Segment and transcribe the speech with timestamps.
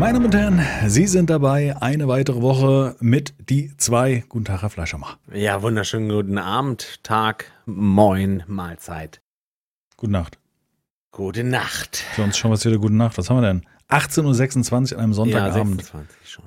[0.00, 1.76] Meine Damen und Herren, Sie sind dabei.
[1.76, 4.24] Eine weitere Woche mit die zwei.
[4.30, 5.18] Guten Tag, Herr Fleischermacher.
[5.30, 9.20] Ja, wunderschönen guten Abend, Tag, Moin, Mahlzeit.
[9.98, 10.38] Gute Nacht.
[11.12, 11.98] Gute Nacht.
[12.14, 13.18] Für uns schon was wieder gute Nacht.
[13.18, 13.66] Was haben wir denn?
[13.90, 15.82] 18.26 Uhr an einem Ja, Sonntagabend.
[15.84, 16.44] 26 schon.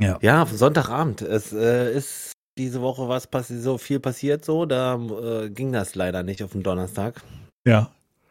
[0.00, 0.18] Ja.
[0.22, 1.20] Ja, Sonntagabend.
[1.20, 4.64] Es äh, ist diese Woche was passiert, so viel passiert so.
[4.64, 7.20] Da äh, ging das leider nicht auf den Donnerstag.
[7.66, 7.90] Ja.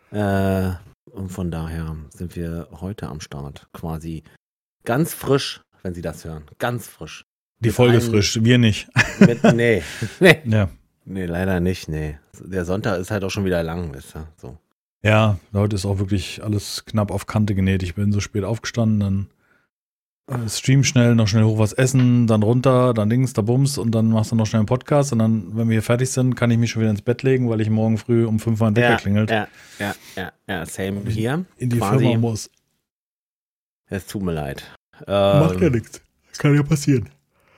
[0.09, 0.73] Äh,
[1.15, 3.67] und von daher sind wir heute am Start.
[3.73, 4.23] Quasi
[4.83, 6.43] ganz frisch, wenn Sie das hören.
[6.59, 7.25] Ganz frisch.
[7.59, 8.39] Die Mit Folge allen- frisch.
[8.43, 8.87] Wir nicht.
[9.19, 9.81] Mit, nee.
[10.19, 10.39] nee.
[10.45, 10.69] Ja.
[11.05, 12.17] Nee, leider nicht, nee.
[12.39, 14.27] Der Sonntag ist halt auch schon wieder lang, wisst ihr.
[14.37, 14.57] So.
[15.03, 17.83] Ja, heute ist auch wirklich alles knapp auf Kante genäht.
[17.83, 19.27] Ich bin so spät aufgestanden, dann
[20.47, 24.09] stream schnell, noch schnell hoch was essen, dann runter, dann Dings, da Bums und dann
[24.09, 26.57] machst du noch schnell einen Podcast und dann, wenn wir hier fertig sind, kann ich
[26.57, 28.89] mich schon wieder ins Bett legen, weil ich morgen früh um fünf Uhr ein Wecker
[28.89, 29.29] ja, klingelt.
[29.29, 29.47] Ja,
[29.79, 31.45] ja, ja, ja, same hier.
[31.57, 32.05] In die quasi.
[32.05, 32.49] Firma muss.
[33.87, 34.63] Es tut mir leid.
[35.05, 36.01] Macht ja Ähm, nichts.
[36.39, 37.09] Kann ja passieren.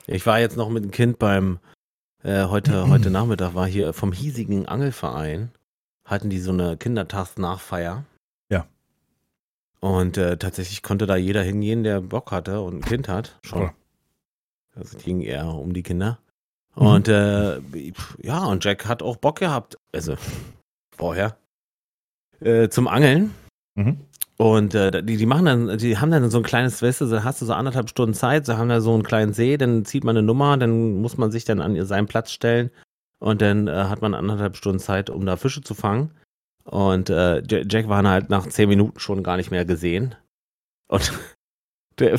[0.05, 1.59] ich war jetzt noch mit dem Kind beim,
[2.23, 5.51] äh, heute, heute Nachmittag war hier vom hiesigen Angelverein,
[6.03, 8.03] hatten die so eine Kindertagsnachfeier.
[9.87, 9.97] Ja.
[9.97, 13.39] Und äh, tatsächlich konnte da jeder hingehen, der Bock hatte und ein Kind hat.
[13.43, 13.61] Schon.
[13.61, 13.71] Cool.
[14.75, 16.19] Also es ging eher um die Kinder.
[16.75, 16.85] Mhm.
[16.85, 17.59] Und äh,
[18.21, 19.77] ja, und Jack hat auch Bock gehabt.
[19.91, 20.15] Also
[20.95, 21.37] vorher.
[22.39, 23.33] Äh, zum Angeln.
[23.75, 23.97] Mhm.
[24.37, 27.23] Und äh, die, die machen dann, die haben dann so ein kleines, weißt du, da
[27.23, 30.03] hast du so anderthalb Stunden Zeit, sie haben da so einen kleinen See, dann zieht
[30.03, 32.69] man eine Nummer, dann muss man sich dann an seinen Platz stellen
[33.17, 36.11] und dann äh, hat man anderthalb Stunden Zeit, um da Fische zu fangen.
[36.69, 40.15] Und äh, Jack war halt nach zehn Minuten schon gar nicht mehr gesehen.
[40.87, 41.13] Und
[41.99, 42.17] der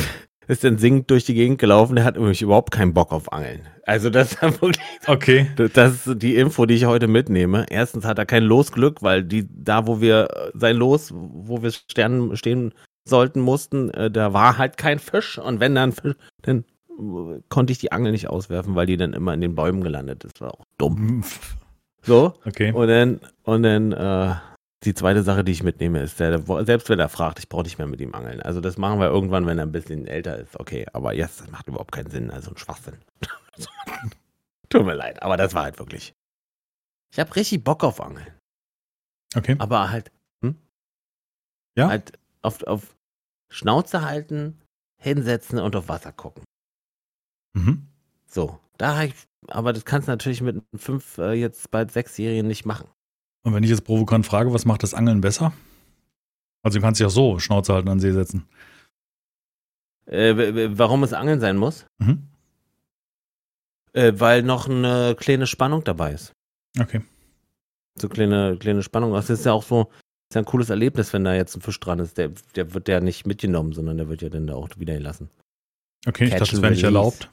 [0.48, 3.68] ist dann singend durch die Gegend gelaufen, der hat nämlich überhaupt keinen Bock auf Angeln.
[3.84, 5.50] Also das ist wirklich Okay.
[5.74, 7.66] das ist die Info, die ich heute mitnehme.
[7.68, 11.70] Erstens hat er kein Losglück, weil die, da wo wir äh, sein Los, wo wir
[11.70, 12.72] Sternen stehen
[13.06, 15.38] sollten, mussten, äh, da war halt kein Fisch.
[15.38, 16.64] Und wenn dann Fisch, dann
[16.98, 20.24] äh, konnte ich die Angel nicht auswerfen, weil die dann immer in den Bäumen gelandet
[20.24, 20.40] ist.
[20.40, 21.24] War auch dumm.
[22.02, 22.34] So.
[22.46, 22.72] Okay.
[22.72, 24.34] Und dann, und dann, äh,
[24.84, 27.78] die zweite Sache, die ich mitnehme, ist, der, selbst wenn er fragt, ich brauche nicht
[27.78, 28.40] mehr mit ihm angeln.
[28.40, 30.58] Also das machen wir irgendwann, wenn er ein bisschen älter ist.
[30.58, 32.30] Okay, aber jetzt das macht überhaupt keinen Sinn.
[32.30, 32.98] Also ein Schwachsinn.
[34.68, 36.12] Tut mir leid, aber das war halt wirklich.
[37.10, 38.32] Ich habe richtig Bock auf Angeln.
[39.34, 39.56] Okay.
[39.58, 40.12] Aber halt,
[40.42, 40.56] hm?
[41.76, 41.88] Ja?
[41.88, 42.96] Halt auf, auf
[43.50, 44.60] Schnauze halten,
[45.00, 46.44] hinsetzen und auf Wasser gucken.
[47.54, 47.88] Mhm.
[48.26, 49.14] So, da hab ich,
[49.48, 52.88] aber das kannst du natürlich mit einem fünf, äh, jetzt bald sechsjährigen nicht machen.
[53.42, 55.52] Und wenn ich jetzt provokant frage, was macht das Angeln besser?
[56.62, 58.46] Also du kannst dich auch so Schnauze halten an See setzen.
[60.06, 61.86] Äh, warum es Angeln sein muss?
[61.98, 62.28] Mhm.
[63.92, 66.32] Äh, weil noch eine kleine Spannung dabei ist.
[66.78, 67.02] Okay.
[68.00, 69.12] So kleine, kleine Spannung.
[69.12, 69.90] Das ist ja auch so,
[70.30, 72.16] ist ja ein cooles Erlebnis, wenn da jetzt ein Fisch dran ist.
[72.16, 75.30] Der, der wird ja nicht mitgenommen, sondern der wird ja dann da auch wieder gelassen.
[76.06, 77.30] Okay, ich Catch dachte, das wäre nicht erlaubt.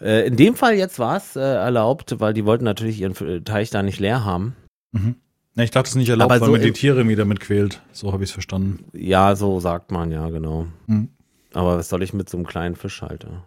[0.00, 3.70] Äh, in dem Fall jetzt war es äh, erlaubt, weil die wollten natürlich ihren Teich
[3.70, 4.56] da nicht leer haben.
[4.92, 5.16] Mhm.
[5.56, 7.40] Ja, ich dachte, es ist nicht erlaubt, Aber weil so man die Tiere wieder mit
[7.40, 7.82] quält.
[7.92, 8.84] So habe ich es verstanden.
[8.92, 10.66] Ja, so sagt man, ja, genau.
[10.86, 11.08] Mhm.
[11.52, 13.42] Aber was soll ich mit so einem kleinen Fisch halten?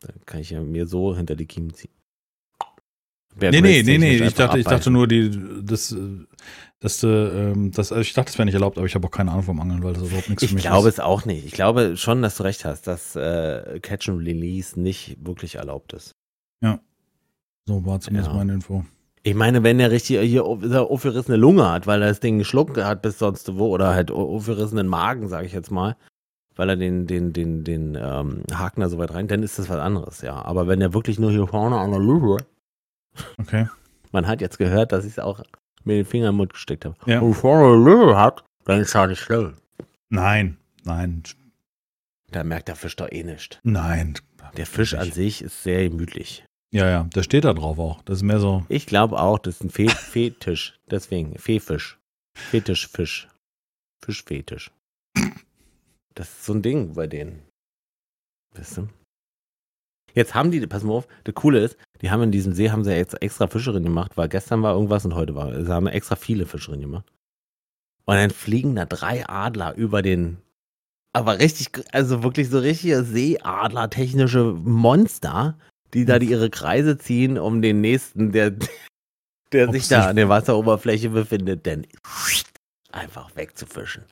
[0.00, 1.90] Da kann ich ja mir so hinter die Kiemen ziehen.
[3.34, 4.16] Bear Nee, nee, nee, nee.
[4.26, 5.30] Ich dachte, ich dachte nur, die,
[5.64, 5.96] das,
[6.80, 9.10] das, äh, ähm, das, also ich dachte, es wäre nicht erlaubt, aber ich habe auch
[9.10, 10.94] keine Ahnung vom Angeln, weil das überhaupt nichts für Ich mich glaube ist.
[10.96, 11.46] es auch nicht.
[11.46, 15.92] Ich glaube schon, dass du recht hast, dass äh, Catch and Release nicht wirklich erlaubt
[15.94, 16.12] ist.
[17.64, 18.36] So war zumindest Ja.
[18.36, 18.84] meine Info.
[19.24, 23.02] Ich meine, wenn der richtig hier aufgerissene Lunge hat, weil er das Ding geschluckt hat
[23.02, 25.96] bis sonst wo, oder halt au- aufgerissenen Magen, sage ich jetzt mal,
[26.56, 29.68] weil er den, den, den, den ähm, Haken da so weit rein, dann ist das
[29.68, 30.34] was anderes, ja.
[30.44, 32.38] Aber wenn er wirklich nur hier vorne an der Lunge,
[33.38, 33.68] Okay.
[34.10, 35.40] man hat jetzt gehört, dass ich es auch
[35.84, 37.20] mit den Fingern im Mund gesteckt habe, Ja.
[37.20, 39.54] und vorne eine Lunge hat, dann ist er nicht schlimm.
[40.08, 41.22] Nein, nein,
[42.30, 43.60] Da merkt der Fisch doch eh nicht.
[43.62, 44.14] nein.
[44.56, 46.44] Der Fisch an sich ist sehr gemütlich.
[46.72, 48.02] Ja, ja, der steht da drauf auch.
[48.02, 48.64] Das ist mehr so.
[48.68, 50.78] Ich glaube auch, das ist ein Fe Fetisch.
[50.90, 51.98] Deswegen, Fefisch.
[52.34, 53.28] Fetischfisch.
[54.02, 54.70] Fischfetisch.
[56.14, 57.42] Das ist so ein Ding bei denen.
[58.54, 58.88] Weißt du?
[60.14, 62.84] Jetzt haben die, pass mal auf, das Coole ist, die haben in diesem See, haben
[62.84, 66.44] sie extra Fische gemacht, weil gestern war irgendwas und heute war, sie haben extra viele
[66.44, 67.10] Fische gemacht.
[68.04, 70.38] Und dann fliegen da drei Adler über den,
[71.14, 75.56] aber richtig, also wirklich so richtige Seeadler-technische Monster,
[75.94, 78.52] die da die ihre Kreise ziehen, um den nächsten, der,
[79.52, 81.86] der Ob sich da an der Wasseroberfläche befindet, dann
[82.90, 84.04] einfach wegzufischen.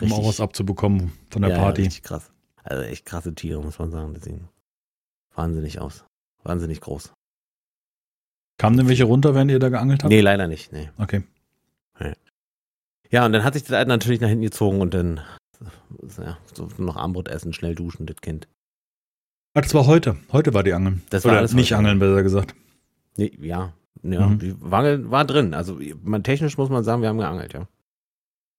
[0.00, 1.82] um auch was abzubekommen von der ja, Party.
[1.82, 2.30] Richtig krass.
[2.62, 4.14] Also echt krasse Tiere, muss man sagen.
[4.14, 4.48] Deswegen
[5.34, 6.04] wahnsinnig aus.
[6.42, 7.12] Wahnsinnig groß.
[8.58, 10.10] Kamen denn welche runter, während ihr da geangelt habt?
[10.10, 10.72] Nee, leider nicht.
[10.72, 10.90] Nee.
[10.98, 11.22] Okay.
[13.10, 15.20] Ja, und dann hat sich das Alter natürlich nach hinten gezogen und dann
[16.18, 18.48] Ja, so noch Armbrot essen, schnell duschen, das Kind.
[19.54, 20.16] Ah, das war heute.
[20.32, 21.02] Heute war die Angeln.
[21.10, 21.78] Das war Oder alles nicht heute.
[21.78, 22.54] Angeln, besser gesagt.
[23.16, 24.38] Nee, ja, ja, Mhm.
[24.38, 25.54] die war, war drin.
[25.54, 27.66] Also man, technisch muss man sagen, wir haben geangelt, ja.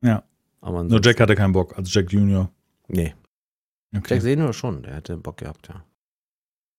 [0.04, 0.24] Ja.
[0.60, 2.52] Aber Nur Jack hatte keinen Bock, also Jack Junior.
[2.88, 3.16] Nee,
[3.96, 4.14] Okay.
[4.14, 5.84] Jack Senior schon, der hätte Bock gehabt, ja.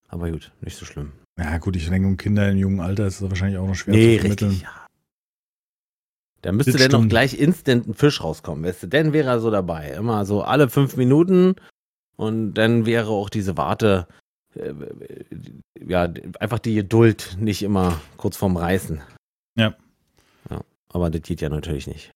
[0.09, 1.13] Aber gut, nicht so schlimm.
[1.39, 3.95] Ja, gut, ich denke, um Kinder im jungen Alter ist das wahrscheinlich auch noch schwer
[3.95, 4.49] nee, zu vermitteln.
[4.51, 4.87] richtig, ja.
[6.43, 8.87] Da müsste dann noch gleich instant ein Fisch rauskommen, weißt du?
[8.89, 9.91] Dann wäre er so dabei.
[9.93, 11.55] Immer so alle fünf Minuten
[12.17, 14.07] und dann wäre auch diese Warte,
[14.55, 14.73] äh,
[15.87, 19.01] ja, einfach die Geduld nicht immer kurz vorm Reißen.
[19.57, 19.75] Ja.
[20.51, 20.61] ja.
[20.89, 22.11] Aber das geht ja natürlich nicht.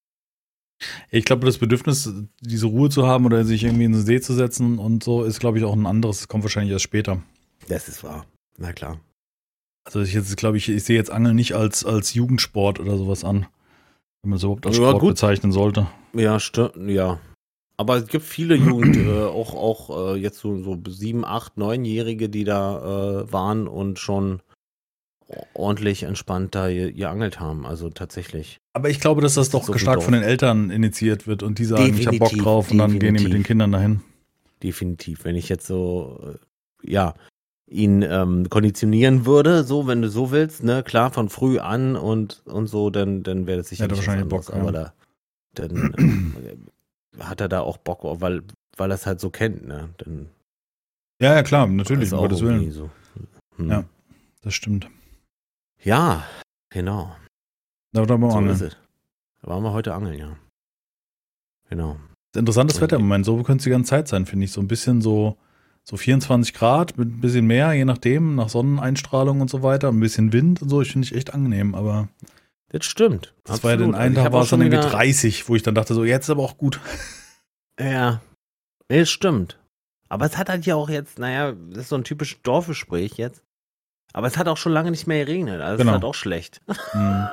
[1.10, 4.34] Ich glaube, das Bedürfnis, diese Ruhe zu haben oder sich irgendwie in den See zu
[4.34, 6.18] setzen und so, ist, glaube ich, auch ein anderes.
[6.18, 7.22] Das kommt wahrscheinlich erst später.
[7.68, 8.26] Das ist wahr.
[8.58, 9.00] Na klar.
[9.84, 13.24] Also ich jetzt, glaube ich, ich sehe jetzt Angeln nicht als, als Jugendsport oder sowas
[13.24, 13.46] an.
[14.22, 15.10] Wenn man es überhaupt als Ja, Sport gut.
[15.10, 15.86] bezeichnen sollte.
[16.12, 17.20] Ja, stimmt, ja.
[17.76, 22.28] Aber es gibt viele Jugend, äh, auch, auch äh, jetzt so, so sieben, acht, neunjährige,
[22.28, 24.40] die da äh, waren und schon
[25.54, 27.66] ordentlich entspannt da ge- geangelt haben.
[27.66, 28.58] Also tatsächlich.
[28.74, 31.64] Aber ich glaube, dass das doch So stark von den Eltern initiiert wird und die
[31.64, 33.46] sagen, ich habe Bock Definitiv, drauf und dann gehen die mit den definitiv.
[33.46, 34.00] Kindern dahin.
[34.62, 35.24] Definitiv.
[35.24, 36.20] Wenn ich jetzt so,
[36.84, 37.14] äh, ja,
[37.68, 42.42] ihn ähm, konditionieren würde, so, wenn du so willst, ne, klar, von früh an und,
[42.46, 44.28] und so, dann, dann wäre das sicher Hätte was wahrscheinlich.
[44.28, 44.92] Bock, Aber ja.
[45.54, 45.92] da, dann
[46.44, 46.56] äh,
[47.20, 48.42] hat er da auch Bock, weil,
[48.76, 49.90] weil er es halt so kennt, ne?
[49.98, 50.28] Dann
[51.20, 52.70] Ja, ja, klar, natürlich, um Gottes Willen.
[52.70, 52.90] So.
[53.56, 53.70] Hm.
[53.70, 53.84] Ja.
[54.42, 54.88] Das stimmt.
[55.82, 56.24] Ja,
[56.70, 57.16] genau.
[57.92, 58.70] Da wird aber So angeln.
[59.42, 60.36] Da waren wir heute angeln, ja.
[61.68, 61.96] Genau.
[62.34, 63.24] Interessantes Wetter im Moment.
[63.24, 64.52] So könnte es die ganze Zeit sein, finde ich.
[64.52, 65.36] So ein bisschen so,
[65.84, 69.88] so 24 Grad mit ein bisschen mehr, je nachdem, nach Sonneneinstrahlung und so weiter.
[69.88, 70.82] Ein bisschen Wind und so.
[70.82, 71.74] Ich finde ich echt angenehm.
[71.74, 72.08] Aber
[72.78, 73.34] Das stimmt.
[73.44, 75.56] das war ja den einen Also Tag war es dann schon irgendwie wieder- 30, wo
[75.56, 76.80] ich dann dachte, so jetzt ist aber auch gut.
[77.80, 78.20] Ja,
[78.88, 79.58] nee, das stimmt.
[80.08, 83.42] Aber es hat halt ja auch jetzt, naja, das ist so ein typisches Dorfgespräch jetzt.
[84.12, 85.90] Aber es hat auch schon lange nicht mehr geregnet, also Genau.
[85.90, 86.60] es ist halt auch schlecht.
[86.92, 87.28] Hm.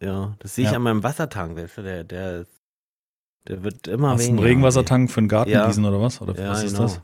[0.00, 0.76] Ja, das sehe ich Ja.
[0.76, 2.46] an meinem Wassertank, weißt du, der, der,
[3.48, 4.48] der wird immer Hast du einen weniger.
[4.48, 5.66] Regenwassertank für den Garten Ja.
[5.66, 6.20] gießen oder was?
[6.22, 6.84] Oder Ja, was ist genau.
[6.84, 7.00] das?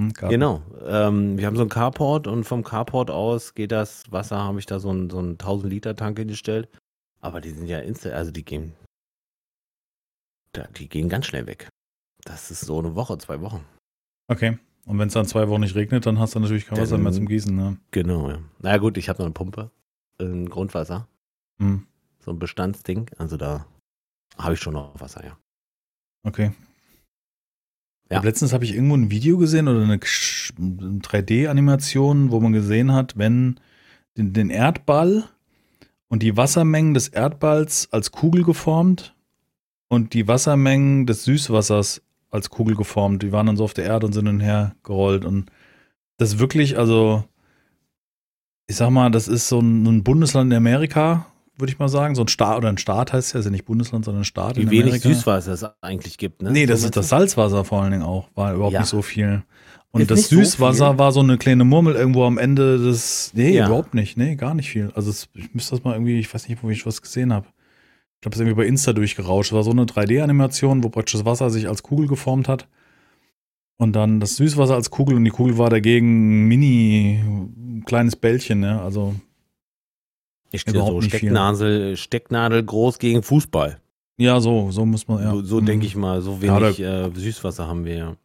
[0.00, 0.12] Hm.
[0.14, 0.62] Genau.
[0.86, 4.66] Ähm, wir haben so einen Carport und vom Carport aus geht das Wasser, habe ich
[4.66, 6.68] da so einen, so einen 1000 Liter Tank hingestellt.
[7.20, 8.72] Aber die sind ja instant, also die gehen,
[10.78, 11.68] die gehen ganz schnell weg.
[12.24, 13.64] Das ist so eine Woche, zwei Wochen.
[14.28, 14.58] Okay.
[14.86, 17.12] Und wenn es dann zwei Wochen nicht regnet, dann hast du natürlich kein Wasser mehr
[17.12, 17.54] zum Gießen.
[17.54, 17.76] Ne?
[17.90, 18.38] Genau, ja.
[18.60, 19.70] Na gut, ich habe noch eine Pumpe,
[20.18, 21.06] ein Grundwasser,
[21.60, 21.86] Hm.
[22.20, 23.10] so ein Bestandsding.
[23.18, 23.66] Also da
[24.38, 25.36] habe ich schon noch Wasser, ja.
[26.26, 26.52] Okay.
[28.10, 28.20] Ja.
[28.22, 33.16] Letztens habe ich irgendwo ein Video gesehen oder eine Ksch- 3D-Animation, wo man gesehen hat,
[33.16, 33.60] wenn
[34.16, 35.24] den, den Erdball
[36.08, 39.14] und die Wassermengen des Erdballs als Kugel geformt
[39.88, 43.22] und die Wassermengen des Süßwassers als Kugel geformt.
[43.22, 45.24] Die waren dann so auf der Erde und sind hin und her gerollt.
[45.24, 45.50] Und
[46.16, 47.24] das wirklich, also,
[48.66, 51.26] ich sag mal, das ist so ein, ein Bundesland in Amerika,
[51.58, 52.14] würde ich mal sagen.
[52.14, 54.56] So ein Staat, oder ein Staat heißt ja, ist ja nicht Bundesland, sondern ein Staat
[54.56, 55.08] Wie wenig Amerika.
[55.08, 56.50] Süßwasser es eigentlich gibt, ne?
[56.50, 58.28] Nee, das So ist das Salzwasser vor allen Dingen auch.
[58.34, 58.80] War überhaupt Ja.
[58.80, 59.42] nicht so viel.
[59.92, 60.98] Und Ist das so Süßwasser viel?
[60.98, 63.32] war so eine kleine Murmel irgendwo am Ende des.
[63.34, 63.66] Nee, Ja.
[63.66, 64.16] überhaupt nicht.
[64.16, 64.90] Nee, gar nicht viel.
[64.94, 67.46] Also es, ich müsste das mal irgendwie, ich weiß nicht, wo ich was gesehen habe.
[68.16, 69.50] Ich glaube, es ist irgendwie bei Insta durchgerauscht.
[69.50, 72.68] Es war so eine 3D-Animation, wo praktisch das Wasser sich als Kugel geformt hat.
[73.78, 78.14] Und dann das Süßwasser als Kugel und die Kugel war dagegen ein mini ein kleines
[78.14, 78.80] Bällchen, ne?
[78.80, 79.14] Also?
[80.52, 81.00] Ich stehe so.
[81.00, 83.80] Stecknadel, Stecknadel groß gegen Fußball.
[84.16, 85.30] ja, so, so muss man, ja.
[85.32, 85.66] So, so Mhm.
[85.66, 88.16] denke ich mal, so Ja, wenig äh, Süßwasser haben wir ja.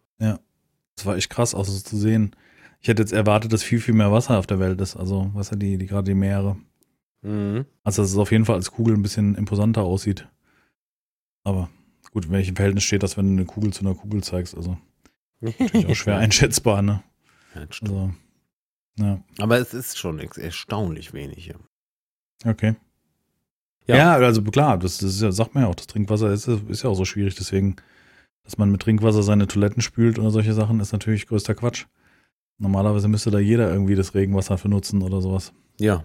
[0.98, 2.34] Das war echt krass, auch so zu sehen.
[2.80, 4.96] Ich hätte jetzt erwartet, dass viel, viel mehr Wasser auf der Welt ist.
[4.96, 6.56] Also, was ja die, die gerade die Meere.
[7.22, 7.66] Mhm.
[7.84, 10.26] Also, dass es auf jeden Fall als Kugel ein bisschen imposanter aussieht.
[11.44, 11.70] Aber
[12.12, 14.56] gut, in welchem Verhältnis steht das, wenn du eine Kugel zu einer Kugel zeigst?
[14.56, 14.78] Also,
[15.42, 17.04] natürlich auch schwer einschätzbar, ne?
[17.56, 17.62] Ja.
[17.82, 18.12] Also,
[18.98, 21.48] ja, Aber es ist schon erstaunlich wenig.
[21.48, 21.56] Ja.
[22.46, 22.76] Okay.
[23.88, 23.96] Ja.
[23.98, 26.84] Ja, also klar, das, das ist ja, sagt man ja auch, das Trinkwasser ist, ist
[26.84, 27.36] ja auch so schwierig.
[27.36, 27.76] Deswegen,
[28.44, 31.86] dass man mit Trinkwasser seine Toiletten spült oder solche Sachen, ist natürlich größter Quatsch.
[32.58, 35.54] Normalerweise müsste da jeder irgendwie das Regenwasser für nutzen oder sowas.
[35.80, 36.04] ja.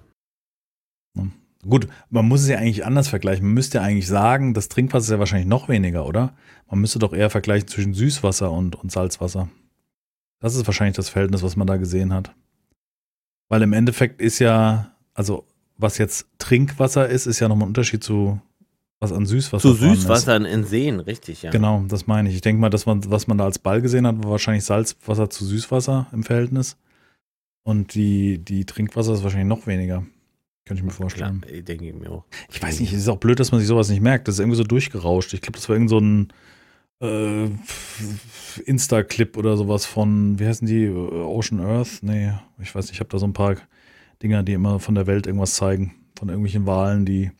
[1.69, 3.45] Gut, man muss es ja eigentlich anders vergleichen.
[3.45, 6.35] Man müsste ja eigentlich sagen, das Trinkwasser ist ja wahrscheinlich noch weniger, oder?
[6.71, 9.49] Man müsste doch eher vergleichen zwischen Süßwasser und, und Salzwasser.
[10.41, 12.35] Das ist wahrscheinlich das Verhältnis, was man da gesehen hat.
[13.51, 15.45] Weil im Endeffekt ist ja, also
[15.81, 18.41] was jetzt Trinkwasser ist, ist ja nochmal ein Unterschied zu
[19.01, 20.03] was an Süßwasser Zu vorhanden ist.
[20.03, 21.51] Süßwasser in Seen, richtig, ja.
[21.51, 22.35] Genau, das meine ich.
[22.35, 25.31] Ich denke mal, dass man, was man da als Ball gesehen hat, war wahrscheinlich Salzwasser
[25.31, 26.77] zu Süßwasser im Verhältnis.
[27.63, 30.05] Und die, die Trinkwasser ist wahrscheinlich noch weniger.
[30.67, 31.41] Könnte ich mir vorstellen.
[31.41, 32.25] Klar, ich denke mir auch.
[32.51, 34.29] Ich weiß nicht, es ist auch blöd, dass man sich sowas nicht merkt.
[34.29, 35.33] Das ist irgendwie so durchgerauscht.
[35.33, 36.33] Ich glaube, das war irgend so ein,
[37.01, 37.49] äh,
[38.67, 40.89] Insta-Clip oder sowas von, wie heißen die?
[40.89, 42.03] Ocean Earth?
[42.03, 43.57] Nee, ich weiß nicht, ich habe da so ein paar
[44.23, 45.95] Dinger, die immer von der Welt irgendwas zeigen.
[46.19, 47.31] Von irgendwelchen Walen, die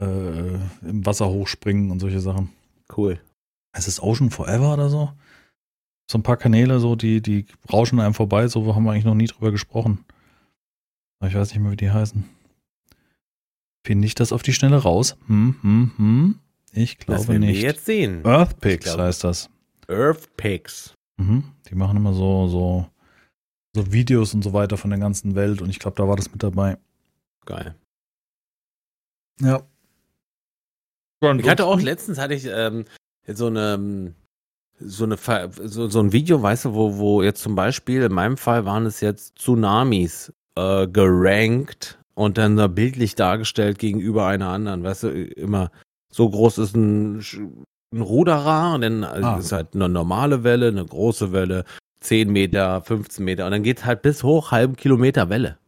[0.00, 2.50] äh, im Wasser hochspringen und solche Sachen.
[2.96, 3.20] Cool.
[3.72, 5.12] Es ist Ocean Forever oder so.
[6.10, 9.14] So ein paar Kanäle, so, die, die rauschen einem vorbei, so haben wir eigentlich noch
[9.14, 10.04] nie drüber gesprochen.
[11.20, 12.24] Aber ich weiß nicht mehr, wie die heißen.
[13.86, 15.16] Finde ich das auf die Schnelle raus?
[15.26, 16.38] Hm, hm, hm.
[16.72, 17.56] Ich glaube das werden nicht.
[17.56, 18.22] wir jetzt sehen.
[18.22, 19.50] Glaube- heißt das.
[19.88, 20.94] Earthpix.
[21.16, 21.44] Mhm.
[21.68, 22.86] Die machen immer so, so,
[23.74, 26.30] so Videos und so weiter von der ganzen Welt und ich glaube, da war das
[26.32, 26.76] mit dabei.
[27.46, 27.74] Geil.
[29.40, 29.62] Ja.
[31.22, 32.84] Ich hatte auch letztens hatte ich ähm,
[33.26, 34.14] so eine
[34.78, 35.18] so eine
[35.62, 38.86] so, so ein Video, weißt du, wo wo jetzt zum Beispiel in meinem Fall waren
[38.86, 45.08] es jetzt Tsunamis äh, gerankt und dann da bildlich dargestellt gegenüber einer anderen, weißt du,
[45.10, 45.70] immer
[46.10, 47.20] so groß ist ein,
[47.94, 49.36] ein Ruderer und dann Ah.
[49.38, 51.64] ist halt eine normale Welle, eine große Welle,
[52.00, 55.58] 10 Meter, 15 Meter und dann geht halt bis hoch halben Kilometer Welle.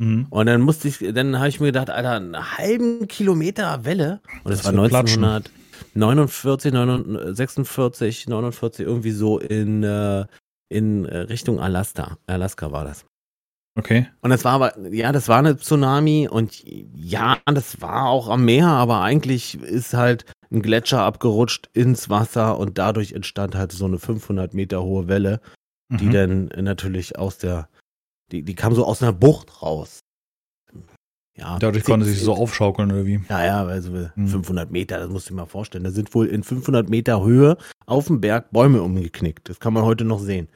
[0.00, 0.26] Mhm.
[0.30, 4.20] Und dann musste ich, dann habe ich mir gedacht, Alter, einen halben Kilometer Welle.
[4.44, 5.24] Und es Das war wird platschen.
[5.24, 10.24] 1949, 49, 46, 49, irgendwie so in, äh,
[10.70, 12.16] in äh, Richtung Alaska.
[12.26, 13.04] Alaska war das.
[13.78, 14.08] Okay.
[14.20, 18.44] Und das war aber, ja, das war eine Tsunami und ja, das war auch am
[18.44, 23.84] Meer, aber eigentlich ist halt ein Gletscher abgerutscht ins Wasser und dadurch entstand halt so
[23.84, 25.40] eine 500 Meter hohe Welle
[25.90, 26.12] die Mhm.
[26.12, 27.68] dann natürlich aus der,
[28.32, 30.00] die, die kam so aus einer Bucht raus.
[31.36, 33.20] Ja, Dadurch konnte sich so aufschaukeln oder wie?
[33.28, 34.28] Ja, ja, also Hm.
[34.28, 35.84] 500 Meter, das musst du dir mal vorstellen.
[35.84, 37.56] Da sind wohl in 500 Meter Höhe
[37.86, 39.48] auf dem Berg Bäume umgeknickt.
[39.48, 40.48] Das kann man heute noch sehen.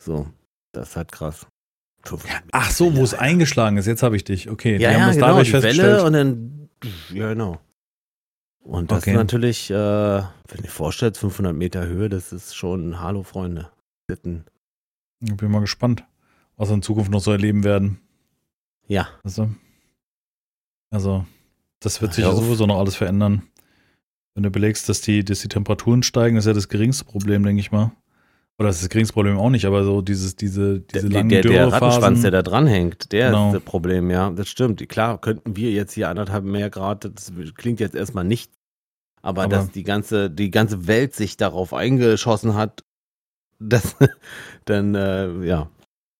[0.00, 0.28] So,
[0.72, 1.46] das ist halt krass.
[2.04, 3.86] 500 Meter Ach so, wo es eingeschlagen ist.
[3.86, 4.48] Jetzt habe ich dich.
[4.50, 5.96] Okay, Ja, die haben ja, das genau, dadurch die festgestellt.
[5.96, 6.68] Welle und dann,
[7.12, 7.58] ja, genau.
[8.62, 9.10] Und das Okay.
[9.12, 13.70] ist natürlich, äh, wenn du dir vorstellst, 500 Meter Höhe, das ist schon, hallo Freunde.
[14.08, 14.44] Sitten.
[15.22, 16.04] Ich bin mal gespannt,
[16.56, 17.98] was wir in Zukunft noch so erleben werden.
[18.86, 19.48] Ja, Also,
[20.90, 21.24] also
[21.80, 23.42] das wird Ach, sich ja sowieso noch alles verändern.
[24.34, 27.60] Wenn du belegst, dass die, dass die Temperaturen steigen, ist ja das geringste Problem, denke
[27.60, 27.92] ich mal.
[28.58, 31.28] Oder das ist das geringste Problem auch nicht, aber so dieses, diese, diese der, langen
[31.30, 32.22] der, der Rattenschwanz, Dürrephasen.
[32.22, 33.48] der da dranhängt, der Genau.
[33.48, 34.30] ist das Problem, ja.
[34.30, 34.86] Das stimmt.
[34.88, 38.52] Klar, könnten wir jetzt hier anderthalb mehr Grad, das klingt jetzt erstmal nicht.
[39.22, 42.84] Aber, Aber- dass die ganze, die ganze Welt sich darauf eingeschossen hat,
[43.60, 43.96] das,
[44.64, 45.70] dann, äh, ja.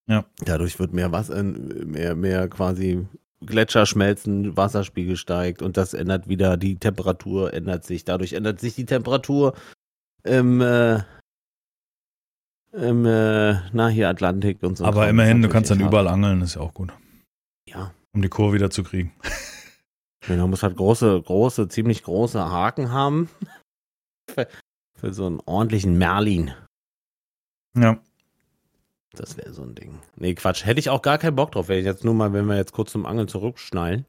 [0.07, 0.25] Ja.
[0.45, 3.07] Dadurch wird mehr Wasser, mehr, mehr quasi
[3.45, 8.05] Gletscher schmelzen, Wasserspiegel steigt und das ändert wieder, die Temperatur ändert sich.
[8.05, 9.55] Dadurch ändert sich die Temperatur
[10.25, 11.03] im, äh,
[12.73, 14.85] im, äh, na, hier Atlantik und so.
[14.85, 15.11] aber Kram.
[15.11, 16.93] immerhin, du kannst dann überall angeln, ist ja auch gut.
[17.67, 17.95] Ja.
[18.13, 19.13] Um die Kurve wieder zu kriegen.
[20.29, 23.31] Man muss halt große, große, ziemlich große Haken haben.
[24.31, 24.49] für,
[24.99, 26.53] für so einen ordentlichen Merlin.
[27.77, 28.01] Ja.
[29.13, 29.99] Das wäre so ein Ding.
[30.17, 30.65] Nee, Quatsch.
[30.65, 32.73] Hätte ich auch gar keinen Bock drauf, wenn ich jetzt nur mal, wenn wir jetzt
[32.73, 34.07] kurz zum Angeln zurückschnallen.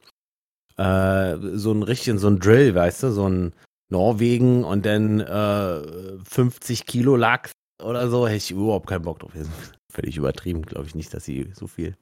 [0.78, 3.54] Äh, so ein richtigen, so ein Drill, weißt du, so ein
[3.90, 7.52] Norwegen und dann äh, 50 Kilo Lachs
[7.84, 9.32] oder so, hätte ich überhaupt keinen Bock drauf.
[9.92, 11.98] Völlig übertrieben, glaube ich nicht, dass sie so viel.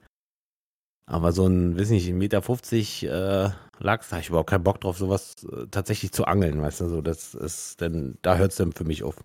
[1.05, 3.49] Aber so ein, weiß nicht, 1,50 Meter 50, äh,
[3.79, 6.89] Lachs, da habe ich überhaupt keinen Bock drauf, sowas äh, tatsächlich zu angeln, weißt du,
[6.89, 9.15] so, das ist dann, da hört es dann für mich auf.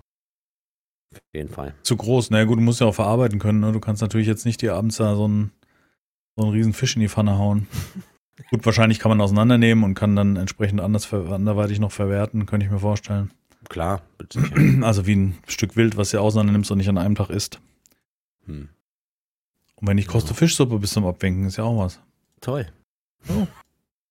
[1.16, 1.74] Auf jeden Fall.
[1.82, 2.30] Zu groß.
[2.30, 3.60] Na ja, gut, du musst ja auch verarbeiten können.
[3.60, 3.72] Ne?
[3.72, 5.52] Du kannst natürlich jetzt nicht dir abends da so einen,
[6.36, 7.66] so einen riesen Fisch in die Pfanne hauen.
[8.50, 12.72] gut, wahrscheinlich kann man auseinandernehmen und kann dann entsprechend anders anderweitig noch verwerten, könnte ich
[12.72, 13.30] mir vorstellen.
[13.68, 14.02] Klar,
[14.32, 14.82] Sicherheit.
[14.82, 17.60] Also wie ein Stück Wild, was du auseinander nimmst und nicht an einem Tag isst.
[18.46, 18.68] Hm.
[19.76, 22.00] Und wenn nicht koste Fischsuppe bis zum Abwinken, ist ja auch was.
[22.40, 22.66] Toll.
[23.28, 23.46] Oh.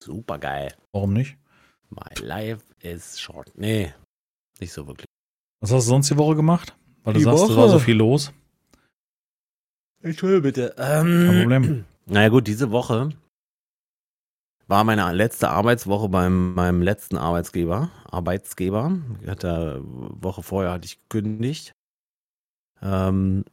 [0.03, 0.73] Super geil.
[0.91, 1.37] Warum nicht?
[1.89, 3.51] My life is short.
[3.55, 3.93] Nee,
[4.59, 5.07] nicht so wirklich.
[5.61, 6.75] Was hast du sonst die Woche gemacht?
[7.03, 7.57] Weil du Die sagst, es Woche?
[7.57, 8.31] war so viel los.
[10.01, 10.73] Entschuldige bitte.
[10.75, 11.85] Kein Ähm, Problem.
[12.05, 13.09] naja gut, diese Woche
[14.67, 18.97] war meine letzte Arbeitswoche beim meinem letzten Arbeitsgeber, Arbeitsgeber.
[19.27, 21.73] Hatte Woche vorher hatte ich gekündigt.
[22.81, 23.43] Ähm,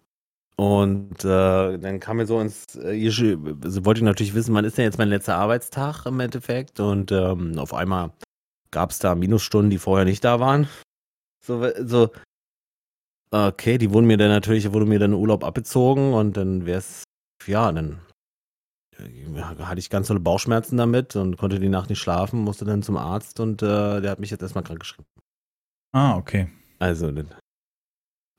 [0.57, 4.65] und äh, dann kam mir so ins, äh, sch- also wollte ich natürlich wissen, wann
[4.65, 6.81] ist denn jetzt mein letzter Arbeitstag im Endeffekt?
[6.81, 8.13] Und ähm, auf einmal
[8.71, 10.69] gab es da Minusstunden, die vorher nicht da waren.
[11.45, 12.11] So, so,
[13.31, 17.05] okay, die wurden mir dann natürlich, wurde mir dann Urlaub abgezogen und dann wär's,
[17.47, 18.01] ja, dann
[18.99, 22.83] äh, hatte ich ganz tolle Bauchschmerzen damit und konnte die Nacht nicht schlafen, musste dann
[22.83, 25.07] zum Arzt und äh, der hat mich jetzt erstmal krank geschrieben.
[25.93, 26.49] Ah, okay.
[26.79, 27.29] Also, dann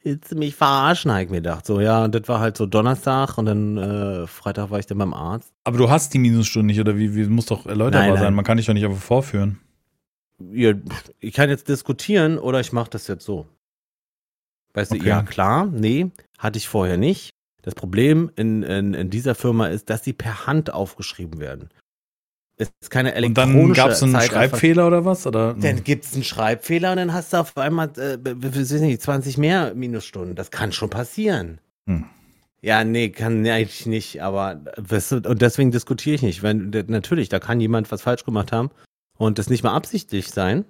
[0.04, 1.66] willst du mich verarschen, habe ich mir gedacht.
[1.66, 4.98] So, ja, und das war halt so Donnerstag und dann äh, Freitag war ich dann
[4.98, 5.54] beim Arzt.
[5.64, 7.16] Aber du hast die Minusstunden nicht, oder wie?
[7.16, 8.24] wie muss doch erläuterbar Nein, nein.
[8.24, 8.34] sein.
[8.34, 9.60] Man kann dich doch nicht einfach vorführen.
[10.52, 10.74] Ja,
[11.20, 13.48] ich kann jetzt diskutieren oder ich mache das jetzt so.
[14.74, 15.02] Weißt Okay.
[15.02, 17.32] du, ja klar, nee, hatte ich vorher nicht.
[17.62, 21.70] Das Problem in, in, in dieser Firma ist, dass die per Hand aufgeschrieben werden.
[22.58, 25.26] Es ist keine Und elektronische dann gab es einen Zeit- Schreibfehler oder was?
[25.28, 25.54] Oder?
[25.56, 28.18] Dann gibt es einen Schreibfehler und dann hast du auf einmal, äh,
[28.80, 30.36] nicht, 20 mehr Minusstunden.
[30.36, 31.60] Das kann schon passieren.
[31.88, 32.06] Hm.
[32.64, 36.44] Ja, nee, kann nee, eigentlich nicht, aber weißt du, und deswegen diskutiere ich nicht.
[36.44, 38.70] Wenn, natürlich, da kann jemand was falsch gemacht haben
[39.18, 40.66] und das nicht mal absichtlich sein.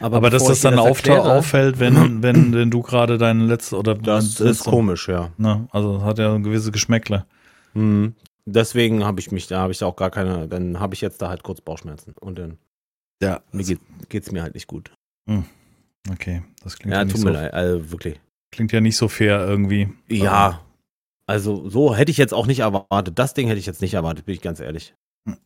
[0.00, 3.94] Aber dass bevor das dann erkläre, auffällt, wenn, wenn, wenn du gerade deine letzte oder
[3.94, 5.30] Das dein- ist komisch, ja.
[5.38, 5.68] Ne?
[5.70, 7.24] Also hat ja gewisse Geschmäckle.
[7.74, 8.14] Mhm.
[8.46, 11.28] Deswegen habe ich mich, da habe ich auch gar keine, dann habe ich jetzt da
[11.28, 12.58] halt kurz Bauchschmerzen und dann
[13.22, 13.40] Ja.
[13.52, 14.92] mir geht, geht's mir halt nicht gut.
[16.10, 18.18] Okay, das klingt ja, Ja, nicht tut so, mir leid, also wirklich.
[18.50, 19.88] klingt ja nicht so fair irgendwie.
[20.08, 20.62] Ja,
[21.26, 23.18] also so hätte ich jetzt auch nicht erwartet.
[23.18, 24.94] Das Ding hätte ich jetzt nicht erwartet, bin ich ganz ehrlich.
[25.28, 25.36] Hm.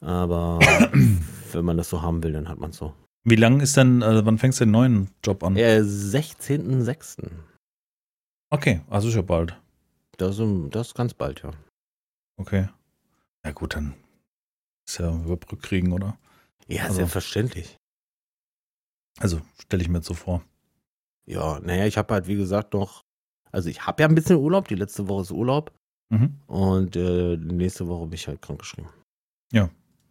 [0.00, 0.58] Aber
[1.52, 2.94] wenn man das so haben will, dann hat man es so.
[3.28, 5.56] Wie lang ist denn, äh, wann fängst du den neuen Job an?
[5.56, 7.28] Äh, 16.06.
[8.50, 9.60] Okay, also ist ja bald.
[10.18, 11.50] Das, ist- das ist ganz bald, ja.
[12.38, 12.68] Okay.
[13.44, 13.94] Ja gut, dann
[14.88, 16.16] ist ja überbrückt kriegen, oder?
[16.68, 17.76] Ja, Also- selbstverständlich.
[19.18, 20.44] Also stelle ich mir jetzt so vor.
[21.26, 23.00] Ja, naja, ich habe halt, wie gesagt, noch,
[23.50, 25.72] also ich habe ja ein bisschen Urlaub, die letzte Woche ist Urlaub
[26.10, 26.38] Mhm.
[26.46, 28.88] und äh, nächste Woche bin ich halt krank geschrieben.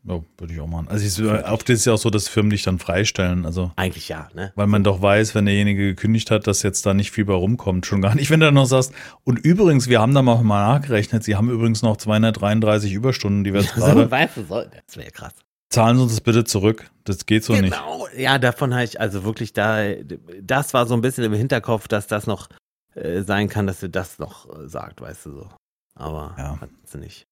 [0.07, 0.87] Ja, würde ich auch machen.
[0.87, 3.45] Also ich, oft ist es ja auch so, dass Firmen dich dann freistellen.
[3.45, 4.51] Also Eigentlich ja, ne?
[4.55, 7.85] weil man doch weiß, wenn derjenige gekündigt hat, dass jetzt da nicht viel bei rumkommt.
[7.87, 8.93] Schon gar nicht, wenn du dann noch sagst,
[9.23, 13.61] und übrigens, wir haben da mal nachgerechnet, sie haben übrigens noch 233 Überstunden, die wir
[13.61, 15.33] jetzt So, gerade, weißt du, so, das wäre krass.
[15.69, 16.89] zahlen Sie uns das bitte zurück.
[17.03, 17.63] Das geht so nicht.
[17.73, 19.83] Genau, ja, davon habe ich also wirklich da,
[20.41, 22.49] das war so ein bisschen im Hinterkopf, dass das noch
[22.93, 25.49] äh, sein kann, dass sie das noch äh, sagt, weißt du so.
[25.95, 26.59] Aber Ja.
[26.61, 27.25] hat sie nicht.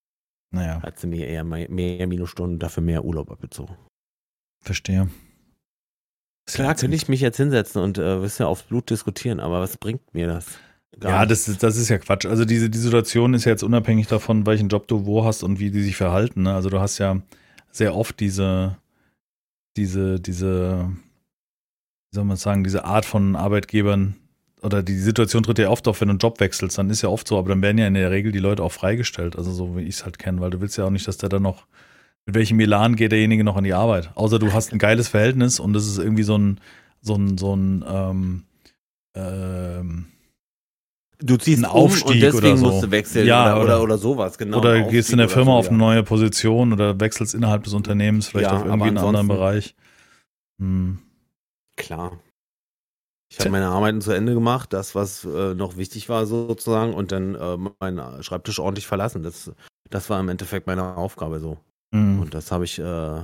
[0.54, 3.76] Naja, Hat sie mir eher mehr, mehr Minusstunden, dafür mehr Urlaub abgezogen.
[4.62, 5.10] verstehe.
[6.46, 10.14] Klar, könnte ich mich jetzt hinsetzen und äh, ihr, aufs Blut diskutieren, aber was bringt
[10.14, 10.46] mir das?
[11.00, 12.26] Gar Ja, das ist, das ist ja Quatsch.
[12.26, 15.60] Also diese die Situation ist ja jetzt unabhängig davon, welchen Job du wo hast und
[15.60, 16.44] wie die sich verhalten.
[16.44, 16.54] Ne?
[16.54, 17.22] Also du hast ja
[17.72, 18.78] sehr oft diese,
[19.76, 20.92] diese, diese,
[22.12, 24.16] wie soll man sagen, diese Art von Arbeitgebern
[24.64, 27.10] oder die Situation tritt ja oft auf, wenn du einen Job wechselst, dann ist ja
[27.10, 29.76] oft so, aber dann werden ja in der Regel die Leute auch freigestellt, also so
[29.78, 31.66] wie ich es halt kenne, weil du willst ja auch nicht, dass der dann noch,
[32.26, 34.12] mit welchem Elan geht derjenige noch an die Arbeit.
[34.16, 36.60] Außer du hast ein geiles Verhältnis und das ist irgendwie so ein,
[37.02, 38.44] so ein, so ein, ähm,
[39.16, 40.06] ähm,
[41.20, 42.66] du ziehst ein um Aufstieg und deswegen oder so.
[42.68, 44.58] musst du wechseln Ja, oder, oder, oder- sowas, genau.
[44.60, 47.74] oder gehst in der Firma oder auf so, eine neue Position oder wechselst innerhalb des
[47.74, 49.76] Unternehmens vielleicht Ja, auf irgendwie einen anderen Bereich.
[50.60, 51.00] Hm.
[51.76, 52.20] Klar.
[53.34, 57.12] Ich habe meine Arbeiten zu Ende gemacht, das, was äh, noch wichtig war sozusagen, und
[57.12, 59.24] dann äh, meinen Schreibtisch ordentlich verlassen.
[59.24, 59.52] Das,
[59.90, 61.58] das war im Endeffekt meine Aufgabe so.
[61.96, 62.22] Hm.
[62.22, 63.22] Und das habe ich äh,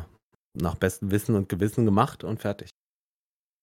[0.56, 2.70] nach bestem Wissen und Gewissen gemacht und fertig.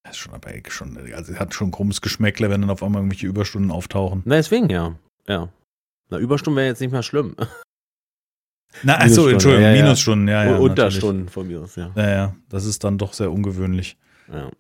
[0.05, 3.01] Das ist schon aber schon, also hat schon ein krummes Geschmäckle, wenn dann auf einmal
[3.01, 4.23] irgendwelche Überstunden auftauchen.
[4.25, 4.95] Na, deswegen ja.
[5.27, 5.49] Ja.
[6.11, 7.35] Na, Überstunden wäre jetzt nicht mehr schlimm.
[8.85, 9.83] Na, achso, Entschuldigung, ja, ja.
[9.83, 10.57] Minusstunden, ja, ja.
[10.59, 11.89] Unterstunden von mir aus, ja.
[11.89, 12.07] natürlich.
[12.07, 13.97] Ja, ja, das ist dann doch sehr ungewöhnlich.
[14.33, 14.51] Ja,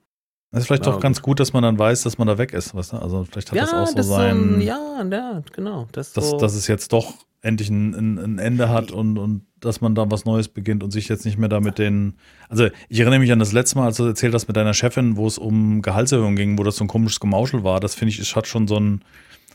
[0.53, 2.75] Das ist vielleicht doch ganz gut, dass man dann weiß, dass man da weg ist,
[2.75, 2.97] weißt du?
[2.99, 5.87] Also vielleicht hat ja das auch so ist sein, ein, ja, ja, genau.
[5.93, 9.43] Das dass, so, dass es jetzt doch endlich ein, ein, ein Ende hat und, und
[9.61, 12.15] dass man da was Neues beginnt und sich jetzt nicht mehr da mit den.
[12.49, 15.17] Also ich erinnere mich an das letzte Mal, als du erzählt hast mit deiner Chefin,
[15.17, 17.81] wo es um Gehaltserhöhung ging, wo das so ein komisches Gemauschel war.
[17.81, 19.05] Das finde ich, es hat schon so ein,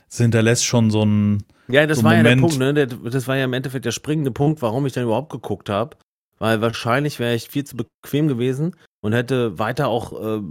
[0.09, 1.43] es hinterlässt schon so ein.
[1.67, 2.73] Ja, das so war ja der Moment- Punkt, ne?
[2.73, 5.97] Der, das war ja im Endeffekt der springende Punkt, warum ich dann überhaupt geguckt habe.
[6.37, 10.41] Weil wahrscheinlich wäre ich viel zu bequem gewesen und hätte weiter auch äh,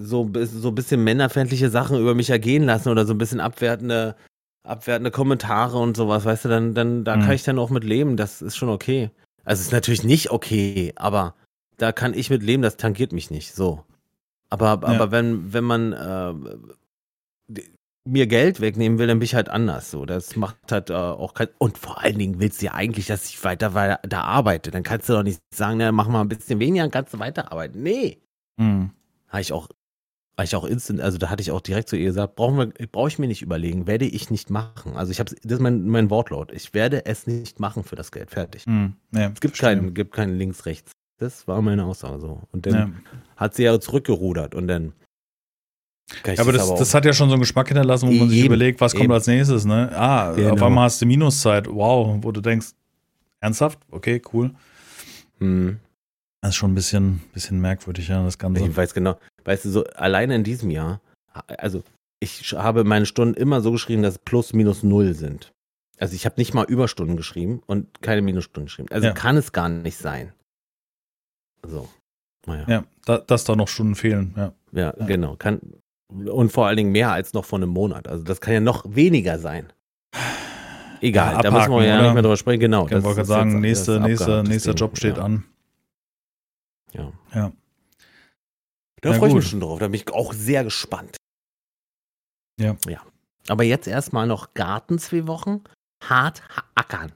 [0.00, 4.16] so, so ein bisschen männerfeindliche Sachen über mich ergehen lassen oder so ein bisschen abwertende,
[4.64, 7.22] abwertende Kommentare und sowas, weißt du, dann, dann, da Mhm.
[7.22, 9.10] kann ich dann auch mit leben, das ist schon okay.
[9.44, 11.34] Also es ist natürlich nicht okay, aber
[11.78, 13.84] da kann ich mit leben, das tangiert mich nicht, so.
[14.50, 15.10] Aber, aber Ja.
[15.10, 17.62] wenn, wenn man äh,
[18.08, 19.90] mir Geld wegnehmen will, dann bin ich halt anders.
[19.90, 21.48] So, das macht halt äh, auch kein.
[21.58, 24.70] Und vor allen Dingen willst du ja eigentlich, dass ich weiter, weiter da arbeite.
[24.70, 27.18] Dann kannst du doch nicht sagen, na, mach mal ein bisschen weniger, dann kannst du
[27.18, 27.82] weiterarbeiten.
[27.82, 28.18] Nee.
[28.60, 28.90] Hm.
[29.28, 29.68] Habe ich auch,
[30.36, 32.86] habe ich auch instant, also da hatte ich auch direkt zu ihr gesagt, brauchen wir,
[32.88, 34.96] brauche ich mir nicht überlegen, werde ich nicht machen.
[34.96, 36.52] Also ich habe, das ist mein, mein Wortlaut.
[36.52, 38.30] Ich werde es nicht machen für das Geld.
[38.30, 38.64] Fertig.
[38.66, 38.94] Hm.
[39.12, 40.92] Ja, Es gibt keinen, gibt keinen links, rechts.
[41.18, 42.42] Das war meine Aussage so.
[42.52, 42.90] Und dann Ja.
[43.36, 44.92] hat sie ja zurückgerudert und dann.
[46.24, 48.44] Ja, aber das, auch- das hat ja schon so einen Geschmack hinterlassen, wo man sich
[48.44, 49.12] überlegt, was kommt eben.
[49.12, 49.90] als nächstes, ne?
[49.92, 50.66] Ah, auf Genau.
[50.66, 51.66] einmal hast du Minuszeit.
[51.66, 52.68] Wow, wo du denkst,
[53.40, 53.78] ernsthaft?
[53.90, 54.52] Okay, cool.
[55.40, 55.80] Hm.
[56.42, 58.64] Das ist schon ein bisschen, bisschen merkwürdig, ja, das Ganze.
[58.64, 59.18] Ich weiß genau.
[59.44, 61.00] Weißt du, so alleine in diesem Jahr,
[61.48, 61.82] also
[62.20, 65.52] ich habe meine Stunden immer so geschrieben, dass plus minus null sind.
[65.98, 68.88] Also ich habe nicht mal Überstunden geschrieben und keine Minusstunden geschrieben.
[68.90, 69.12] Also Ja.
[69.12, 70.32] kann es gar nicht sein.
[71.66, 71.88] So.
[72.46, 72.64] Naja.
[72.68, 74.52] Ja, da, dass da noch Stunden fehlen, ja.
[74.72, 75.06] Ja, Ja.
[75.06, 75.36] genau.
[75.36, 75.60] Kann,
[76.08, 78.06] Und vor allen Dingen mehr als noch vor einem Monat.
[78.08, 79.72] Also das kann ja noch weniger sein.
[81.00, 82.02] Egal, Ja, da müssen wir abhaken, ja oder?
[82.04, 82.60] nicht mehr drüber sprechen.
[82.60, 82.86] Genau.
[82.86, 84.72] Ich wollte gerade sagen, nächste, nächste, nächster.
[84.74, 85.44] Job steht an.
[86.92, 87.12] Ja.
[87.34, 87.52] Ja.
[89.02, 89.78] Da freue ich mich schon drauf.
[89.78, 91.16] Da bin ich auch sehr gespannt.
[92.58, 92.76] Ja.
[92.88, 93.02] Ja.
[93.48, 95.62] Aber jetzt erstmal noch Garten zwei Wochen.
[96.04, 97.12] Hart ha- ackern.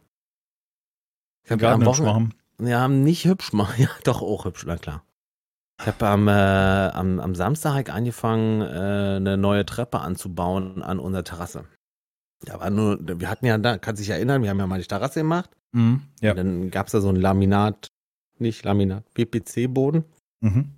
[1.45, 3.75] Ich habe am hübsch Wochenende, ja, nicht hübsch machen.
[3.83, 5.05] Ja, doch auch hübsch, na klar.
[5.81, 11.25] Ich habe am, äh, am, am Samstag angefangen, äh, eine neue Treppe anzubauen an unserer
[11.25, 11.65] Terrasse.
[12.45, 14.87] Da war nur, wir hatten ja da, kannst dich erinnern, wir haben ja mal die
[14.87, 15.51] Terrasse gemacht.
[15.73, 16.03] Mhm.
[16.21, 16.35] Ja.
[16.35, 17.89] Dann gab es da so ein Laminat,
[18.41, 20.05] nicht Laminat, PPC-Boden.
[20.41, 20.73] Mhm.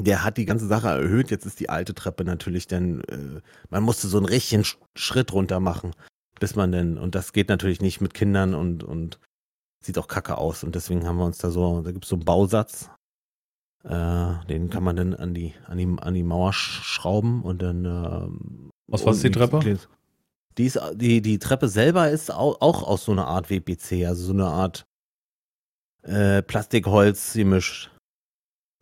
[0.00, 1.30] Der hat die ganze Sache erhöht.
[1.30, 3.40] Jetzt ist die alte Treppe natürlich dann, äh,
[3.70, 5.92] man musste so einen richtigen Sch- Schritt runter machen,
[6.38, 9.18] bis man denn, und das geht natürlich nicht mit Kindern und, und
[9.84, 10.62] sieht auch kacke aus.
[10.62, 12.90] Und deswegen haben wir uns da so, da gibt es so einen Bausatz,
[13.84, 17.62] äh, den kann man dann an die, an die, an die Mauer sch schrauben und
[17.62, 17.84] dann.
[17.84, 19.58] Ähm, Was war das, die Treppe?
[20.58, 24.24] Die, ist, die, die Treppe selber ist au- auch aus so einer Art WPC, also
[24.24, 24.84] so eine Art
[26.02, 27.90] äh, Plastikholz gemischt.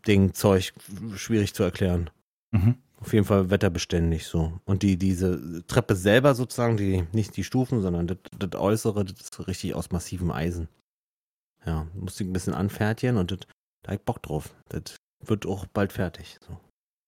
[0.06, 0.72] Ding, Zeug,
[1.16, 2.10] schwierig zu erklären.
[2.52, 2.76] Mhm.
[3.00, 4.60] Auf jeden Fall wetterbeständig so.
[4.64, 9.20] Und die, diese Treppe selber sozusagen, die, nicht die Stufen, sondern das, das Äußere, das
[9.20, 10.68] ist richtig aus massivem Eisen.
[11.66, 13.40] Ja, musste ich ein bisschen anfertigen und das,
[13.82, 14.54] da hab ich Bock drauf.
[14.68, 16.38] Das wird auch bald fertig.
[16.46, 16.58] So.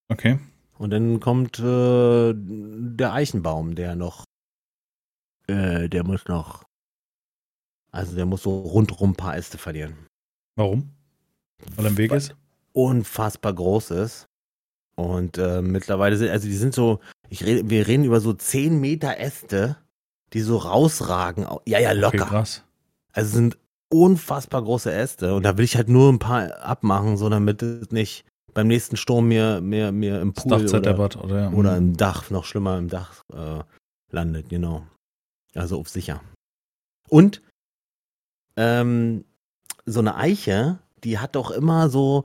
[0.09, 0.39] Okay.
[0.79, 4.25] Und dann kommt äh, der Eichenbaum, der noch,
[5.47, 6.65] äh, der muss noch,
[7.99, 9.95] also der muss so rundrum ein paar Äste verlieren.
[10.57, 10.91] Warum?
[11.77, 12.35] Weil er im Weg ist?
[12.73, 14.27] unfassbar groß ist.
[14.97, 18.81] Und äh, mittlerweile sind, also die sind so, ich rede, wir reden über so 10
[18.81, 19.77] Meter Äste,
[20.33, 21.45] die so rausragen.
[21.47, 22.27] Au- Ja, ja, Okay, locker.
[22.27, 22.65] krass.
[23.13, 23.59] also sind
[23.91, 25.35] unfassbar große Äste.
[25.35, 28.97] Und da will ich halt nur ein paar abmachen, so damit es nicht beim nächsten
[28.97, 31.53] Sturm mir, mir, mir im Pool oder, oder?
[31.53, 31.77] oder Mhm.
[31.79, 33.61] im Dach, noch schlimmer im Dach äh,
[34.11, 34.87] landet, genau.
[35.55, 36.21] Also auf sicher.
[37.09, 37.41] Und
[38.59, 39.25] ähm,
[39.87, 42.25] so eine Eiche, die hat doch immer so,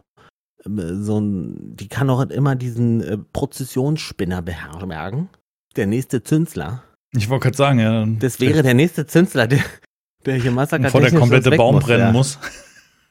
[0.66, 5.30] ähm, so ein, die kann doch immer diesen äh, Prozessionsspinner beherbergen.
[5.76, 6.84] Der nächste Zünsler.
[7.16, 8.06] Ich wollte gerade sagen, ja.
[8.20, 9.64] Das wäre der nächste Zünsler, der,
[10.26, 12.12] der hier Massaker Bevor der komplette Baum muss, brennen ja.
[12.12, 12.40] muss.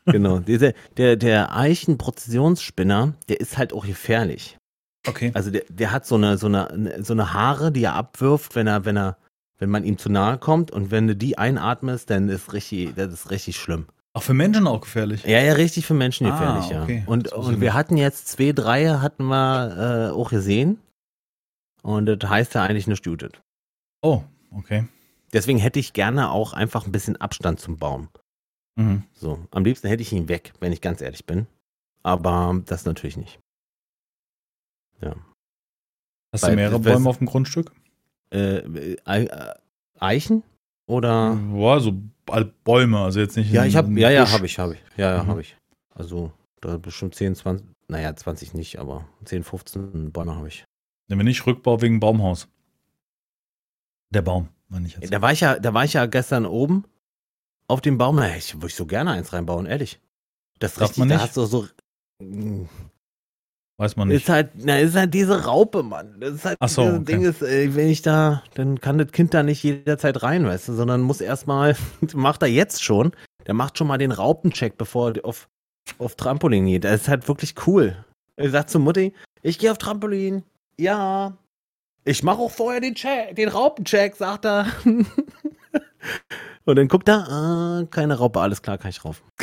[0.05, 0.41] Genau.
[0.41, 4.59] Diese, der, der Eichenprozessionsspinner, der ist halt auch gefährlich.
[5.07, 5.31] Okay.
[5.33, 8.67] Also der, der hat so eine, so eine, so eine Haare, die er abwirft, wenn
[8.67, 9.17] er, wenn er,
[9.63, 13.13] wenn man ihm zu nahe kommt und wenn du die einatmest, dann ist richtig, das
[13.13, 13.87] ist richtig schlimm.
[14.13, 15.23] Auch für Menschen auch gefährlich.
[15.23, 16.99] Ja, ja, richtig für Menschen Ah, gefährlich, okay.
[16.99, 17.05] ja.
[17.07, 20.81] Und, und wir hatten jetzt zwei, drei hatten wir äh, auch gesehen.
[21.83, 23.41] Und das heißt ja eigentlich nicht Judith.
[24.03, 24.89] Oh, okay.
[25.33, 28.09] Deswegen hätte ich gerne auch einfach ein bisschen Abstand zum Baum.
[28.75, 29.05] Mhm.
[29.13, 31.47] So, am liebsten hätte ich ihn weg, wenn ich ganz ehrlich bin.
[32.03, 33.39] Aber das natürlich nicht.
[35.01, 37.71] Hast Weil- du mehrere Bäume auf dem Grundstück?
[38.33, 39.55] Äh, äh,
[39.99, 40.43] Eichen?
[40.87, 41.39] Oder?
[41.55, 41.93] Ja, so
[42.65, 43.53] Bäume, also jetzt nicht.
[43.53, 44.81] Ja, ich habe, ja, ja, habe ich, habe ich.
[44.97, 45.29] Ja, ja, Mhm.
[45.29, 45.57] habe ich.
[45.95, 50.65] Also, da bestimmt 10, 20, naja, 20 nicht, aber 10, 15 Bäume habe ich.
[51.09, 52.49] Wenn wir nicht Rückbau wegen Baumhaus.
[54.11, 55.13] Der Baum, meine ich jetzt.
[55.13, 56.85] Da war ich ja, da war ich ja gestern oben
[57.69, 58.17] auf dem Baum.
[58.17, 60.01] Na, ich würde so gerne eins reinbauen, ehrlich.
[60.59, 61.25] Das Darf richtig, man da nicht?
[61.25, 61.67] hast du so.
[63.83, 64.23] Weiß man nicht.
[64.23, 66.15] Ist halt, na, ist halt diese Raupe, Mann.
[66.21, 67.05] Das ist halt Ach so, okay.
[67.05, 70.75] Ding ist, wenn ich da, dann kann das Kind da nicht jederzeit rein, weißt du,
[70.75, 71.75] sondern muss erstmal,
[72.15, 73.11] macht er jetzt schon,
[73.45, 75.49] der macht schon mal den Raupencheck, bevor er auf,
[75.99, 76.85] auf Trampolin geht.
[76.85, 77.97] Das ist halt wirklich cool.
[78.37, 80.45] Er sagt zu Mutti, ich gehe auf Trampolin.
[80.79, 81.37] Ja.
[82.05, 84.67] Ich mache auch vorher den Check, den Raupencheck, sagt er.
[86.65, 89.25] Und dann guckt er, ah, keine Raupe, alles klar, kann ich rauf.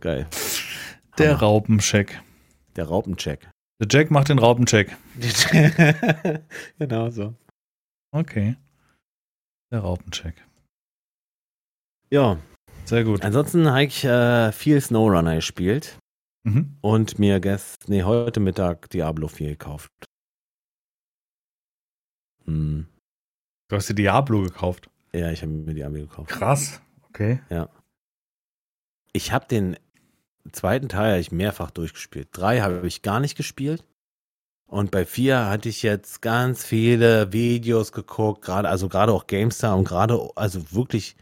[0.00, 0.26] Geil.
[1.18, 1.40] Der Hammer.
[1.40, 2.20] Raupencheck.
[2.76, 3.48] Der Raupencheck.
[3.80, 4.96] Der Jack macht den Raupencheck.
[6.78, 7.34] genau so.
[8.12, 8.56] Okay.
[9.70, 10.34] Der Raupencheck.
[12.10, 12.38] Ja,
[12.84, 13.22] Sehr gut.
[13.24, 15.98] ansonsten habe ich äh, viel SnowRunner gespielt
[16.46, 16.76] Mhm.
[16.82, 19.90] und mir gest nee, heute Mittag Diablo 4 gekauft.
[22.44, 22.86] Hm.
[23.68, 24.90] Du hast dir Diablo gekauft.
[25.14, 26.28] Ja, ich habe mir Diablo gekauft.
[26.30, 26.82] Krass.
[27.08, 27.40] Okay.
[29.14, 29.76] Ich habe den
[30.52, 32.28] zweiten Teil hab ich mehrfach durchgespielt.
[32.32, 33.84] Drei habe ich gar nicht gespielt.
[34.66, 39.76] Und bei vier hatte ich jetzt ganz viele Videos geguckt, gerade, also gerade auch GameStar
[39.76, 41.16] und gerade, also wirklich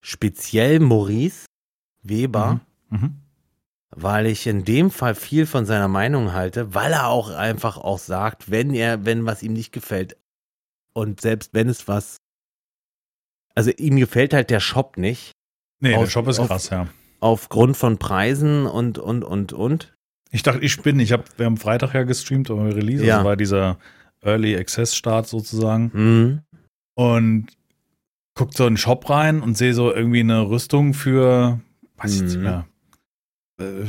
[0.00, 1.46] speziell Maurice
[2.02, 2.60] Weber.
[2.90, 2.98] Mhm.
[3.00, 3.14] Mhm.
[3.90, 7.98] weil ich in dem Fall viel von seiner Meinung halte, weil er auch einfach auch
[7.98, 10.16] sagt, wenn er, wenn was ihm nicht gefällt
[10.94, 12.16] und selbst wenn es was,
[13.54, 15.32] also ihm gefällt halt der Shop nicht,
[15.80, 16.88] Nee, der Auf- Shop ist auf- krass, ja.
[17.20, 19.94] Aufgrund von Preisen und, und, und, und,
[20.30, 21.00] Ich dachte, ich bin.
[21.00, 23.04] Ich hab, wir haben Freitag ja gestreamt, aber Release.
[23.04, 23.16] Ja.
[23.16, 23.78] Das war dieser
[24.22, 25.90] Early Access Start sozusagen.
[25.92, 26.40] Mhm.
[26.94, 27.46] Und
[28.34, 31.60] guckt so in den Shop rein und sehe so irgendwie eine Rüstung für,
[31.96, 32.42] weiß ich nicht Mhm.
[32.42, 32.66] mehr.
[33.60, 33.84] Äh,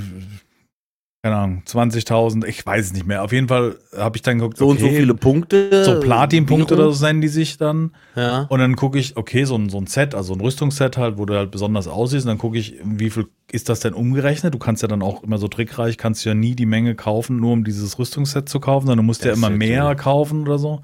[1.21, 3.23] keine Ahnung, 20.000, ich weiß es nicht mehr.
[3.23, 5.83] Auf jeden Fall habe ich dann geguckt, So und so viele Punkte.
[5.83, 7.93] so Platin-Punkte oder so nennen die sich dann.
[8.15, 8.43] Ja.
[8.43, 11.25] Und dann gucke ich, okay, so ein, so ein Set, also ein Rüstungsset halt, wo
[11.25, 12.25] du halt besonders aussiehst.
[12.25, 14.53] Und dann gucke ich, wie viel ist das denn umgerechnet?
[14.53, 17.51] Du kannst ja dann auch immer so trickreich, kannst ja nie die Menge kaufen, nur
[17.51, 19.95] um dieses Rüstungsset zu kaufen, sondern du musst ja Das immer ist mehr cool.
[19.97, 20.83] kaufen oder so.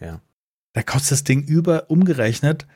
[0.00, 0.20] Ja.
[0.72, 2.66] Da kostet das Ding über, umgerechnet,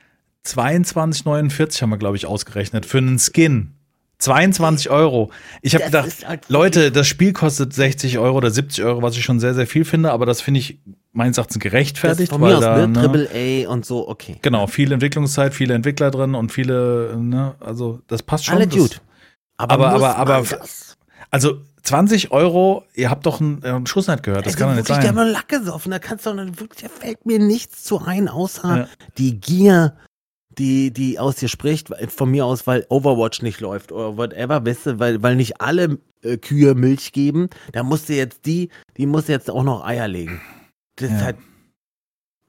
[0.47, 3.75] 22,49 haben wir, glaube ich, ausgerechnet für einen Skin.
[4.21, 5.31] 22 Euro.
[5.63, 9.17] Ich habe Das gedacht, halt Leute, das Spiel kostet 60 Euro oder 70 Euro, was
[9.17, 10.79] ich schon sehr, sehr viel finde, aber das finde ich
[11.13, 12.89] meines Erachtens das gerechtfertigt, von weil mir aus, da, ne?
[12.89, 13.29] ne, Triple
[13.67, 14.37] A und so, okay.
[14.43, 18.55] Genau, viel Entwicklungszeit, viele Entwickler drin und viele, ne, also das passt schon.
[18.57, 19.01] Alle das, gut.
[19.57, 20.97] Aber, aber- aber- aber- das?
[21.33, 24.69] Also 20 Euro, ihr habt doch einen, äh, einen Schuss nicht gehört, das Ey, kann
[24.69, 25.07] doch nicht sein.
[25.07, 28.89] hat nur Lack gesoffen, da kannst du da fällt mir nichts zu ein, außer Ja.
[29.19, 29.95] die Gier,
[30.59, 34.65] die, die aus dir spricht, weil- von mir aus, weil Overwatch nicht läuft oder whatever,
[34.67, 38.69] weißt du, weil, weil nicht alle äh, Kühe Milch geben, da musst du jetzt die,
[38.97, 40.41] die muss jetzt auch noch Eier legen.
[40.97, 41.25] Das ist Ja.
[41.27, 41.37] halt.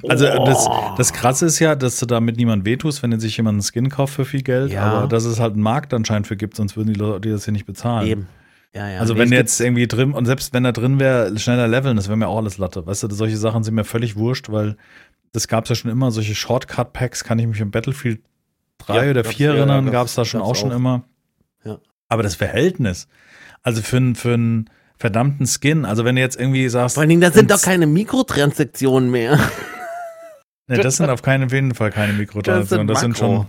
[0.09, 0.95] Also das, Oh.
[0.97, 4.15] das Krasse ist ja, dass du damit niemand wehtust, wenn sich jemand einen Skin kauft
[4.15, 4.83] für viel Geld, Ja.
[4.91, 7.51] aber dass es halt einen Markt anscheinend für gibt, sonst würden die Leute das hier
[7.51, 8.07] nicht bezahlen.
[8.07, 8.27] Eben.
[8.73, 8.99] Ja, ja.
[8.99, 12.07] Also Nee, wenn jetzt irgendwie drin, und selbst wenn da drin wäre, schneller leveln, das
[12.07, 12.85] wäre mir auch alles Latte.
[12.87, 14.75] Weißt du, solche Sachen sind mir völlig wurscht, weil
[15.31, 18.21] das gab es ja schon immer, solche Shortcut-Packs, kann ich mich im Battlefield
[18.79, 20.75] 3 Ja, oder gab's 4 ja, erinnern, gab's- gab es da schon auch schon auch.
[20.75, 21.03] immer.
[21.63, 21.79] Ja.
[22.09, 23.07] Aber das Verhältnis,
[23.61, 24.65] also für, einen- für
[24.97, 27.87] verdammten Skin, also wenn du jetzt irgendwie sagst, Vor allen Dingen, da sind doch keine
[27.87, 29.39] Mikrotransaktionen mehr.
[30.67, 32.87] Ne, das sind auf keinen jeden Fall keine Mikrotransaktionen.
[32.87, 33.47] Das Das sind, sind schon.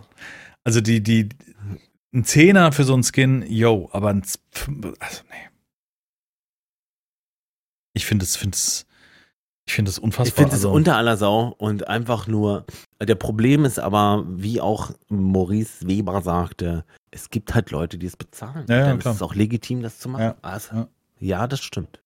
[0.65, 1.29] Also die, die,
[2.13, 4.23] ein Zehner für so einen Skin, yo, aber ein,
[4.99, 5.49] also nee.
[7.93, 8.87] Ich finde es, finde es,
[9.67, 10.27] ich finde es unfassbar.
[10.27, 12.65] Ich finde es also, unter aller Sau und einfach nur.
[13.01, 18.17] Der Problem ist aber, wie auch Maurice Weber sagte, es gibt halt Leute, die es
[18.17, 18.65] bezahlen.
[18.69, 19.13] Ja, ja, Dann klar.
[19.13, 20.23] ist es auch legitim, das zu machen.
[20.23, 20.89] Ja, Also, ja.
[21.21, 21.47] ja.
[21.47, 22.01] das stimmt.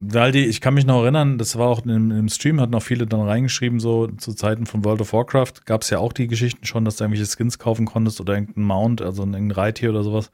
[0.00, 2.82] weil die, ich kann mich noch erinnern, das war auch im, im Stream, hatten auch
[2.82, 6.26] viele dann reingeschrieben, so zu Zeiten von World of Warcraft gab es ja auch die
[6.26, 10.02] Geschichten schon, dass du irgendwelche Skins kaufen konntest oder irgendeinen Mount, also irgendein Reittier oder
[10.04, 10.30] sowas.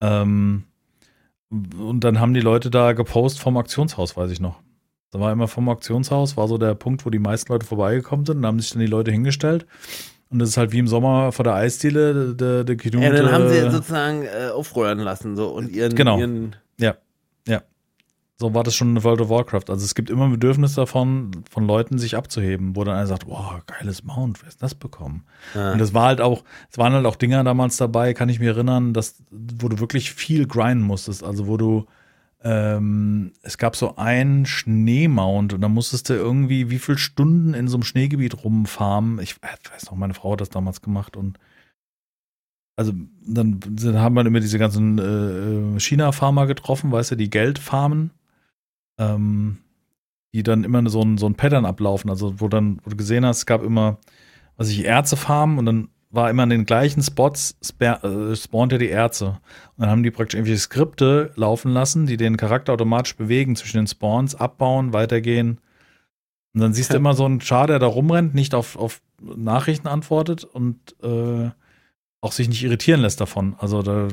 [0.00, 0.64] Ähm,
[1.50, 4.60] und dann haben die Leute da gepostet vom Auktionshaus, weiß ich noch.
[5.12, 8.42] Da war immer vom Auktionshaus, war so der Punkt, wo die meisten Leute vorbeigekommen sind.
[8.42, 9.66] Da haben sich dann die Leute hingestellt.
[10.30, 13.48] Und das ist halt wie im Sommer vor der Eisdiele, der, der Ja, dann haben
[13.48, 16.18] sie sozusagen äh, aufrühren lassen so und ihren, Genau.
[16.18, 16.56] ihren
[18.42, 19.68] So war das schon in World of Warcraft.
[19.68, 23.24] Also es gibt immer ein Bedürfnis davon, von Leuten sich abzuheben, wo dann einer sagt,
[23.28, 25.24] wow, geiles Mount, wer ist das bekommen?
[25.54, 28.40] äh, Und das war halt auch, es waren halt auch Dinger damals dabei, kann ich
[28.40, 31.22] mich erinnern, dass, wo du wirklich viel grinden musstest.
[31.22, 31.86] Also wo du,
[32.44, 37.68] ähm, es gab so einen Schneemount und da musstest du irgendwie wie viele Stunden in
[37.68, 39.20] so einem Schneegebiet rumfarmen.
[39.20, 41.38] Ich weiß noch, meine Frau hat das damals gemacht und
[42.76, 42.92] also
[43.26, 44.98] dann sind- haben wir immer diese ganzen
[45.76, 48.10] äh, China-Farmer getroffen, weißt du, die Geld farmen,
[48.98, 49.58] ähm,
[50.34, 53.24] die dann immer so ein, so ein Pattern ablaufen, also wo dann, wo du gesehen
[53.26, 53.98] hast, es gab immer,
[54.56, 58.90] was ich, Erze farmen und dann war immer an den gleichen Spots äh, spawnte die
[58.90, 59.40] Erze.
[59.76, 63.78] Und dann haben die praktisch irgendwelche Skripte laufen lassen, die den Charakter automatisch bewegen zwischen
[63.78, 65.58] den Spawns, abbauen, weitergehen.
[66.54, 69.88] Und dann siehst du immer so einen Char, der da rumrennt, nicht auf, auf Nachrichten
[69.88, 71.50] antwortet und äh,
[72.20, 73.56] auch sich nicht irritieren lässt davon.
[73.58, 74.08] Also da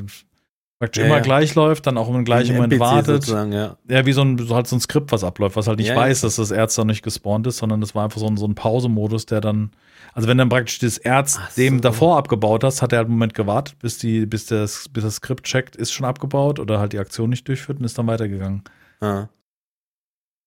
[0.80, 1.22] praktisch Ja, immer ja.
[1.22, 3.26] gleich läuft, dann auch im gleichen Moment NPC wartet.
[3.28, 3.76] ja.
[3.88, 6.22] Ja, wie so ein, so halt so ein Skript, was abläuft, was halt nicht weiß,
[6.22, 8.54] dass das Erz da nicht gespawnt ist, sondern das war einfach so ein, so ein
[8.56, 9.70] Pausemodus, der dann,
[10.14, 11.80] also wenn dann praktisch das Erz Ach dem so.
[11.82, 15.16] davor abgebaut hast, hat er halt einen Moment gewartet, bis die, bis das, bis das
[15.16, 18.64] Skript checkt, ist schon abgebaut oder halt die Aktion nicht durchführt und ist dann weitergegangen.
[19.00, 19.28] Ja.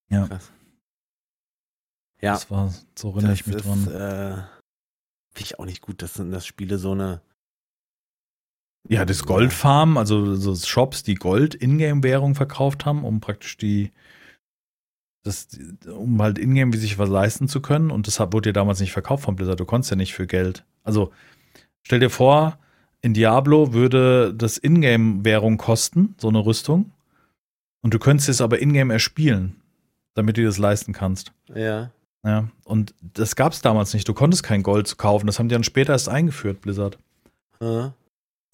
[0.10, 0.28] Ja.
[0.28, 0.52] Krass.
[2.22, 3.84] Ja, Das war, so erinnere ich mich ist, dran.
[3.88, 4.36] Äh,
[5.36, 7.22] Finde ich auch nicht gut, dass, dass Spiele so eine.
[8.90, 13.92] Ja, das Goldfarm, also so Shops, die Gold-Ingame-Währung verkauft haben, um praktisch die,
[15.24, 15.48] das,
[15.88, 17.92] um halt Ingame wie sich was leisten zu können.
[17.92, 19.60] Und das wurde dir damals nicht verkauft von Blizzard.
[19.60, 20.66] Du konntest ja nicht für Geld.
[20.84, 21.12] Also
[21.82, 22.58] stell dir vor,
[23.02, 26.92] in Diablo würde das Ingame-Währung kosten, so eine Rüstung.
[27.82, 29.56] Und du könntest es aber Ingame erspielen,
[30.14, 31.32] damit du dir das leisten kannst.
[31.54, 31.92] Ja.
[32.26, 34.08] Ja, und das gab es damals nicht.
[34.08, 35.28] Du konntest kein Gold kaufen.
[35.28, 36.98] Das haben die dann später erst eingeführt, Blizzard.
[37.62, 37.94] ja.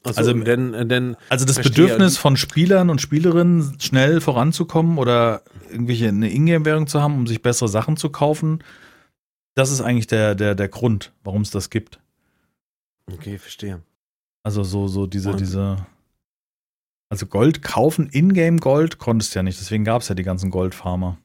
[0.03, 1.85] Also- also, denn, denn, Also das Verstehe.
[1.88, 7.41] Bedürfnis von Spielern und Spielerinnen, schnell voranzukommen oder irgendwelche eine Ingame-Währung zu haben, um sich
[7.41, 8.63] bessere Sachen zu kaufen,
[9.55, 11.99] das ist eigentlich der, der, der Grund, warum es das gibt.
[13.12, 13.81] okay, verstehe.
[14.43, 15.85] Also so, so diese, Und- diese.
[17.12, 20.49] Also Gold kaufen, Ingame Gold konntest du ja nicht, deswegen gab es ja die ganzen
[20.51, 21.17] Goldfarmer.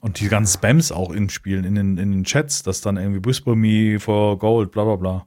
[0.00, 3.24] Und die ganzen Spams auch in Spielen, in den, in den Chats, das dann irgendwie
[3.24, 5.26] Whisper Me for Gold, bla bla bla.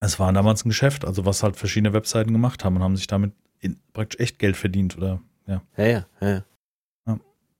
[0.00, 3.06] Es war damals ein Geschäft, also was halt verschiedene Webseiten gemacht haben und haben sich
[3.06, 5.20] damit in, praktisch echt Geld verdient, oder?
[5.46, 5.62] Ja.
[5.76, 6.44] Ja, ja, ja.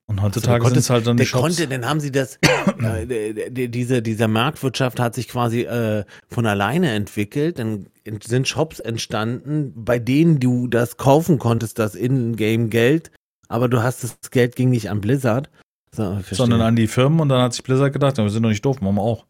[0.08, 1.42] Und heutzutage Also sind es halt dann die Shops.
[1.42, 2.38] konnte, dann haben sie das,
[2.82, 7.58] äh, diese, diese Marktwirtschaft hat sich quasi äh, von alleine entwickelt.
[7.58, 7.88] Dann
[8.24, 13.10] sind Shops entstanden, bei denen du das kaufen konntest, das In-Game-Geld,
[13.48, 15.50] aber du hast das Geld ging nicht an Blizzard.
[15.90, 18.50] So, sondern an die Firmen und dann hat sich Blizzard gedacht, ja, wir sind doch
[18.50, 19.26] nicht doof, machen wir auch.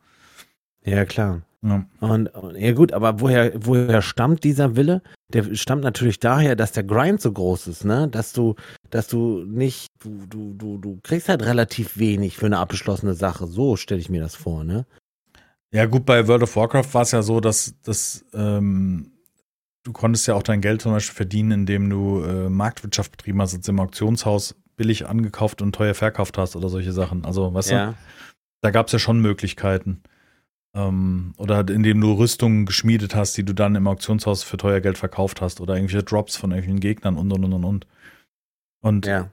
[0.84, 1.42] Ja, klar.
[1.66, 1.84] Ja.
[2.00, 5.02] Und, ja gut, aber woher, woher stammt dieser Wille?
[5.32, 8.08] Der stammt natürlich daher, dass der Grind so groß ist, ne?
[8.08, 8.54] Dass du,
[8.90, 13.46] dass du nicht, du, du, du, du kriegst halt relativ wenig für eine abgeschlossene Sache.
[13.46, 14.86] So stelle ich mir das vor, ne?
[15.72, 19.10] Ja, gut, bei World of Warcraft war es ja so, dass, dass ähm,
[19.82, 23.54] du konntest ja auch dein Geld zum Beispiel verdienen, indem du äh, Marktwirtschaft betrieben hast,
[23.54, 27.24] also im Auktionshaus billig angekauft und teuer verkauft hast oder solche Sachen.
[27.24, 27.94] Also, weißt du,
[28.62, 30.02] da gab es ja schon Möglichkeiten.
[30.74, 34.98] Ähm, oder indem du Rüstungen geschmiedet hast, die du dann im Auktionshaus für teuer Geld
[34.98, 37.86] verkauft hast oder irgendwelche Drops von irgendwelchen Gegnern und und und und und.
[38.80, 39.30] Und Ja.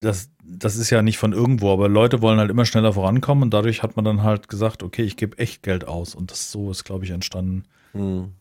[0.00, 3.54] das, das ist ja nicht von irgendwo, aber Leute wollen halt immer schneller vorankommen und
[3.54, 6.70] dadurch hat man dann halt gesagt, okay, ich gebe echt Geld aus und das so
[6.70, 7.64] ist, glaube ich, entstanden.
[7.92, 8.34] Hm.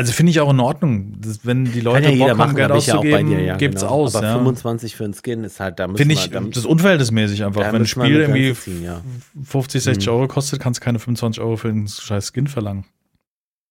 [0.00, 2.38] Also finde ich auch in Ordnung, dass, wenn die Kann Leute ja jeder Bock haben,
[2.38, 3.92] machen, da Geld ich ja auch bei auszugeben, dir, ja, gibt's genau.
[3.92, 4.16] aus.
[4.16, 4.34] Aber ja.
[4.38, 7.60] 25 für einen Skin ist halt, da Finde ich, da, das ist unverhältnismäßig einfach.
[7.70, 9.02] Wenn ein Spiel irgendwie ziehen, ja.
[9.44, 10.12] 50, 60 Mhm.
[10.14, 12.86] Euro kostet, kannst du keine 25 Euro für einen scheiß Skin verlangen.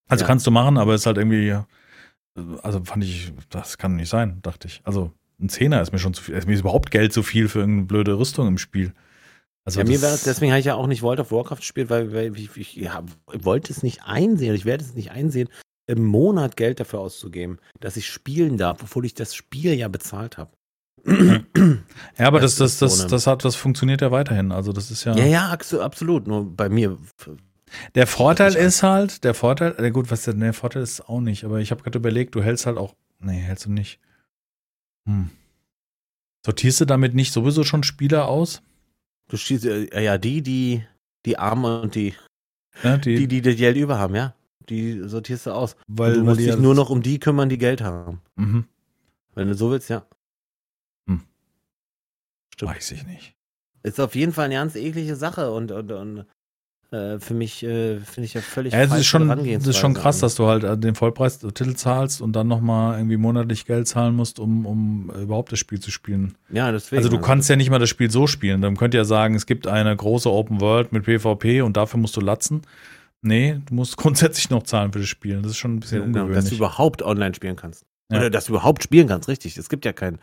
[0.07, 0.27] Also Ja.
[0.27, 1.55] kannst du machen, aber ist halt irgendwie,
[2.61, 4.81] also fand ich, das kann nicht sein, dachte ich.
[4.83, 5.11] Also
[5.41, 7.61] ein Zehner ist mir schon zu viel, ist mir ist überhaupt Geld zu viel für
[7.61, 8.93] irgendeine blöde Rüstung im Spiel.
[9.65, 11.89] Also ja, mir wäre es, deswegen habe ich ja auch nicht World of Warcraft gespielt,
[11.89, 15.49] weil, weil ich, ich, ja, ich wollte es nicht einsehen, ich werde es nicht einsehen,
[15.89, 20.37] im Monat Geld dafür auszugeben, dass ich spielen darf, obwohl ich das Spiel ja bezahlt
[20.37, 20.51] habe.
[21.05, 24.51] Ja, aber das, Das das, das, hat, das funktioniert ja weiterhin.
[24.51, 25.15] Also das ist ja.
[25.15, 26.27] Ja, ja, absolut.
[26.27, 26.97] Nur bei mir.
[27.95, 31.59] Der Vorteil ist halt, der Vorteil, äh, gut, was der, Vorteil ist auch nicht, aber
[31.59, 33.99] ich habe gerade überlegt, du hältst halt auch, nee, hältst du nicht.
[35.07, 35.29] Hm.
[36.45, 38.61] Sortierst du damit nicht sowieso schon Spieler aus?
[39.29, 40.83] Du schießt, äh, ja, die, die,
[41.25, 42.13] die Arme und die,
[42.83, 44.35] die, die, die das Geld über haben, ja.
[44.67, 45.75] Die sortierst du aus.
[45.87, 48.21] weil, du musst dich nur noch um die kümmern, die Geld haben.
[48.35, 48.65] Mhm.
[49.35, 50.05] Wenn du so willst, ja.
[51.07, 51.21] Hm.
[52.53, 52.71] Stimmt.
[52.71, 53.35] Weiß ich nicht.
[53.83, 56.25] Ist auf jeden Fall eine ganz eklige Sache und, und, und
[56.91, 59.93] äh, für mich äh, finde ich ja völlig Ja, es ist schon, Herangehensweise ist schon
[59.93, 64.15] krass, dass du halt äh, den Vollpreistitel zahlst und dann nochmal irgendwie monatlich Geld zahlen
[64.15, 66.35] musst, um, um überhaupt das Spiel zu spielen.
[66.49, 66.97] Ja, deswegen.
[66.97, 68.61] Also du kannst ja nicht mal das Spiel so spielen.
[68.61, 71.99] Dann könnt ihr ja sagen, es gibt eine große Open World mit PvP und dafür
[71.99, 72.63] musst du latzen.
[73.21, 75.41] Nee, du musst grundsätzlich noch zahlen für das Spiel.
[75.41, 76.57] Das ist schon ein bisschen ja, genau, dass du ungewöhnlich.
[76.59, 77.85] überhaupt online spielen kannst.
[78.11, 78.17] Ja.
[78.19, 79.57] Oder dass du überhaupt spielen kannst, richtig.
[79.57, 80.19] Es gibt ja keinen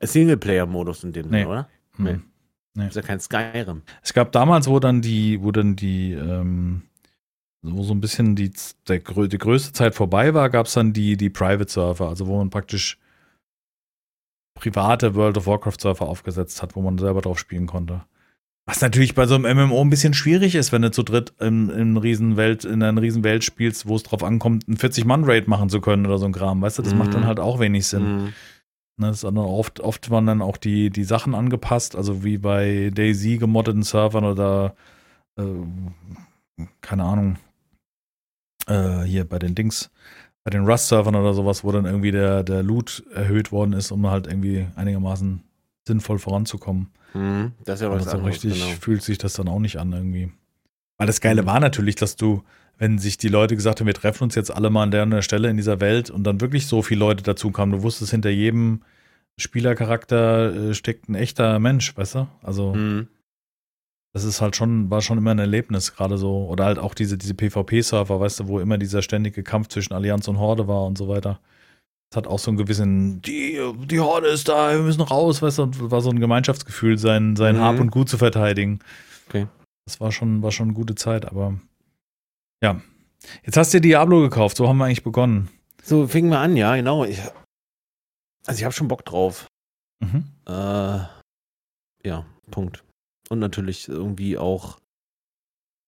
[0.00, 1.40] Singleplayer-Modus in dem Nee.
[1.40, 1.68] Sinne, oder?
[1.96, 2.22] Hm.
[2.78, 3.82] Es ist ja kein Skyrim.
[4.02, 6.82] Es gab damals, wo dann die, wo dann die, ähm,
[7.62, 8.52] wo so ein bisschen die,
[8.86, 12.36] der, die größte Zeit vorbei war, gab es dann die, die Private Server, also wo
[12.36, 12.98] man praktisch
[14.54, 18.04] private World of Warcraft Server aufgesetzt hat, wo man selber drauf spielen konnte.
[18.68, 21.70] Was natürlich bei so einem MMO ein bisschen schwierig ist, wenn du zu dritt in,
[21.70, 26.04] in, Riesenwelt, in einer Riesenwelt spielst, wo es drauf ankommt, einen 40-Mann-Raid machen zu können
[26.04, 26.60] oder so ein Kram.
[26.62, 27.12] Weißt du, das macht Mhm.
[27.14, 28.02] dann halt auch wenig Sinn.
[28.02, 28.32] Mhm.
[28.98, 32.38] Ne, das ist dann oft, oft waren dann auch die, die Sachen angepasst, also wie
[32.38, 34.74] bei Daisy gemoddeten Servern oder
[35.38, 35.44] äh,
[36.80, 37.36] keine Ahnung,
[38.66, 39.90] äh, hier bei den Dings,
[40.44, 44.08] bei den Rust-Servern oder sowas, wo dann irgendwie der, der Loot erhöht worden ist, um
[44.10, 45.42] halt irgendwie einigermaßen
[45.86, 46.88] sinnvoll voranzukommen.
[47.16, 47.52] Mhm.
[47.64, 48.76] Das ist ja Aber was so anderes, richtig genau.
[48.80, 50.30] fühlt sich das dann auch nicht an irgendwie.
[50.98, 51.46] Weil das Geile Mhm.
[51.46, 52.42] war natürlich, dass du,
[52.78, 55.10] wenn sich die Leute gesagt haben, wir treffen uns jetzt alle mal an der und
[55.10, 58.10] der Stelle in dieser Welt und dann wirklich so viele Leute dazu kamen, du wusstest,
[58.10, 58.82] hinter jedem
[59.38, 62.28] Spielercharakter äh, steckt ein echter Mensch, weißt du?
[62.42, 63.08] Also Mhm.
[64.14, 66.46] das ist halt schon, war schon immer ein Erlebnis, gerade so.
[66.48, 70.26] Oder halt auch diese, diese PvP-Server, weißt du, wo immer dieser ständige Kampf zwischen Allianz
[70.28, 71.38] und Horde war und so weiter.
[72.10, 75.58] Das hat auch so einen gewissen, die, die Horde ist da, wir müssen raus, weißt
[75.58, 77.60] du, und war so ein Gemeinschaftsgefühl, sein, sein Mhm.
[77.60, 78.78] Hab und Gut zu verteidigen.
[79.28, 79.48] Okay.
[79.86, 81.58] Das war schon, war schon eine gute Zeit, aber
[82.62, 82.80] ja.
[83.44, 85.48] Jetzt hast du dir Diablo gekauft, so haben wir eigentlich begonnen.
[85.82, 87.04] So fingen wir an, ja, genau.
[87.04, 87.20] Ich,
[88.46, 89.46] also ich habe schon Bock drauf.
[90.00, 90.24] Mhm.
[90.46, 90.98] Äh,
[92.04, 92.84] ja, Punkt.
[93.28, 94.78] Und natürlich irgendwie auch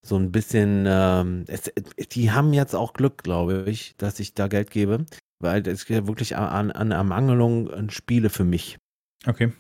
[0.05, 1.71] so ein bisschen, ähm, es,
[2.11, 5.05] die haben jetzt auch Glück, glaube ich, dass ich da Geld gebe,
[5.41, 8.79] weil es geht ja wirklich an, an Ermangelung an Spiele für mich.
[9.27, 9.53] Okay.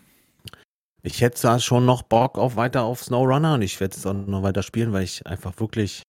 [1.03, 4.15] Ich hätte da schon noch Bock auf weiter auf SnowRunner und ich werde es auch
[4.15, 6.03] noch weiter spielen, weil ich einfach wirklich,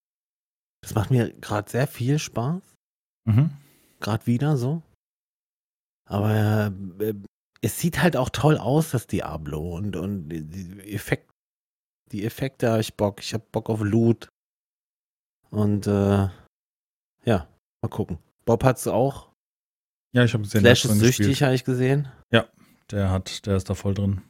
[0.82, 2.62] das macht mir gerade sehr viel Spaß,
[3.26, 3.52] Mhm.
[4.00, 4.82] gerade wieder so.
[6.06, 7.14] Aber äh,
[7.62, 9.76] es sieht halt auch toll aus, das Diablo.
[9.76, 11.30] Und, und die, Effekt,
[12.12, 13.20] die Effekte habe ich Bock.
[13.20, 14.28] Ich habe Bock auf Loot.
[15.52, 16.30] Und äh,
[17.26, 17.48] ja,
[17.84, 18.18] mal gucken.
[18.46, 19.29] Bob hat's auch.
[20.12, 20.62] Ja, ich habe gesehen.
[20.62, 22.08] Flash ist süchtig, habe ich gesehen.
[22.32, 22.46] Ja,
[22.92, 24.22] der hat, der ist da voll drin.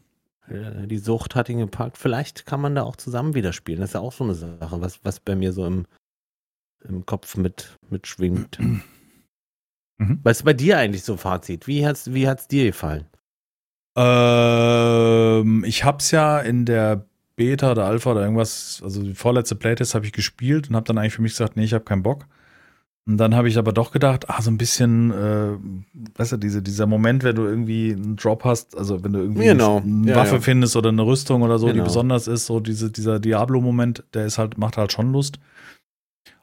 [0.49, 1.97] Die Sucht hat ihn gepackt.
[1.97, 3.81] Vielleicht kann man da auch zusammen wieder spielen.
[3.81, 5.85] Das ist ja auch so eine Sache, was, was bei mir so im,
[6.83, 8.59] im Kopf mit, mitschwingt.
[9.99, 10.21] Mhm.
[10.23, 11.67] Was ist bei dir eigentlich so Fazit?
[11.67, 13.05] Wie hat's, wie hat's dir gefallen?
[13.97, 17.05] Ähm, ich hab's ja in der
[17.35, 20.97] Beta oder Alpha oder irgendwas, also die vorletzte Playtest habe ich gespielt und habe dann
[20.97, 22.27] eigentlich für mich gesagt, nee, ich habe keinen Bock.
[23.09, 25.57] Und dann habe ich aber doch gedacht, ah, so ein bisschen, äh,
[26.15, 29.45] weißt du, diese, dieser Moment, wenn du irgendwie einen Drop hast, also wenn du irgendwie
[29.45, 29.77] genau.
[29.79, 30.41] eine ja, Waffe ja.
[30.41, 31.77] findest oder eine Rüstung oder so, Genau.
[31.79, 35.39] die besonders ist, so diese, dieser Diablo-Moment, der ist halt, macht halt schon Lust.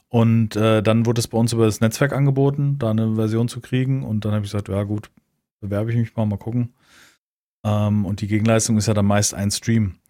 [0.09, 3.61] Und äh, dann wurde es bei uns über das Netzwerk angeboten, da eine Version zu
[3.61, 4.03] kriegen.
[4.03, 5.09] Und dann habe ich gesagt, ja gut,
[5.61, 6.75] bewerbe ich mich mal, mal gucken.
[7.65, 10.01] Ähm, und die Gegenleistung ist ja dann meist ein Stream.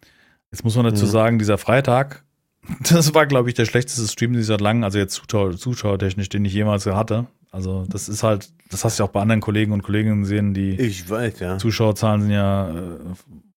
[0.51, 1.09] Jetzt muss man dazu Mhm.
[1.11, 2.23] sagen, dieser Freitag,
[2.89, 6.53] das war, glaube ich, der schlechteste Stream dieser langen, also jetzt Zuschauer, zuschauertechnisch, den ich
[6.53, 7.27] jemals hatte.
[7.51, 10.53] Also das ist halt, das hast du ja auch bei anderen Kollegen und Kolleginnen gesehen,
[10.53, 11.57] die Ich weiß, ja.
[11.57, 12.99] Zuschauerzahlen sind ja äh,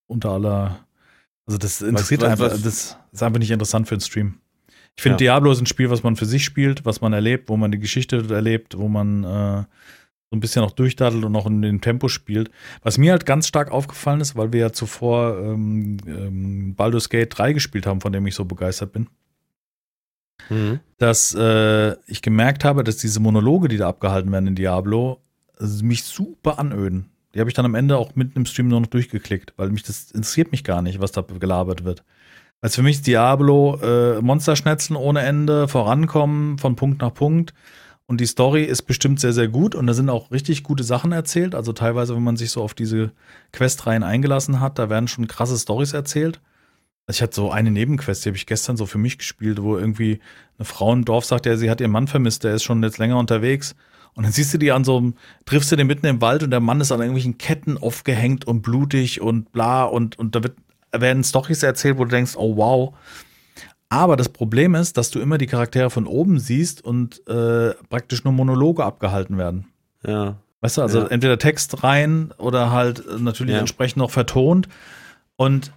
[0.07, 0.79] unter aller,
[1.47, 4.35] also das interessiert was- einfach, was- das ist einfach nicht interessant für einen Stream.
[4.97, 5.33] Ich finde, Ja.
[5.35, 7.79] Diablo ist ein Spiel, was man für sich spielt, was man erlebt, wo man die
[7.79, 9.65] Geschichte erlebt, wo man äh,
[10.31, 12.51] so ein bisschen auch durchdaddelt und auch in dem Tempo spielt.
[12.83, 17.37] Was mir halt ganz stark aufgefallen ist, weil wir ja zuvor ähm, ähm, Baldur's Gate
[17.37, 19.09] 3 gespielt haben, von dem ich so begeistert bin,
[20.49, 20.81] Mhm.
[20.99, 25.19] dass äh, ich gemerkt habe, dass diese Monologe, die da abgehalten werden in Diablo,
[25.83, 27.11] mich super anöden.
[27.35, 29.83] Die habe ich dann am Ende auch mitten im Stream nur noch durchgeklickt, weil mich
[29.83, 32.03] das interessiert mich gar nicht, was da gelabert wird.
[32.63, 37.53] Also für mich ist Diablo äh, Monsterschnetzeln ohne Ende, vorankommen von Punkt nach Punkt.
[38.11, 41.13] Und die Story ist bestimmt sehr, sehr gut und da sind auch richtig gute Sachen
[41.13, 41.55] erzählt.
[41.55, 43.13] Also teilweise, wenn man sich so auf diese
[43.53, 46.41] Questreihen eingelassen hat, da werden schon krasse Stories erzählt.
[47.07, 49.79] Also ich hatte so eine Nebenquest, die habe ich gestern so für mich gespielt, wo
[49.79, 50.19] irgendwie
[50.59, 52.99] eine Frau im Dorf sagt, ja, sie hat ihren Mann vermisst, der ist schon jetzt
[52.99, 53.77] länger unterwegs.
[54.15, 56.51] Und dann siehst du die an so einem, triffst du den mitten im Wald und
[56.51, 60.57] der Mann ist an irgendwelchen Ketten aufgehängt und blutig und bla und, und da wird,
[60.91, 62.93] werden Storys erzählt, wo du denkst, oh wow.
[63.93, 68.23] Aber das Problem ist, dass du immer die Charaktere von oben siehst und äh, praktisch
[68.25, 69.67] nur Monologe abgehalten werden.
[70.07, 70.37] Ja.
[70.61, 71.07] Weißt du, also Ja.
[71.09, 73.61] entweder Text rein oder halt äh, natürlich Ja.
[73.61, 74.69] entsprechend noch vertont.
[75.37, 75.73] Und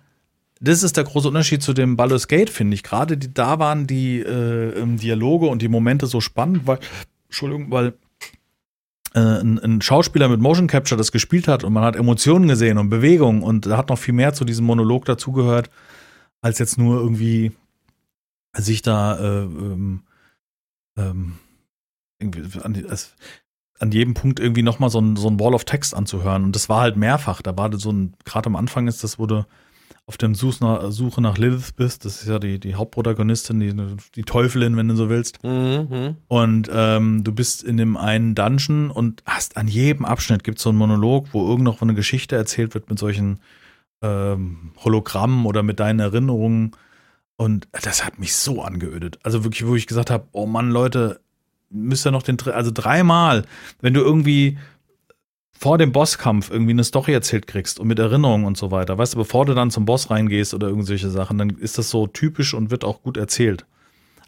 [0.62, 2.84] das ist der große Unterschied zu dem Baldur's Gate, finde ich.
[2.84, 6.78] Gerade die, da waren die äh, ähm, Dialoge und die Momente so spannend, weil,
[7.28, 7.94] Entschuldigung, weil
[9.16, 12.78] äh, ein, ein Schauspieler mit Motion Capture das gespielt hat und man hat Emotionen gesehen
[12.78, 15.70] und Bewegungen und da hat noch viel mehr zu diesem Monolog dazugehört,
[16.42, 17.52] als jetzt nur irgendwie
[18.58, 20.04] sich da äh, ähm,
[20.98, 21.34] ähm,
[22.20, 23.16] irgendwie an, es,
[23.80, 26.44] an jedem Punkt irgendwie nochmal so ein, so ein Wall of Text anzuhören.
[26.44, 27.42] Und das war halt mehrfach.
[27.42, 29.46] Da war so ein, gerade am Anfang ist das, wo du
[30.06, 30.18] auf
[30.60, 32.04] nach, Suche nach Lilith bist.
[32.04, 33.74] Das ist ja die, die Hauptprotagonistin, die,
[34.16, 35.42] die Teufelin, wenn du so willst.
[35.44, 36.18] Mhm.
[36.28, 40.64] Und ähm, du bist in dem einen Dungeon und hast an jedem Abschnitt gibt es
[40.64, 43.40] so einen Monolog, wo irgend noch eine Geschichte erzählt wird mit solchen
[44.02, 46.72] ähm, Hologrammen oder mit deinen Erinnerungen.
[47.36, 49.20] Und das hat mich so angeödet.
[49.24, 51.20] Also wirklich, wo ich gesagt habe, oh Mann, Leute,
[51.70, 53.46] müsst ihr noch den, also dreimal,
[53.82, 54.58] wenn du irgendwie
[55.52, 59.14] vor dem Bosskampf irgendwie eine Story erzählt kriegst und mit Erinnerungen und so weiter, weißt
[59.14, 62.54] du, bevor du dann zum Boss reingehst oder irgendwelche Sachen, dann ist das so typisch
[62.54, 63.66] und wird auch gut erzählt.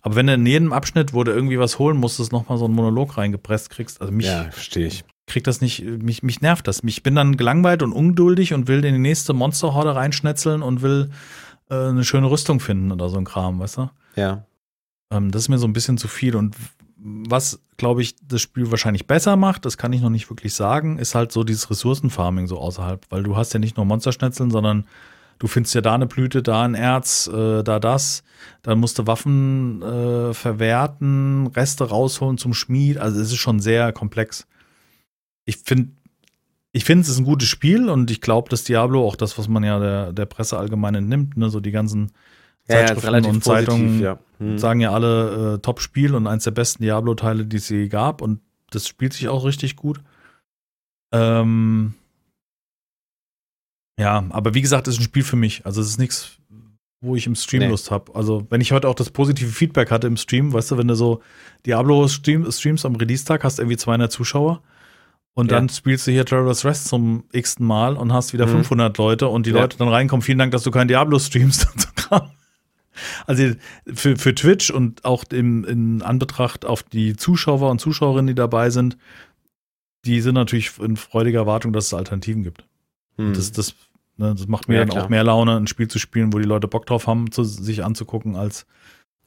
[0.01, 2.75] Aber wenn du in jedem Abschnitt, wo du irgendwie was holen musstest, nochmal so einen
[2.75, 5.03] Monolog reingepresst kriegst, also mich Ja, verstehe ich.
[5.27, 6.81] kriegt das nicht, mich, mich nervt das.
[6.85, 11.09] Ich bin dann gelangweilt und ungeduldig und will in die nächste Monsterhorde reinschnetzeln und will
[11.69, 13.89] äh, eine schöne Rüstung finden oder so ein Kram, weißt du?
[14.15, 14.45] Ja.
[15.11, 16.35] Ähm, das ist mir so ein bisschen zu viel.
[16.35, 16.55] Und
[16.97, 20.97] was, glaube ich, das Spiel wahrscheinlich besser macht, das kann ich noch nicht wirklich sagen,
[20.97, 23.05] ist halt so dieses Ressourcenfarming so außerhalb.
[23.09, 24.87] Weil du hast ja nicht nur Monsterschnetzeln, sondern
[25.39, 28.23] du findest ja da eine Blüte, da ein Erz, äh, da das.
[28.61, 32.97] Dann musst du Waffen äh, verwerten, Reste rausholen zum Schmied.
[32.97, 34.47] Also es ist schon sehr komplex.
[35.45, 35.91] Ich finde,
[36.75, 39.47] ich finde, es ist ein gutes Spiel und ich glaube, dass Diablo auch das, was
[39.47, 42.11] man ja der, der Presse allgemein entnimmt, ne, so die ganzen
[42.67, 44.19] Ja, ja, Zeitschriften relativ und positiv, Zeitungen ja.
[44.39, 44.57] Hm.
[44.57, 48.21] sagen ja alle äh, Top-Spiel und eins der besten Diablo-Teile, die es je gab.
[48.21, 50.01] Und das spielt sich auch richtig gut.
[51.13, 51.93] Ähm
[53.97, 55.65] ja, aber wie gesagt, es ist ein Spiel für mich.
[55.65, 56.39] Also es ist nichts,
[56.99, 57.69] wo ich im Stream Nee.
[57.69, 58.13] Lust habe.
[58.13, 60.95] Also wenn ich heute auch das positive Feedback hatte im Stream, weißt du, wenn du
[60.95, 61.21] so
[61.65, 64.61] Diablo stream, streamst am Release-Tag, hast irgendwie 200 Zuschauer.
[65.35, 65.57] Und Ja.
[65.57, 68.51] dann spielst du hier Traveler's Rest zum x-ten Mal und hast wieder Mhm.
[68.63, 69.61] 500 Leute und die Ja.
[69.61, 70.21] Leute dann reinkommen.
[70.23, 72.31] Vielen Dank, dass du kein Diablo streamst und so Kram.
[73.27, 73.51] Also
[73.93, 78.69] für, für Twitch und auch im, in Anbetracht auf die Zuschauer und Zuschauerinnen, die dabei
[78.69, 78.97] sind,
[80.05, 82.63] die sind natürlich in freudiger Erwartung, dass es Alternativen gibt.
[83.17, 83.33] Hm.
[83.33, 83.75] Das, das,
[84.15, 86.45] ne, das macht mir Ja, dann auch mehr Laune, ein Spiel zu spielen, wo die
[86.45, 88.65] Leute Bock drauf haben, zu, sich anzugucken, als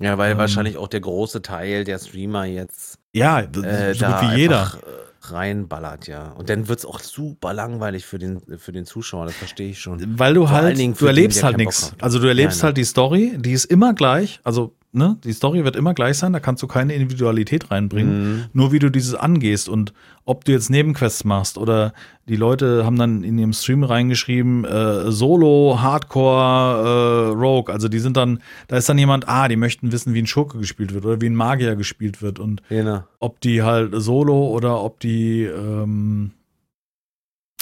[0.01, 3.61] ja, weil ähm, wahrscheinlich auch der große Teil der Streamer jetzt ja, äh, so
[4.01, 4.61] da gut wie jeder.
[4.61, 4.87] einfach, äh,
[5.21, 6.33] reinballert, ja.
[6.33, 10.19] Und dann wird's auch super langweilig für den, für den Zuschauer, das verstehe ich schon.
[10.19, 11.93] Weil du Vor halt, du den, erlebst der halt nichts.
[12.01, 12.67] Also du erlebst Ja, ne.
[12.69, 14.41] halt die Story, die ist immer gleich.
[14.45, 18.33] Also, ne, die Story wird immer gleich sein, da kannst du keine Individualität reinbringen.
[18.33, 18.45] Mhm.
[18.53, 19.93] Nur wie du dieses angehst und
[20.25, 21.93] ob du jetzt Nebenquests machst oder
[22.29, 27.73] die Leute haben dann in ihrem Stream reingeschrieben, äh, Solo, Hardcore, äh, Rogue.
[27.73, 30.59] Also die sind dann, da ist dann jemand, ah, die möchten wissen, wie ein Schurke
[30.59, 33.05] gespielt wird oder wie ein Magier gespielt wird und Genau.
[33.21, 36.33] ob die halt Solo oder ob die ähm,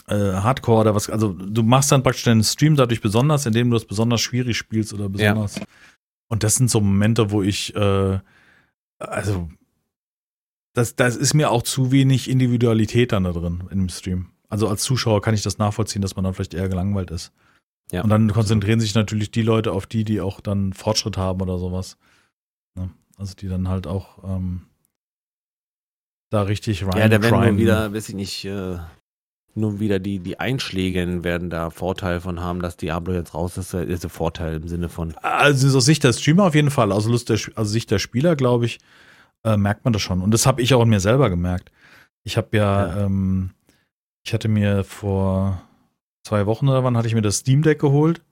[0.09, 3.77] äh, Hardcore oder was, also du machst dann praktisch deinen Stream dadurch besonders, indem du
[3.77, 5.61] es besonders schwierig spielst oder besonders.
[6.29, 8.19] Und das sind so Momente, wo ich, äh,
[8.99, 9.49] also
[10.73, 14.31] das, das ist mir auch zu wenig Individualität dann da drin in dem Stream.
[14.49, 17.33] Also als Zuschauer kann ich das nachvollziehen, dass man dann vielleicht eher gelangweilt ist.
[17.93, 18.03] Ja.
[18.03, 21.59] Und dann konzentrieren sich natürlich die Leute auf die, die auch dann Fortschritt haben oder
[21.59, 21.97] sowas.
[22.75, 22.91] Ne?
[23.17, 24.63] Also die dann halt auch ähm,
[26.31, 27.59] da richtig rein Ja, da werden grinden.
[27.59, 28.79] wieder, weiß ich nicht, äh,
[29.57, 33.75] nur wieder die, die Einschläge werden da Vorteil von haben, dass Diablo jetzt raus ist.
[33.75, 36.93] Ist ein Vorteil im Sinne von, Also aus Sicht der Streamer auf jeden Fall.
[36.93, 38.79] Aus aus Sicht der Spieler, glaube ich,
[39.45, 40.21] äh, merkt man das schon.
[40.21, 41.71] Und das habe ich auch in mir selber gemerkt.
[42.25, 43.05] Ich habe ja, Ja.
[43.05, 43.51] Ähm,
[44.25, 45.63] ich hatte mir vor
[46.27, 48.23] zwei Wochen oder wann hatte ich mir das Steam Deck geholt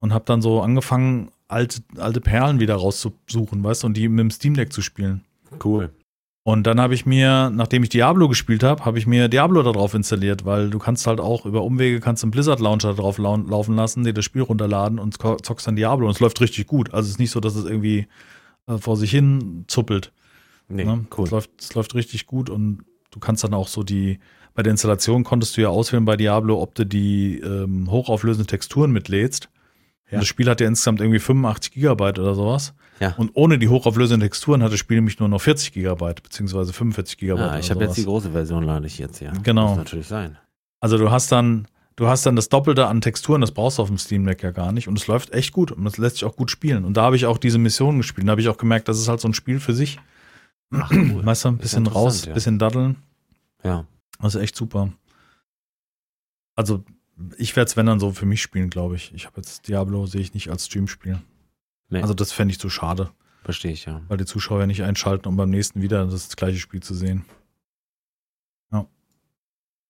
[0.00, 4.18] und habe dann so angefangen, alte, alte Perlen wieder rauszusuchen, weißt du, und die mit
[4.18, 5.24] dem Steam Deck zu spielen.
[5.64, 5.92] cool.
[6.44, 9.70] Und dann habe ich mir, nachdem ich Diablo gespielt habe, habe ich mir Diablo da
[9.70, 13.36] drauf installiert, weil du kannst halt auch über Umwege kannst einen Blizzard Launcher drauf lau
[13.36, 16.92] laufen lassen, dir das Spiel runterladen und zockst dann Diablo und es läuft richtig gut.
[16.92, 18.08] Also es ist nicht so, dass es irgendwie
[18.66, 20.12] äh, vor sich hin zuppelt.
[20.68, 21.06] Nee, ne?
[21.16, 21.26] cool.
[21.26, 24.18] Es, läuft, es läuft richtig gut und du kannst dann auch so die,
[24.54, 28.90] bei der Installation konntest du ja auswählen bei Diablo, ob du die ähm, hochauflösenden Texturen
[28.90, 29.48] mitlädst.
[30.12, 30.18] Ja.
[30.18, 32.74] Das Spiel hat ja insgesamt irgendwie 85 Gigabyte oder sowas.
[33.00, 33.14] Ja.
[33.16, 37.16] Und ohne die hochauflösenden Texturen hat das Spiel nämlich nur noch 40 Gigabyte, beziehungsweise 45
[37.16, 37.50] Gigabyte.
[37.50, 39.32] Ah, ich habe jetzt die große Version, lade ich jetzt, ja.
[39.42, 39.68] Genau.
[39.68, 40.36] Muss natürlich sein.
[40.80, 43.88] Also du hast dann, du hast dann das Doppelte an Texturen, das brauchst du auf
[43.88, 44.86] dem Steam Deck ja gar nicht.
[44.86, 46.84] Und es läuft echt gut und das lässt sich auch gut spielen.
[46.84, 48.28] Und da habe ich auch diese Mission gespielt.
[48.28, 49.98] Da habe ich auch gemerkt, das ist halt so ein Spiel für sich.
[50.70, 51.20] Ach, cool.
[51.24, 52.34] Weißt du, ein bisschen raus, interessant, ja.
[52.34, 52.96] bisschen daddeln.
[53.64, 53.86] Ja.
[54.20, 54.90] Das ist echt super.
[56.54, 56.84] Also,
[57.36, 59.12] ich werde es, wenn dann so für mich spielen, glaube ich.
[59.14, 61.20] Ich habe jetzt Diablo, sehe ich nicht als Streamspiel.
[61.88, 63.10] Nee, Also, das fände ich zu schade,
[63.44, 64.00] verstehe ich, ja.
[64.08, 67.24] weil die Zuschauer ja nicht einschalten, um beim nächsten wieder das gleiche Spiel zu sehen.
[68.72, 68.86] Ja.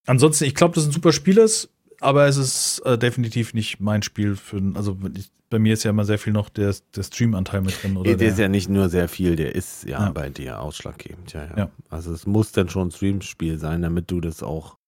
[0.07, 1.71] Ansonsten, ich glaube, dass es ein super Spiel ist,
[2.01, 4.61] aber es ist äh, definitiv nicht mein Spiel für.
[4.75, 7.97] Also, ich, bei mir ist ja immer sehr viel noch der, der Stream-Anteil mit drin.
[7.97, 10.11] Oder der, der, ist ja nicht nur sehr viel, der ist ja, Ja.
[10.11, 11.71] bei dir ausschlaggebend, ja, ja, Ja.
[11.91, 14.79] Also es muss dann schon ein Streamspiel sein, damit du das auch.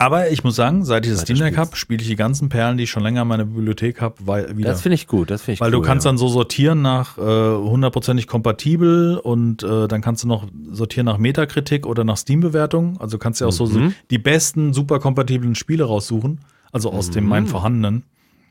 [0.00, 2.78] Aber ich muss sagen, seit ich das Steam Deck habe, spiele ich die ganzen Perlen,
[2.78, 4.16] die ich schon länger in meiner Bibliothek habe,
[4.56, 4.70] wieder.
[4.70, 6.10] Das finde ich gut, das finde ich Weil cool, du kannst ja.
[6.10, 11.18] dann so sortieren nach äh, hundertprozentig kompatibel und äh, dann kannst du noch sortieren nach
[11.18, 12.98] Metakritik oder nach Steam-Bewertung.
[12.98, 13.94] Also kannst du ja auch so, so Mhm.
[14.10, 16.40] die besten super kompatiblen Spiele raussuchen,
[16.72, 17.30] also aus dem Mhm.
[17.30, 18.04] meinen vorhandenen.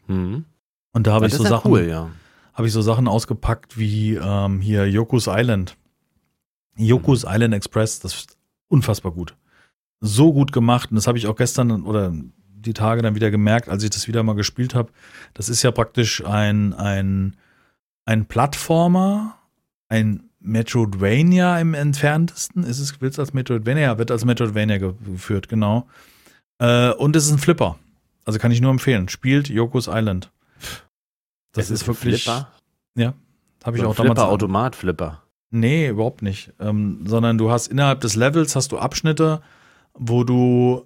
[0.08, 0.46] Mhm.
[0.94, 2.10] Und da habe ich so Sachen, cool, ja.
[2.54, 5.76] habe ich so Sachen ausgepackt wie ähm, hier Yoku's Island.
[6.78, 7.32] Yoku's Mhm.
[7.32, 8.38] Island Express, das ist
[8.68, 9.36] unfassbar gut.
[10.02, 12.14] So gut gemacht und das habe ich auch gestern oder
[12.62, 14.92] die Tage dann wieder gemerkt, als ich das wieder mal gespielt habe.
[15.34, 17.36] Das ist ja praktisch ein, ein,
[18.06, 19.38] ein Plattformer,
[19.88, 22.64] ein Metroidvania im entferntesten.
[22.64, 23.84] Ist es, willst du als Metroidvania?
[23.84, 25.88] Ja, wird als Metroidvania ge- geführt, genau.
[26.60, 27.78] Äh, und es ist ein Flipper.
[28.26, 29.10] Also kann ich nur empfehlen.
[29.10, 30.32] Spielt Yoku's Island.
[31.54, 32.24] Das Es ist, ein wirklich.
[32.24, 32.48] Flipper,
[33.64, 34.20] Habe ich so auch ein damals.
[34.20, 35.24] Flipper, Automat-Flipper.
[35.52, 36.54] Nee, überhaupt nicht.
[36.60, 39.42] Ähm, sondern du hast innerhalb des Levels hast du Abschnitte,
[40.00, 40.86] wo du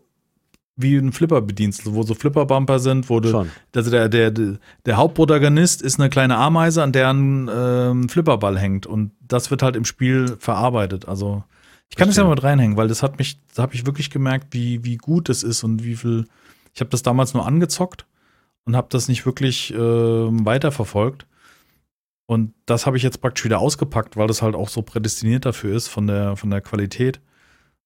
[0.76, 3.52] wie einen Flipper bedienst, wo so Flipper-Bumper sind, wo du, Schon.
[3.76, 8.88] also der, der, der Hauptprotagonist ist eine kleine Ameise, an der ein ähm, Flipperball hängt
[8.88, 11.08] und das wird halt im Spiel verarbeitet.
[11.08, 11.44] Also
[11.90, 12.30] ich kann das ja Verstehe.
[12.30, 15.30] mal mit reinhängen, weil das hat mich, da habe ich wirklich gemerkt, wie, wie gut
[15.30, 16.26] das ist und wie viel,
[16.74, 18.08] ich habe das damals nur angezockt
[18.66, 21.28] und habe das nicht wirklich ähm, weiterverfolgt.
[22.26, 25.76] Und das habe ich jetzt praktisch wieder ausgepackt, weil das halt auch so prädestiniert dafür
[25.76, 27.20] ist von der, von der Qualität.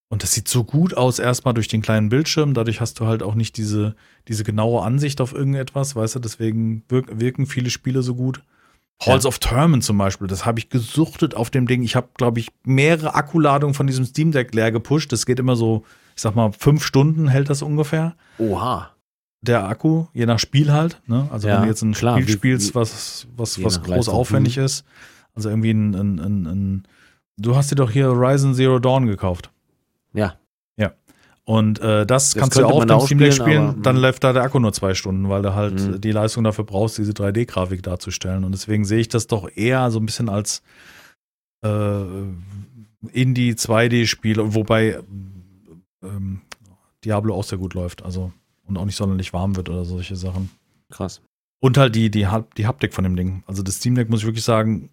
[0.09, 2.53] Und das sieht so gut aus, erstmal durch den kleinen Bildschirm.
[2.53, 3.95] Dadurch hast du halt auch nicht diese,
[4.27, 8.41] diese genaue Ansicht auf irgendetwas, weißt du, deswegen wirk wirken viele Spiele so gut.
[9.05, 11.83] Halls of Termen zum Beispiel, das habe ich gesuchtet auf dem Ding.
[11.83, 15.11] Ich habe, glaube ich, mehrere Akkuladungen von diesem Steam Deck leer gepusht.
[15.11, 15.83] Das geht immer so,
[16.15, 18.15] ich sag mal, fünf Stunden hält das ungefähr.
[18.39, 18.91] Oha.
[19.41, 20.99] Der Akku, je nach Spiel halt.
[21.05, 21.27] Ne?
[21.31, 24.57] Also Ja, wenn du jetzt ein klar, Spiel spielst, was, was, was groß Leistung, aufwendig
[24.57, 24.83] ist.
[25.35, 26.87] Also irgendwie ein, ein, ein, ein
[27.37, 29.51] Du hast dir doch hier Horizon Zero Dawn gekauft.
[30.17, 30.39] Ja.
[30.77, 30.93] Ja.
[31.45, 34.01] Und äh, das, Das kannst du auch dem Steam Deck spielen, aber, dann mhm.
[34.01, 36.01] läuft da der Akku nur zwei Stunden, weil du halt Mhm.
[36.01, 38.43] die Leistung dafür brauchst, diese 3D-Grafik darzustellen.
[38.43, 40.61] Und deswegen sehe ich das doch eher so ein bisschen als
[41.63, 42.01] äh,
[43.11, 44.99] Indie 2D-Spiel, wobei
[46.03, 46.41] ähm,
[47.05, 48.31] Diablo auch sehr gut läuft, also
[48.65, 50.49] und auch nicht sonderlich warm wird oder solche Sachen.
[50.89, 51.21] Krass.
[51.59, 53.43] Und halt die, die, die Haptik von dem Ding.
[53.47, 54.89] Also das Steam Deck, muss ich wirklich sagen,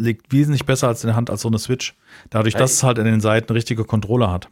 [0.00, 1.94] liegt wesentlich besser als in der Hand als so eine Switch.
[2.30, 4.48] Dadurch, dass es halt an den Seiten richtige Controller hat.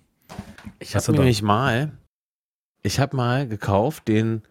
[0.79, 1.13] Ich habe da?
[1.13, 1.93] nämlich mal,
[2.83, 4.43] ich habe mal gekauft den,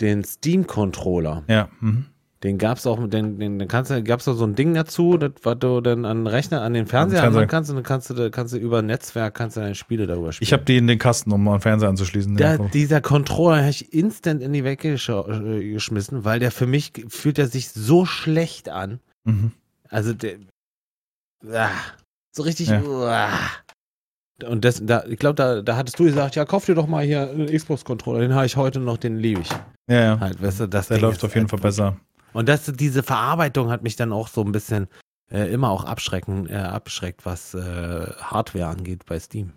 [0.00, 1.44] den Steam-Controller.
[1.48, 1.68] Ja.
[1.80, 2.06] Mhm.
[2.42, 5.32] Den gab's auch, den, den, den kannst du, gab's auch so ein Ding dazu, das,
[5.42, 8.14] was du dann an den Rechner, an den Fernseher anmachen kannst und dann kannst du,
[8.14, 10.46] da- kannst du über ein Netzwerk, kannst du deine Spiele darüber spielen.
[10.46, 12.34] Ich habe die in den Kasten, um mal einen Fernseher anzuschließen.
[12.38, 16.66] Da, Ja, dieser Controller habe ich instant in die gescha- äh, geschmissen, weil der für
[16.66, 19.00] mich fühlt er sich so schlecht an.
[19.24, 19.52] mhm.
[19.90, 20.38] Also der
[21.52, 21.70] ah,
[22.32, 22.80] so richtig Ja.
[22.82, 23.30] uah.
[24.46, 27.04] und das, da, ich glaube, da, da hattest du gesagt, ja, kauf dir doch mal
[27.04, 29.50] hier einen Xbox-Controller, den habe ich heute noch, den liebe ich.
[29.88, 30.20] ja, ja.
[30.20, 31.96] Halt, weißt du, das Der Ding läuft auf jeden Fall besser.
[32.32, 34.86] Und das, diese Verarbeitung hat mich dann auch so ein bisschen
[35.32, 37.58] äh, immer auch abschrecken, äh, abschreckt, was äh,
[38.20, 39.52] Hardware angeht bei Steam.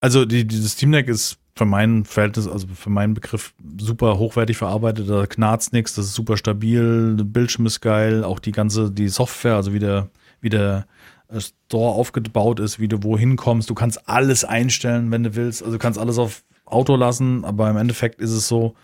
[0.00, 4.56] Also die, dieses Steam Deck ist für mein Verhältnis, also für meinen Begriff, super hochwertig
[4.56, 5.10] verarbeitet.
[5.10, 9.08] Da knarzt nichts, das ist super stabil, der Bildschirm ist geil, auch die ganze, die
[9.08, 10.08] Software, also wie der,
[10.40, 10.86] wie der
[11.28, 13.68] äh, Store aufgebaut ist, wie du wohin kommst.
[13.68, 15.62] Du kannst alles einstellen, wenn du willst.
[15.62, 18.74] Also du kannst alles auf Auto lassen, aber im Endeffekt ist es so,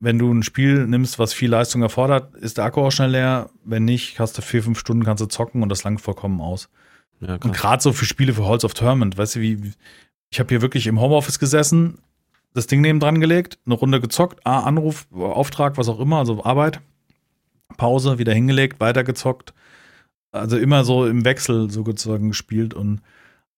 [0.00, 3.48] wenn du ein Spiel nimmst, was viel Leistung erfordert, ist der Akku auch schnell leer.
[3.64, 6.68] Wenn nicht, hast du vier, fünf Stunden, kannst du zocken und das langt vollkommen aus.
[7.20, 9.72] Ja, Und gerade so für Spiele für Halls of Tournament, weißt du, wie
[10.30, 11.98] ich habe hier wirklich im Homeoffice gesessen,
[12.54, 16.44] das Ding neben dran gelegt, eine Runde gezockt, ah, Anruf, Auftrag, was auch immer, also
[16.44, 16.80] Arbeit,
[17.76, 19.52] Pause, wieder hingelegt, weitergezockt.
[20.32, 23.00] Also immer so im Wechsel sozusagen gespielt und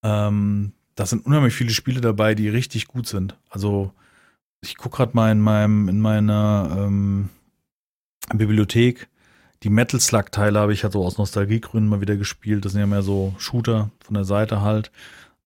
[0.03, 3.37] ähm, da sind unheimlich viele Spiele dabei, die richtig gut sind.
[3.49, 3.93] Also
[4.61, 7.29] ich gucke gerade mal in meinem, in meiner ähm,
[8.33, 9.07] Bibliothek.
[9.63, 12.65] Die Metal Slug-Teile habe ich halt so aus Nostalgiegründen mal wieder gespielt.
[12.65, 14.91] Das sind ja mehr so Shooter von der Seite halt.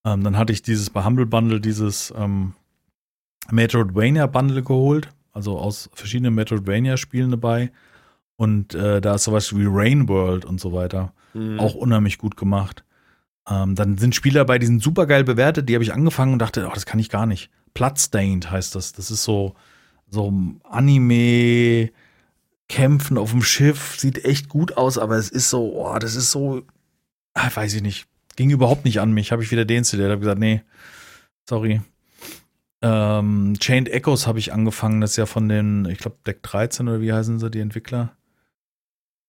[0.04, 2.54] Ähm, dann hatte ich dieses bei Humble Bundle, dieses ähm,
[3.50, 5.08] Metroidvania Bundle geholt.
[5.32, 7.72] Also aus verschiedenen Metroidvania-Spielen dabei.
[8.36, 11.12] Und äh, da ist sowas wie Rain World und so weiter.
[11.32, 11.58] Mhm.
[11.58, 12.84] Auch unheimlich gut gemacht.
[13.48, 15.68] Ähm, dann sind Spiele dabei, die sind super geil bewertet.
[15.68, 17.50] Die habe ich angefangen und dachte, oh, das kann ich gar nicht.
[17.74, 18.92] Bloodstained heißt das.
[18.92, 19.54] Das ist so,
[20.08, 20.32] so
[20.62, 21.90] Anime,
[22.68, 23.98] Kämpfen auf dem Schiff.
[23.98, 26.62] Sieht echt gut aus, aber es ist so, oh, das ist so,
[27.34, 28.06] ah, weiß ich nicht.
[28.36, 29.32] Ging überhaupt nicht an mich.
[29.32, 30.10] Habe ich wieder deinstalliert.
[30.10, 30.62] Habe gesagt, nee,
[31.48, 31.80] sorry.
[32.82, 35.00] Ähm, Chained Echoes habe ich angefangen.
[35.00, 38.16] Das ist ja von den, ich glaube, Deck 13 oder wie heißen sie, die Entwickler?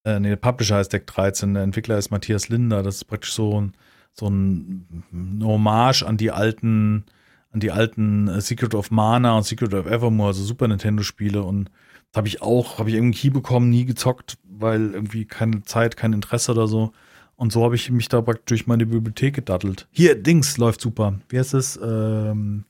[0.05, 1.53] Äh, nee, der Publisher heißt Deck 13.
[1.53, 2.83] Der Entwickler ist Matthias Linder.
[2.83, 3.73] Das ist praktisch so ein,
[4.13, 5.05] so ein
[5.43, 7.05] Hommage an die alten,
[7.51, 11.41] an die alten äh, Secret of Mana und Secret of Evermore, also Super Nintendo-Spiele.
[11.41, 11.71] Und
[12.11, 15.95] das habe ich auch, habe ich irgendwie Key bekommen, nie gezockt, weil irgendwie keine Zeit,
[15.95, 16.91] kein Interesse oder so.
[17.37, 19.87] Und so habe ich mich da praktisch durch meine Bibliothek gedattelt.
[19.91, 21.19] Hier, Dings läuft super.
[21.29, 21.77] Wie heißt es?
[21.81, 22.63] Ähm,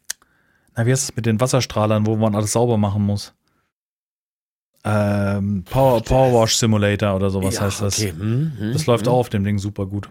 [0.75, 3.33] na, wie heißt es mit den Wasserstrahlern, wo man alles sauber machen muss?
[4.83, 7.99] Ähm, Power, Power Wash Simulator oder sowas ja, heißt das.
[7.99, 8.13] Okay.
[8.13, 9.11] Mhm, mhm, Das läuft mhm.
[9.11, 10.09] auch auf dem Ding super gut.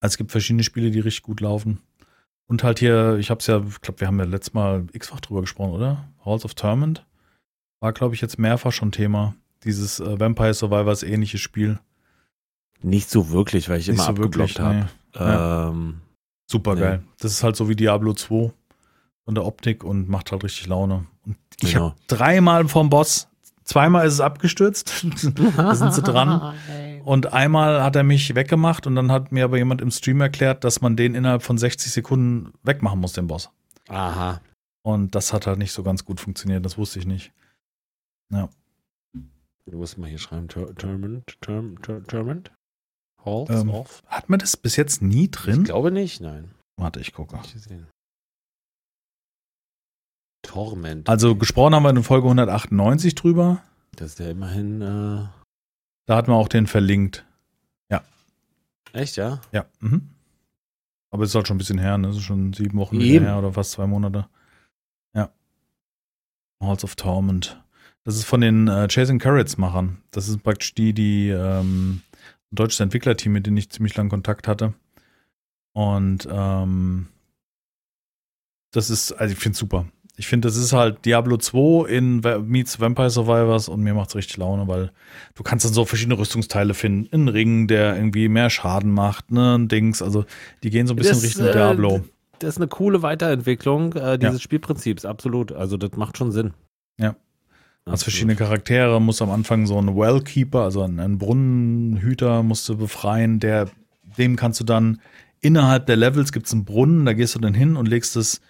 [0.00, 1.80] Also es gibt verschiedene Spiele, die richtig gut laufen.
[2.46, 5.42] Und halt hier, ich hab's ja, ich glaube, wir haben ja letztes Mal x-fach drüber
[5.42, 6.08] gesprochen, oder?
[6.24, 7.04] Halls of Torment
[7.80, 9.34] war, glaube ich, jetzt mehrfach schon Thema.
[9.64, 11.78] Dieses äh, Vampire Survivors ähnliches Spiel.
[12.82, 14.74] Nicht so wirklich, weil ich Nicht immer so abgeblockt wirklich, habe.
[14.74, 14.84] nee.
[15.20, 15.68] Ja.
[15.70, 16.00] Ähm,
[16.50, 16.80] Super Nee.
[16.80, 17.02] geil.
[17.20, 18.52] Das ist halt so wie Diablo 2
[19.24, 21.06] von der Optik und macht halt richtig Laune.
[21.26, 21.90] Und ich Genau.
[21.90, 23.28] habe dreimal vom Boss,
[23.64, 25.04] zweimal ist es abgestürzt,
[25.56, 26.54] da sind sie dran.
[27.04, 30.62] Und einmal hat er mich weggemacht und dann hat mir aber jemand im Stream erklärt,
[30.62, 33.48] dass man den innerhalb von 60 Sekunden wegmachen muss, den Boss.
[33.88, 34.42] Aha.
[34.82, 37.32] Und das hat halt nicht so ganz gut funktioniert, das wusste ich nicht.
[38.30, 38.50] Ja.
[39.64, 41.38] Du musst mal hier schreiben, Tur- Torment,
[43.28, 44.02] Halls Ähm, of?
[44.06, 45.64] Hat man das bis jetzt nie Ich drin?
[45.64, 46.50] glaube nicht, nein.
[46.76, 47.38] Warte, ich gucke.
[50.42, 51.08] Torment.
[51.08, 53.62] Also gesprochen haben wir in Folge 198 drüber.
[53.96, 55.26] das ist ja immerhin, äh,
[56.06, 57.24] Da hat man auch den verlinkt.
[58.94, 59.40] echt, ja?
[59.52, 59.66] Ja.
[59.80, 60.08] Mhm.
[61.10, 62.08] Aber es ist halt schon ein bisschen her, ne?
[62.08, 64.26] Das ist schon sieben Wochen her oder fast zwei Monate.
[65.14, 65.30] Ja.
[66.62, 67.62] Halls of Torment.
[68.04, 70.00] Das ist von den äh, Chasing Carrots-Machern.
[70.10, 72.00] Das ist praktisch die, die ähm,
[72.50, 74.74] deutsches Entwicklerteam, mit denen ich ziemlich lange Kontakt hatte.
[75.72, 77.08] Und ähm,
[78.72, 79.86] das ist, also ich finde es super.
[80.16, 84.16] Ich finde, das ist halt Diablo 2 in meets Vampire Survivors und mir macht es
[84.16, 84.90] richtig Laune, weil
[85.36, 87.08] du kannst dann so verschiedene Rüstungsteile finden.
[87.14, 90.02] Ein Ring, der irgendwie mehr Schaden macht, ne, ein Dings.
[90.02, 90.24] Also
[90.64, 92.04] die gehen so ein bisschen Das, Richtung äh, Diablo.
[92.40, 94.40] das ist eine coole Weiterentwicklung äh, dieses ja.
[94.40, 95.52] Spielprinzips, absolut.
[95.52, 96.52] Also das macht schon Sinn.
[96.98, 97.14] Ja.
[97.86, 103.40] Hast verschiedene Charaktere, musst am Anfang so einen Wellkeeper, also einen, Brunnenhüter musst du befreien,
[103.40, 103.70] der,
[104.18, 105.00] dem kannst du dann
[105.40, 108.40] innerhalb der Levels gibt es einen Brunnen, da gehst du dann hin und legst das,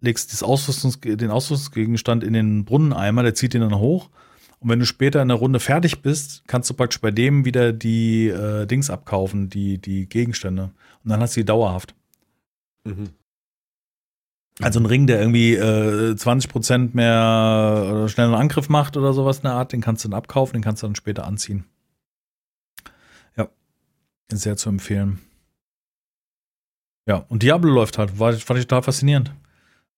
[0.00, 4.10] legst das Ausrüstungs, den Ausrüstungsgegenstand in den Brunneneimer, der zieht ihn dann hoch.
[4.58, 7.72] Und wenn du später in der Runde fertig bist, kannst du praktisch bei dem wieder
[7.72, 10.64] die äh, Dings abkaufen, die, die Gegenstände.
[11.02, 11.94] Und dann hast du die dauerhaft.
[12.84, 13.10] Mhm.
[14.62, 19.44] Also ein Ring, der irgendwie äh, 20% mehr oder schnellen Angriff macht oder sowas in
[19.44, 21.64] der Art, den kannst du dann abkaufen, den kannst du dann später anziehen.
[23.36, 23.48] Ja,
[24.30, 25.20] ist sehr zu empfehlen.
[27.06, 29.32] Ja, und Diablo läuft halt, war, fand ich total faszinierend.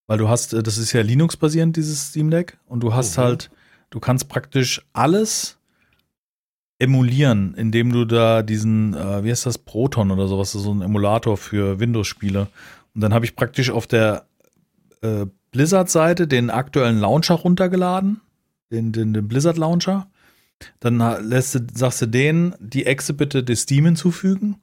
[0.07, 3.23] Weil du hast, äh, das ist ja Linux-basierend, dieses Steam Deck, und du hast mhm.
[3.23, 3.51] halt,
[3.91, 5.59] du kannst praktisch alles
[6.79, 11.37] emulieren, indem du da diesen, äh, wie heißt das, Proton oder sowas, so ein Emulator
[11.37, 12.49] für Windows-Spiele.
[12.95, 14.27] Und dann habe ich praktisch auf der
[15.03, 18.20] äh, Blizzard-Seite den aktuellen Launcher runtergeladen,
[18.70, 20.09] den, den, den Blizzard-Launcher.
[20.80, 20.98] Dann
[21.28, 24.57] lässt du, sagst du denen, die Exe bitte des Steam hinzufügen.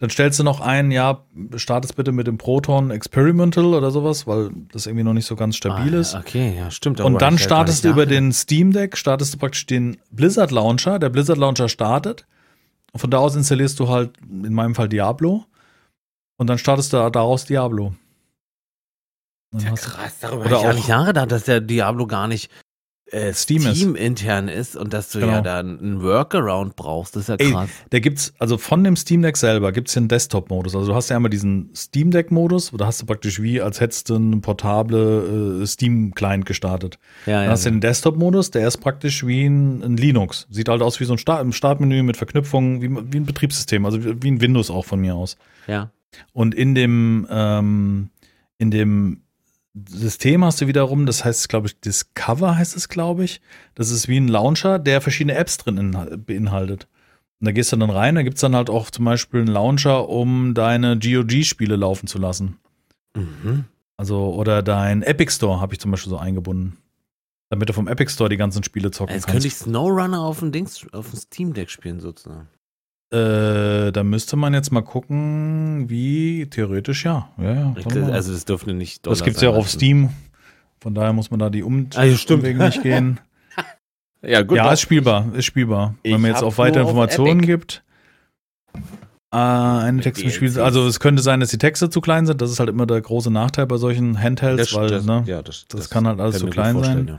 [0.00, 1.24] Dann stellst du noch ein, ja,
[1.54, 5.56] startest bitte mit dem Proton Experimental oder sowas, weil das irgendwie noch nicht so ganz
[5.56, 6.14] stabil ah, ist.
[6.14, 7.00] Okay, ja, stimmt.
[7.00, 10.98] Und dann startest du über den Steam Deck, startest du praktisch den Blizzard Launcher.
[10.98, 12.26] Der Blizzard Launcher startet.
[12.92, 15.44] Und von da aus installierst du halt, in meinem Fall Diablo.
[16.36, 17.94] Und dann startest du daraus Diablo.
[19.58, 22.50] Ja, krass, darüber habe ich gar nicht nachgedacht, dass der Diablo gar nicht
[23.14, 25.34] äh, Steam, Steam intern ist und dass du genau.
[25.34, 27.68] ja da einen Workaround brauchst, das ist ja krass.
[27.70, 30.74] Ey, da gibt's, also von dem Steam Deck selber gibt's hier einen Desktop-Modus.
[30.74, 34.10] Also du hast ja einmal diesen Steam Deck-Modus, da hast du praktisch wie, als hättest
[34.10, 36.98] du einen portable äh, Steam-Client gestartet.
[37.26, 37.76] Ja, Dann ja, hast du ja.
[37.76, 40.46] den Desktop-Modus, der ist praktisch wie ein, ein, Linux.
[40.50, 44.02] Sieht halt aus wie so ein Start, Startmenü mit Verknüpfungen, wie, wie ein Betriebssystem, also
[44.02, 45.36] wie ein Windows auch von mir aus.
[45.66, 45.90] Ja.
[46.32, 48.10] Und in dem, ähm,
[48.58, 49.23] in dem
[49.74, 53.40] System hast du wiederum, das heißt, glaube ich, Discover heißt es, glaube ich.
[53.74, 56.86] Das ist wie ein Launcher, der verschiedene Apps drin beinhaltet.
[57.40, 59.48] Und da gehst du dann rein, da gibt es dann halt auch zum Beispiel einen
[59.48, 62.58] Launcher, um deine GOG-Spiele laufen zu lassen.
[63.16, 63.64] Mhm.
[63.96, 66.78] Also, oder dein Epic Store habe ich zum Beispiel so eingebunden.
[67.50, 69.44] Damit du vom Epic Store die ganzen Spiele zocken Jetzt kannst.
[69.44, 72.48] Jetzt könnte ich Snowrunner auf dem Dings, auf dem Steam Deck spielen, sozusagen.
[73.14, 77.28] Äh, da müsste man jetzt mal gucken, wie theoretisch ja.
[77.38, 79.06] ja, ja also das dürfte nicht.
[79.06, 80.10] Dollar das gibt es ja auch auf Steam.
[80.80, 83.20] Von daher muss man da die um ja, Umwege nicht gehen.
[84.22, 84.56] ja, gut.
[84.56, 85.94] Ja, ist spielbar, ist spielbar.
[86.02, 87.84] Wenn man jetzt auch weitere Informationen gibt.
[88.74, 92.42] Äh, eine Text spielt, also es könnte sein, dass die Texte zu klein sind.
[92.42, 95.40] Das ist halt immer der große Nachteil bei solchen Handhelds, das, weil das, ne, ja,
[95.40, 97.06] das, das, kann halt alles zu klein sein.
[97.06, 97.18] Ja.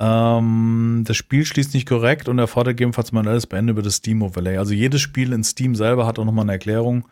[0.00, 4.56] Ähm, das Spiel schließt nicht korrekt und erfordert gegebenenfalls manuelles Beenden über das Steam Overlay.
[4.56, 7.08] Also jedes Spiel in Steam selber hat auch nochmal eine Erklärung.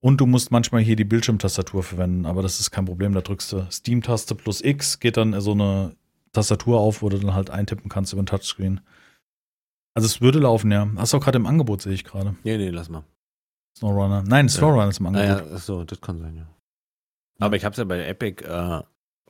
[0.00, 3.12] Und du musst manchmal hier die Bildschirmtastatur verwenden, aber das ist kein Problem.
[3.12, 5.96] Da drückst du Steam-Taste plus X, geht dann so eine
[6.32, 8.80] Tastatur auf, wo du dann halt eintippen kannst über den Touchscreen.
[9.94, 10.86] Also es würde laufen, ja.
[10.96, 12.36] Hast du auch gerade im Angebot, sehe ich gerade.
[12.44, 13.04] Nee, nee, lass mal.
[13.78, 14.22] Snowrunner.
[14.22, 14.88] Nein, Snowrunner ja.
[14.90, 15.28] ist im Angebot.
[15.28, 16.46] Ah, ja, so, das kann sein, ja.
[17.38, 18.82] Aber ich habe es ja bei Epic äh,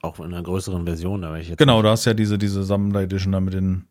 [0.03, 1.59] auch in einer größeren Version, aber ich jetzt.
[1.59, 3.86] Genau, du hast ja diese, diese Sammler Edition da mit den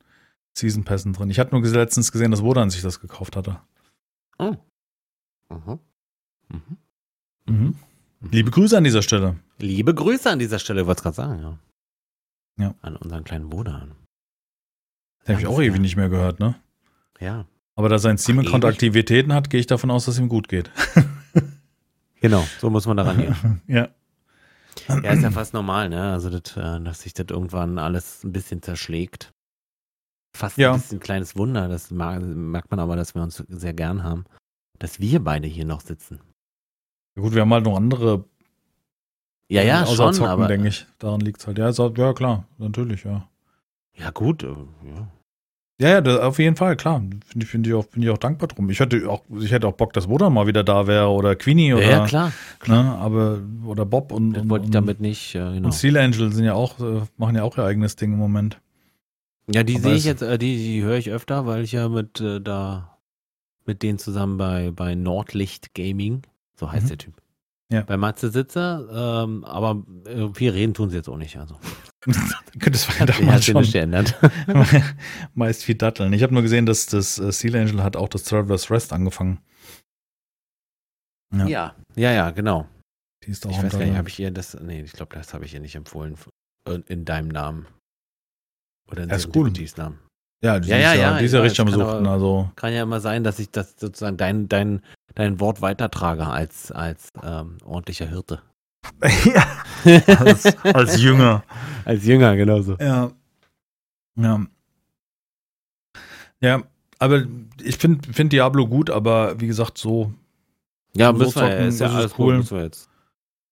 [0.58, 1.30] Season Pässen drin.
[1.30, 3.60] Ich hatte nur letztens gesehen, dass Wodan sich das gekauft hatte.
[4.38, 4.56] Oh.
[5.50, 5.80] Mhm.
[6.50, 6.78] Mhm.
[7.48, 7.76] Mhm.
[8.32, 9.36] Liebe Grüße an dieser Stelle.
[9.60, 11.60] Liebe Grüße an dieser Stelle, wollte ich gerade sagen, ja.
[12.58, 12.76] Ja.
[12.82, 13.96] An unseren kleinen Wodan.
[15.28, 16.56] Den habe ich auch ewig nicht mehr gehört, ne?
[17.20, 17.46] Ja.
[17.76, 20.72] Aber da sein Steam-Account Aktivitäten hat, gehe ich davon aus, dass ihm gut geht.
[22.22, 23.62] genau, so muss man daran gehen.
[23.68, 23.90] ja.
[24.88, 26.12] Ja, ist ja fast normal, ne?
[26.12, 29.34] Also, das, äh, dass sich das irgendwann alles ein bisschen zerschlägt.
[30.36, 30.74] Fast ja.
[30.74, 34.26] ein bisschen kleines Wunder, das merkt man aber, dass wir uns sehr gern haben,
[34.80, 36.20] dass wir beide hier noch sitzen.
[37.16, 38.26] Ja, gut, wir haben halt noch andere.
[39.48, 40.48] Ja, ja, außer schon, Zocken, aber.
[40.48, 40.86] denke ich.
[41.00, 41.58] Daran liegt es halt.
[41.58, 43.30] Ja, ja, klar, natürlich, ja.
[43.94, 45.08] Ja, gut, äh, ja.
[45.80, 47.02] Ja, ja, das, auf jeden Fall, klar.
[47.28, 48.70] Finde find ich, auch, find ich auch dankbar drum.
[48.70, 51.74] Ich hätte auch, ich hätte auch Bock, dass Wodan mal wieder da wäre oder Queenie
[51.74, 51.90] oder.
[51.90, 52.32] Ja, klar.
[52.60, 52.84] klar.
[52.84, 54.34] Ne, aber, oder Bob und.
[54.34, 55.66] Das wollte ich damit nicht, äh, genau.
[55.66, 58.62] Und Seal Angel sind ja auch, äh, machen ja auch ihr eigenes Ding im Moment.
[59.54, 62.22] Ja, die sehe ich jetzt, äh, die, die höre ich öfter, weil ich ja mit
[62.22, 62.98] äh, da
[63.66, 66.22] mit denen zusammen bei, bei Nordlicht Gaming,
[66.56, 66.90] so heißt mhm.
[66.90, 67.14] der Typ.
[67.72, 67.82] Ja.
[67.82, 71.38] Bei Matze sitze, ähm, aber äh, viel reden tun sie jetzt auch nicht.
[71.38, 71.56] Also.
[72.06, 73.64] Das war ja damals schon.
[73.64, 74.16] geändert.
[75.34, 76.14] Meist viel Datteln.
[76.14, 79.40] Ich habe nur gesehen, dass das äh, Seal Angel hat auch das Traveler's Rest angefangen.
[81.34, 82.68] Ja, ja, ja, ja genau.
[83.24, 85.34] Die ist auch ich weiß gar nicht, habe ich ihr das, nee, ich glaube, das
[85.34, 86.16] habe ich ihr nicht empfohlen
[86.88, 87.68] in deinem Namen.
[88.90, 89.52] Oder in ist cool.
[89.78, 90.00] Namen.
[90.44, 92.06] Ja, die ja, ja, ja, die ist ja richtig am Suchten.
[92.06, 92.52] Also.
[92.56, 94.82] Kann ja immer sein, dass ich das sozusagen dein, dein,
[95.16, 98.44] dein Wort weitertrage als, als ähm, ordentlicher Hirte.
[99.26, 99.46] ja.
[100.18, 101.44] Als, als Jünger.
[101.86, 102.76] Als Jünger, genauso.
[102.80, 103.12] Ja.
[104.16, 104.46] Ja.
[106.42, 106.64] Ja,
[107.00, 107.24] aber
[107.64, 110.14] ich finde find Diablo gut, aber wie gesagt, so.
[110.94, 112.52] Ja, so müssen wir, zocken, ist ja das ist alles cool.
[112.52, 112.90] wir jetzt.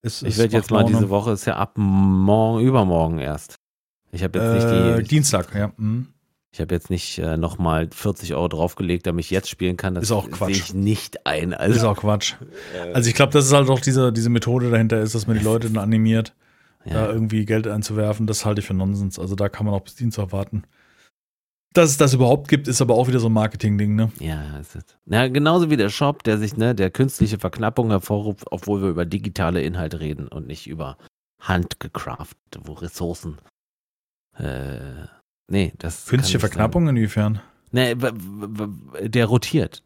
[0.02, 1.10] Ist, Ich werde jetzt mal diese Laune.
[1.10, 3.56] Woche, ist ja ab morgen, übermorgen erst.
[4.12, 5.72] Ich habe jetzt Äh, nicht die, Dienstag, ja.
[5.78, 6.08] Mhm.
[6.54, 9.96] Ich habe jetzt nicht äh, nochmal 40 Euro draufgelegt, damit ich jetzt spielen kann.
[9.96, 10.54] Das Ist auch Quatsch.
[10.54, 11.52] sehe ich nicht ein.
[11.52, 12.36] Ist Also, auch Quatsch.
[12.94, 15.44] Also ich glaube, das ist halt auch diese, diese Methode dahinter ist, dass man die
[15.44, 16.36] Leute dann animiert,
[16.86, 17.12] da ja.
[17.12, 18.28] irgendwie Geld einzuwerfen.
[18.28, 19.18] Das halte ich für Nonsens.
[19.18, 20.62] Also da kann man auch bis Dienstag warten.
[21.74, 24.12] Dass es das überhaupt gibt, ist aber auch wieder so ein Marketing-Ding, ne?
[24.20, 24.84] Ja, ist es.
[25.06, 29.06] Na, genauso wie der Shop, der sich, ne, der künstliche Verknappung hervorruft, obwohl wir über
[29.08, 31.00] digitale Inhalte reden und nicht über
[31.40, 33.40] handgecraft, wo Ressourcen.
[34.38, 35.08] Äh,
[35.48, 36.06] nee, das.
[36.08, 36.50] Künstliche nicht sein.
[36.52, 37.42] Verknappung inwiefern?
[37.72, 39.84] Nee, der rotiert.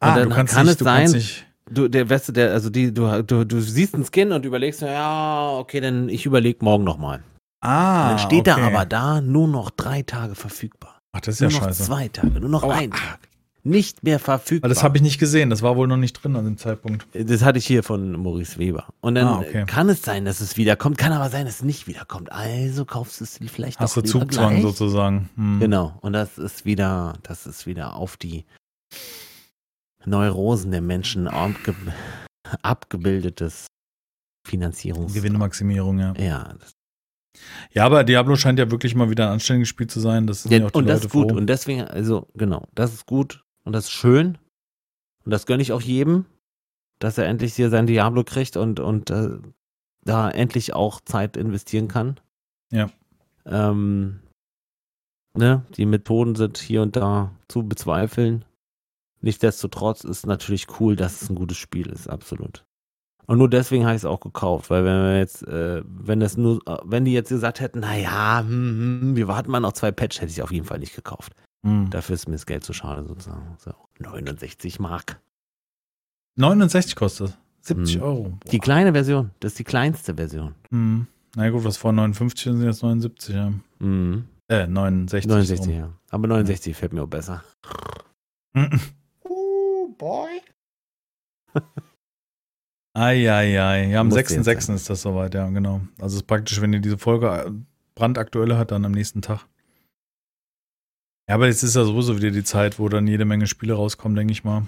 [0.00, 1.46] Ah, dann du kannst kann nicht, es du sein- kannst nicht.
[1.68, 4.82] Du, der, weißt du, der, also die, du, du, du siehst einen Skin und überlegst,
[4.82, 7.24] ja, okay, dann ich überlege morgen nochmal.
[7.60, 8.60] Ah, dann steht okay.
[8.60, 11.00] er aber da nur noch drei Tage verfügbar.
[11.12, 11.84] Ach, das ist Nur ja noch scheiße.
[11.84, 13.18] zwei Tage, nur noch ein Tag.
[13.66, 14.68] Nicht mehr verfügbar.
[14.70, 15.50] Weil das habe ich nicht gesehen.
[15.50, 17.04] Das war wohl noch nicht drin an dem Zeitpunkt.
[17.12, 18.86] Das hatte ich hier von Maurice Weber.
[19.00, 19.64] Und dann Ah, okay.
[19.66, 22.30] kann es sein, dass es wiederkommt, kann aber sein, dass es nicht wiederkommt.
[22.30, 24.62] Also kaufst du es vielleicht Hast du doch lieber Zugzwang gleich.
[24.62, 25.30] sozusagen.
[25.34, 25.58] Hm.
[25.58, 25.98] Genau.
[26.00, 28.44] Und das ist wieder, das ist wieder auf die
[30.04, 31.74] Neurosen der Menschen abge
[32.62, 33.66] abgebildetes
[34.46, 35.12] Finanzierungs...
[35.12, 36.14] Gewinnmaximierung, ja.
[36.16, 36.70] Ja, das,
[37.72, 40.28] Ja, aber Diablo scheint ja wirklich mal wieder ein anständiges Spiel zu sein.
[40.28, 41.30] Das sind ja, ja auch die und das Leute ist gut.
[41.32, 41.36] froh.
[41.38, 44.38] Und deswegen, also genau, das ist gut und das ist schön.
[45.24, 46.24] Und das gönne ich auch jedem,
[47.00, 49.38] dass er endlich hier sein Diablo kriegt und, und äh,
[50.04, 52.20] da endlich auch Zeit investieren kann.
[52.70, 52.88] Ja.
[53.44, 54.20] Ähm,
[55.34, 58.44] ne, die Methoden sind hier und da zu bezweifeln.
[59.20, 62.64] Nichtsdestotrotz ist natürlich cool, dass es ein gutes Spiel ist, absolut.
[63.26, 66.36] Und nur deswegen habe ich es auch gekauft, weil wenn wir jetzt, äh, wenn das
[66.36, 69.90] nur, äh, wenn die jetzt gesagt hätten, naja, hm, hm, wir warten mal noch zwei
[69.90, 71.32] Patch, hätte ich auf jeden Fall nicht gekauft.
[71.64, 71.90] Hm.
[71.90, 73.56] Dafür ist mir das Geld zu schade sozusagen.
[73.58, 75.20] So, 69 Mark.
[76.36, 77.36] 69 kostet.
[77.60, 78.02] 70 Hm.
[78.02, 78.22] Euro.
[78.24, 78.50] Boah.
[78.50, 80.54] Die kleine Version, das ist die kleinste Version.
[80.70, 81.06] Hm.
[81.34, 83.52] Na gut, was vor 59 sind jetzt 79, ja.
[83.78, 84.26] Mhm.
[84.48, 85.26] Äh, 69.
[85.28, 85.92] 69, ja.
[86.10, 87.42] Aber 69 fällt mir auch besser.
[89.28, 90.28] Oh, boy.
[92.94, 93.88] Eieiei.
[93.90, 94.60] Ja, am Musste jetzt 6.6.
[94.62, 94.76] sein.
[94.76, 95.82] ist das soweit, ja, genau.
[95.98, 97.50] Also es ist praktisch, wenn ihr diese Folge äh,
[97.94, 99.46] brandaktuelle hat, dann am nächsten Tag.
[101.28, 104.14] Ja, aber jetzt ist ja sowieso wieder die Zeit, wo dann jede Menge Spiele rauskommen,
[104.16, 104.66] denke ich mal.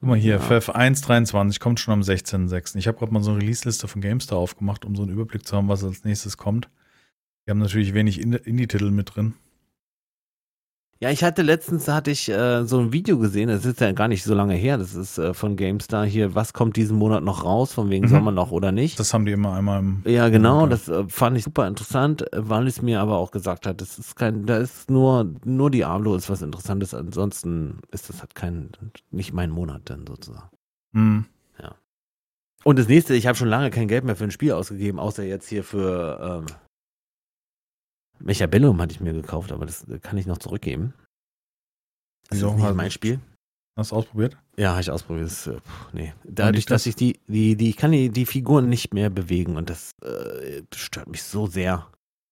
[0.00, 0.40] Guck mal hier, Ja.
[0.40, 2.76] FF 1.23 kommt schon am 16.06.
[2.76, 5.56] Ich habe gerade mal so eine Release-Liste von GameStar aufgemacht, um so einen Überblick zu
[5.56, 6.68] haben, was als nächstes kommt.
[7.44, 9.34] Wir haben natürlich wenig In- Indie-Titel mit drin.
[10.98, 14.08] Ja, ich hatte letztens hatte ich äh, so ein Video gesehen, das ist ja gar
[14.08, 17.44] nicht so lange her, das ist äh, von GameStar hier, was kommt diesen Monat noch
[17.44, 18.10] raus, von wegen Mhm.
[18.10, 18.98] Sommer noch oder nicht.
[18.98, 20.02] Das haben die immer einmal im.
[20.06, 20.70] ja, genau, Okay.
[20.70, 23.98] das äh, fand ich super interessant, äh, weil es mir aber auch gesagt hat, das
[23.98, 28.70] ist kein, da ist nur, nur Diablo ist was Interessantes, ansonsten ist das halt kein,
[29.10, 30.48] nicht mein Monat dann sozusagen.
[30.94, 31.26] Hm.
[32.64, 35.22] Und das nächste, ich habe schon lange kein Geld mehr für ein Spiel ausgegeben, außer
[35.22, 36.46] jetzt hier für ähm,
[38.18, 40.94] Mechabellum hatte ich mir gekauft, aber das kann ich noch zurückgeben.
[42.28, 42.50] Das Wieso?
[42.50, 43.20] ist nicht mein Spiel.
[43.78, 44.36] Hast du ausprobiert?
[44.56, 45.26] Ja, habe ich ausprobiert.
[45.26, 45.58] Das, äh,
[45.92, 46.14] nee.
[46.24, 46.86] Dadurch, liegt dass das?
[46.86, 50.62] ich die, die, die, ich kann die, die Figuren nicht mehr bewegen und das äh,
[50.74, 51.86] stört mich so sehr.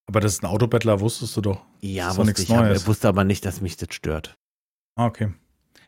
[0.07, 1.63] Aber das ist ein Autobattler, wusstest du doch.
[1.81, 2.83] Ja, ist wusste nichts ich, Neues.
[2.83, 4.35] ich wusste aber nicht, dass mich das stört.
[4.97, 5.33] Ah, okay.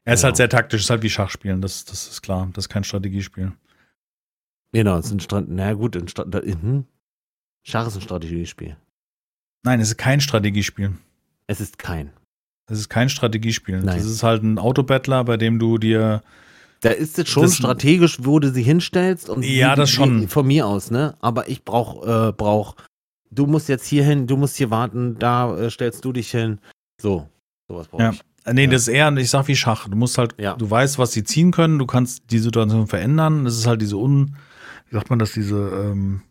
[0.05, 0.27] Er ist Genau.
[0.29, 2.49] halt sehr taktisch, ist halt wie Schachspielen, das, das ist klar.
[2.53, 3.53] Das ist kein Strategiespiel.
[4.73, 5.49] Genau, es ist ein Strand.
[5.51, 6.35] Na gut, ein Strand.
[6.35, 6.85] Hm.
[7.67, 8.77] Schach ist ein Strategiespiel.
[9.67, 10.93] Nein, es ist kein Strategiespiel.
[11.49, 12.11] Es ist kein.
[12.71, 13.81] Es ist kein Strategiespiel.
[13.83, 13.97] Nein.
[13.99, 16.23] Das ist halt ein Autobattler, bei dem du dir.
[16.83, 19.29] Da ist es schon Das- strategisch, wo du sie hinstellst.
[19.29, 20.29] Und Ja, das schon.
[20.29, 21.17] Von mir aus, ne?
[21.21, 22.77] Aber ich brauch, äh, brauch,
[23.33, 26.61] du musst jetzt hier hin, du musst hier warten, da äh, stellst du dich hin.
[27.03, 27.29] So,
[27.69, 28.11] sowas brauche Ja.
[28.13, 28.21] ich.
[28.45, 28.71] Äh, Nee, Ja.
[28.71, 29.89] das ist eher, ich sag wie Schach.
[29.89, 30.55] Du musst halt, Ja.
[30.55, 33.45] du weißt, was sie ziehen können, du kannst die Situation verändern.
[33.45, 34.37] Das ist halt diese Un,
[34.91, 36.23] wie sagt man das, diese ähm,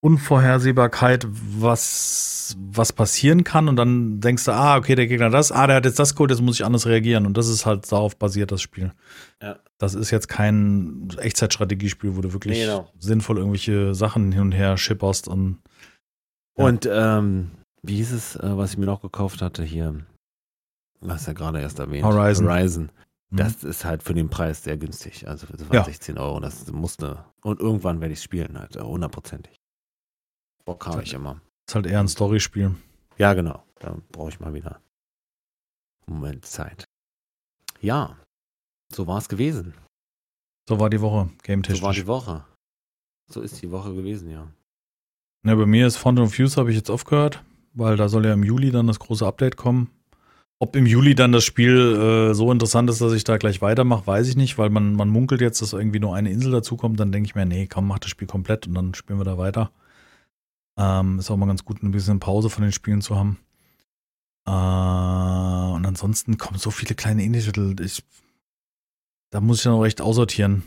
[0.00, 3.68] Unvorhersehbarkeit, was, was passieren kann.
[3.68, 6.30] Und dann denkst du, ah, okay, der Gegner das, ah, der hat jetzt das geholt,
[6.30, 7.26] jetzt muss ich anders reagieren.
[7.26, 8.92] Und das ist halt darauf basiert, das Spiel.
[9.42, 9.56] Ja.
[9.78, 12.88] Das ist jetzt kein Echtzeitstrategiespiel, wo du wirklich Nee, genau.
[12.98, 15.58] sinnvoll irgendwelche Sachen hin und her schipperst und
[16.56, 16.64] Ja.
[16.64, 17.50] Und ähm,
[17.82, 19.94] wie hieß es, äh, was ich mir noch gekauft hatte hier?
[21.00, 22.04] Was ja gerade erst erwähnt.
[22.04, 22.48] Horizon.
[22.48, 22.90] Horizon.
[23.30, 23.36] Mhm.
[23.36, 25.28] Das ist halt für den Preis sehr günstig.
[25.28, 25.84] Also das waren Ja.
[25.84, 26.40] 16 Euro.
[26.40, 27.18] Das musste.
[27.42, 29.55] Und irgendwann werde ich spielen, halt, äh, hundertprozentig.
[30.66, 31.40] Bock habe ich immer.
[31.68, 32.74] ist halt eher ein Storyspiel.
[33.16, 33.64] Ja, genau.
[33.78, 34.80] Da brauche ich mal wieder
[36.06, 36.84] einen Moment Zeit.
[37.80, 38.16] Ja,
[38.92, 39.74] so war es gewesen.
[40.68, 42.44] So war die Woche, Game So war die Woche.
[43.30, 44.48] So ist die Woche gewesen, ja.
[45.46, 48.32] Ja, bei mir ist Fountain of Fuse habe ich jetzt aufgehört, weil da soll ja
[48.32, 49.90] im Juli dann das große Update kommen.
[50.58, 54.06] Ob im Juli dann das Spiel äh, so interessant ist, dass ich da gleich weitermache,
[54.06, 56.98] weiß ich nicht, weil man, man munkelt jetzt, dass irgendwie nur eine Insel dazukommt.
[56.98, 59.38] Dann denke ich mir, nee, komm, mach das Spiel komplett und dann spielen wir da
[59.38, 59.70] weiter.
[60.76, 63.38] Ähm, ist auch mal ganz gut, ein bisschen Pause von den Spielen zu haben.
[64.46, 67.74] Äh, und ansonsten kommen so viele kleine Indie-Titel.
[69.30, 70.62] Da muss ich dann auch echt aussortieren.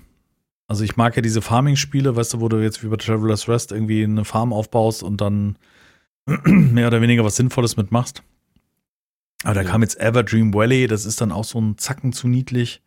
[0.68, 3.72] Also ich mag ja diese Farming-Spiele, weißt du, wo du jetzt wie bei Traveler's Rest
[3.72, 5.58] irgendwie eine Farm aufbaust und dann
[6.46, 8.24] mehr oder weniger was Sinnvolles mitmachst.
[9.44, 9.70] Aber da ja.
[9.70, 12.84] kam jetzt Everdream Valley, das ist dann auch so ein Zacken zu niedlich,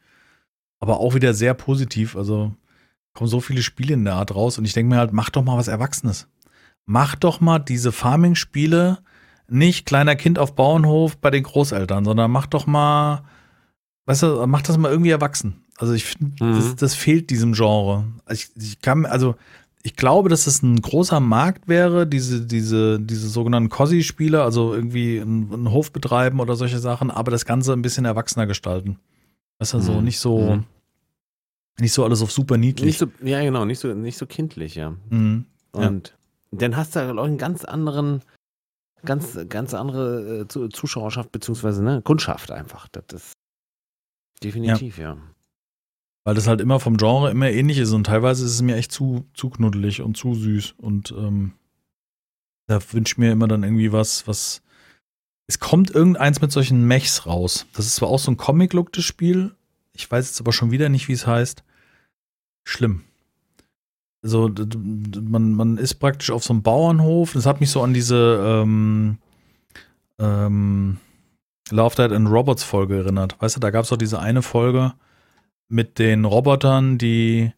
[0.78, 2.14] aber auch wieder sehr positiv.
[2.14, 2.54] Also
[3.14, 5.42] kommen so viele Spiele in der Art raus und ich denke mir halt, mach doch
[5.42, 6.28] mal was Erwachsenes.
[6.86, 8.98] Mach doch mal diese Farming-Spiele
[9.48, 13.22] nicht kleiner Kind auf Bauernhof bei den Großeltern, sondern mach doch mal,
[14.06, 15.62] weißt du, mach das mal irgendwie erwachsen.
[15.78, 16.54] Also ich finde, mhm.
[16.54, 18.04] das, das, fehlt diesem Genre.
[18.30, 19.34] Ich, ich kann, also
[19.82, 25.20] ich glaube, dass es ein großer Markt wäre, diese, diese, diese sogenannten Cossi-Spiele, also irgendwie
[25.20, 28.98] einen, Hof betreiben oder solche Sachen, aber das Ganze ein bisschen erwachsener gestalten.
[29.58, 30.04] Weißt du, so mhm.
[30.04, 30.64] nicht so, mhm.
[31.78, 32.86] nicht so alles auf super niedlich.
[32.86, 34.94] Nicht so, ja, genau, nicht so, nicht so kindlich, ja.
[35.10, 35.46] Mhm.
[35.72, 36.14] Und ja.
[36.52, 38.22] Dann hast du halt auch einen ganz anderen,
[39.04, 42.88] ganz, ganz andere äh, Zuschauerschaft, beziehungsweise ne, Kundschaft einfach.
[42.88, 43.32] Das ist
[44.42, 45.14] definitiv, ja.
[45.14, 45.18] ja.
[46.24, 48.92] Weil das halt immer vom Genre immer ähnlich ist und teilweise ist es mir echt
[48.92, 50.74] zu, zu knuddelig und zu süß.
[50.76, 51.54] Und ähm,
[52.68, 54.62] da wünsche ich mir immer dann irgendwie was, was.
[55.48, 57.66] Es kommt irgendeins mit solchen Mechs raus.
[57.74, 59.54] Das ist zwar auch so ein Comic-Look, das Spiel.
[59.92, 61.64] Ich weiß jetzt aber schon wieder nicht, wie es heißt.
[62.64, 63.04] Schlimm.
[64.22, 64.50] Also,
[65.20, 67.32] man, man ist praktisch auf so einem Bauernhof.
[67.32, 69.18] Das hat mich so an diese ähm,
[70.18, 70.98] ähm,
[71.70, 73.36] Love, Dead and Robots Folge erinnert.
[73.40, 74.94] Weißt du, da gab es auch diese eine Folge,
[75.68, 77.52] mit den Robotern, die,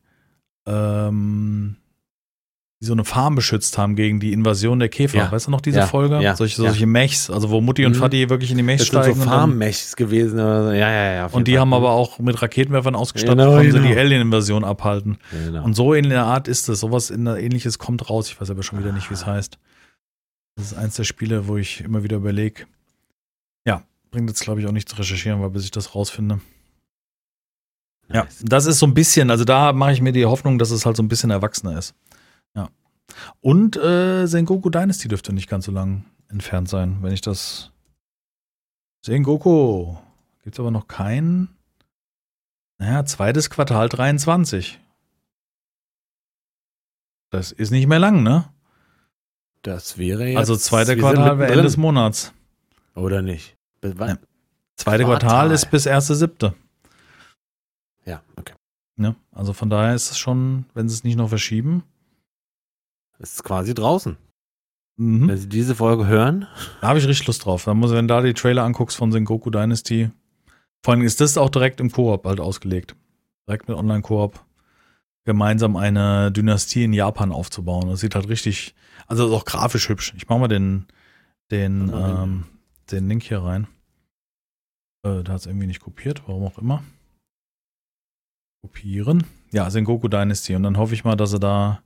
[0.66, 1.76] ähm,
[2.80, 5.16] die so eine Farm beschützt haben gegen die Invasion der Käfer.
[5.16, 5.32] Ja.
[5.32, 5.86] Weißt du noch diese ja.
[5.86, 6.20] Folge?
[6.20, 6.36] Ja.
[6.36, 8.00] Solche, solche Mechs, also wo Mutti und mhm.
[8.00, 9.08] Vati wirklich in die Mechs das steigen.
[9.08, 10.38] Das sind so Farm-Mechs gewesen.
[10.38, 11.26] Ja, ja, ja.
[11.26, 11.60] Und die Fall.
[11.60, 13.82] haben aber auch mit Raketenwerfern ausgestattet, genau, konnten genau.
[13.82, 15.18] sie die Alien-Invasion abhalten.
[15.30, 15.64] Genau.
[15.64, 16.80] Und so in der Art ist es.
[16.80, 18.28] Sowas in der ähnliches kommt raus.
[18.28, 19.58] Ich weiß aber schon wieder nicht, wie es heißt.
[20.56, 22.66] Das ist eins der Spiele, wo ich immer wieder überlege.
[23.66, 26.40] Ja, bringt jetzt, glaube ich, auch nicht zu recherchieren, weil bis ich das rausfinde.
[28.12, 30.84] Ja, das ist so ein bisschen, also da mache ich mir die Hoffnung, dass es
[30.84, 31.94] halt so ein bisschen erwachsener ist.
[32.54, 32.68] Ja.
[33.40, 37.70] Und äh, Sengoku Dynasty dürfte nicht ganz so lang entfernt sein, wenn ich das.
[39.02, 39.96] Sengoku.
[40.42, 41.48] Gibt es aber noch keinen.
[42.78, 44.78] Naja, zweites Quartal 23.
[47.30, 48.48] Das ist nicht mehr lang, ne?
[49.62, 50.38] Das wäre jetzt.
[50.38, 52.32] Also zweiter Quartal wäre Ende des Monats.
[52.94, 53.56] Oder nicht?
[53.82, 54.18] Ja.
[54.76, 55.20] Zweite Quartal.
[55.20, 56.54] Quartal ist bis erste siebte.
[58.04, 58.54] Ja, okay.
[58.96, 61.82] Ja, also von daher ist es schon, wenn sie es nicht noch verschieben.
[63.18, 64.16] Es ist quasi draußen.
[64.96, 65.28] Mhm.
[65.28, 66.46] Wenn Sie diese Folge hören.
[66.80, 67.64] Da habe ich richtig Lust drauf.
[67.64, 70.10] Da muss, wenn du da die Trailer anguckst von Sengoku Dynasty.
[70.84, 72.94] Vor allem ist das auch direkt im Koop halt ausgelegt.
[73.48, 74.44] Direkt mit Online-Koop.
[75.24, 77.88] Gemeinsam eine Dynastie in Japan aufzubauen.
[77.88, 78.74] Das sieht halt richtig,
[79.06, 80.12] also ist auch grafisch hübsch.
[80.16, 80.86] Ich mache mal den,
[81.50, 82.44] den, ähm,
[82.90, 83.66] den Link hier rein.
[85.02, 86.84] Äh, da hat es irgendwie nicht kopiert, warum auch immer.
[88.60, 89.24] Kopieren.
[89.50, 90.54] Ja, Sengoku Dynasty.
[90.54, 91.82] Und dann hoffe ich mal, dass sie da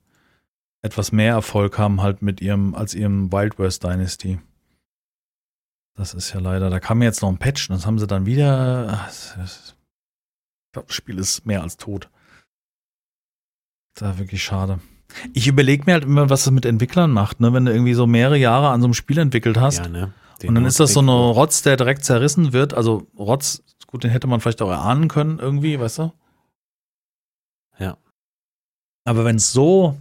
[0.82, 4.38] etwas mehr Erfolg haben, halt mit ihrem, als ihrem Wild West Dynasty.
[5.96, 8.24] Das ist ja leider, da kam jetzt noch ein Patch und das haben sie dann
[8.24, 9.08] wieder.
[9.10, 9.74] ich
[10.72, 12.08] glaube, das Spiel ist mehr als tot.
[13.94, 14.78] Da wirklich schade.
[15.32, 17.52] Ich überlege mir halt immer, was das mit Entwicklern macht, ne?
[17.52, 19.78] Wenn du irgendwie so mehrere Jahre an so einem Spiel entwickelt hast.
[19.78, 20.12] Ja, ne?
[20.46, 22.74] und dann ist das so eine Rotz, der direkt zerrissen wird.
[22.74, 26.12] Also Rotz, gut, den hätte man vielleicht auch erahnen können, irgendwie, weißt du?
[27.78, 27.96] Ja.
[29.04, 29.96] Aber wenn es so,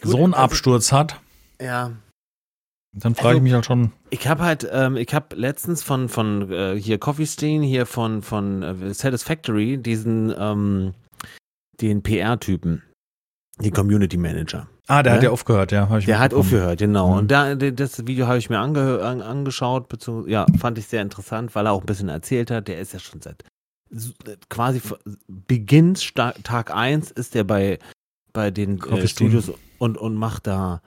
[0.00, 1.20] Gut, so einen also, Absturz hat,
[1.60, 1.92] ja.
[2.92, 3.92] Dann frage also, ich mich halt schon.
[4.10, 8.22] Ich habe halt, ähm, ich habe letztens von von äh, hier Coffee Stain hier von
[8.22, 10.94] von äh, Satisfactory diesen ähm,
[11.80, 12.82] den PR-Typen,
[13.60, 14.68] den Community Manager.
[14.88, 15.16] Ah, der ja?
[15.16, 15.86] hat ja aufgehört, ja.
[15.86, 17.12] der hat aufgehört, genau.
[17.12, 17.18] Mhm.
[17.18, 19.86] Und da, das Video habe ich mir ange, an, angeschaut,
[20.26, 22.66] ja, fand ich sehr interessant, weil er auch ein bisschen erzählt hat.
[22.66, 23.44] Der ist ja schon seit
[24.48, 24.80] quasi
[25.28, 27.78] beginnt Tag 1 ist er bei,
[28.32, 30.82] bei den äh, Studios und, und macht da,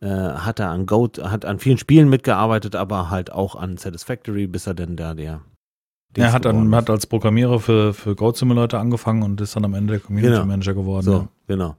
[0.00, 4.46] äh, hat er an Goat, hat an vielen Spielen mitgearbeitet, aber halt auch an Satisfactory,
[4.46, 5.42] bis er dann da der.
[6.16, 9.74] Er hat dann hat als Programmierer für, für Goat Simulator angefangen und ist dann am
[9.74, 10.44] Ende der Community genau.
[10.44, 11.04] Manager geworden.
[11.04, 11.28] So, ja.
[11.46, 11.76] genau.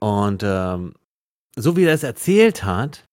[0.00, 0.94] Und ähm,
[1.54, 3.06] so wie er es erzählt hat,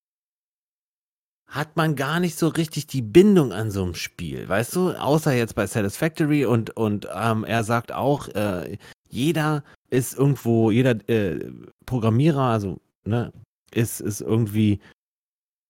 [1.52, 4.92] hat man gar nicht so richtig die Bindung an so einem Spiel, weißt du?
[4.92, 8.78] Außer jetzt bei Satisfactory und, und ähm, er sagt auch, äh,
[9.10, 11.52] jeder ist irgendwo, jeder äh,
[11.86, 13.32] Programmierer, also, ne,
[13.72, 14.80] ist, ist irgendwie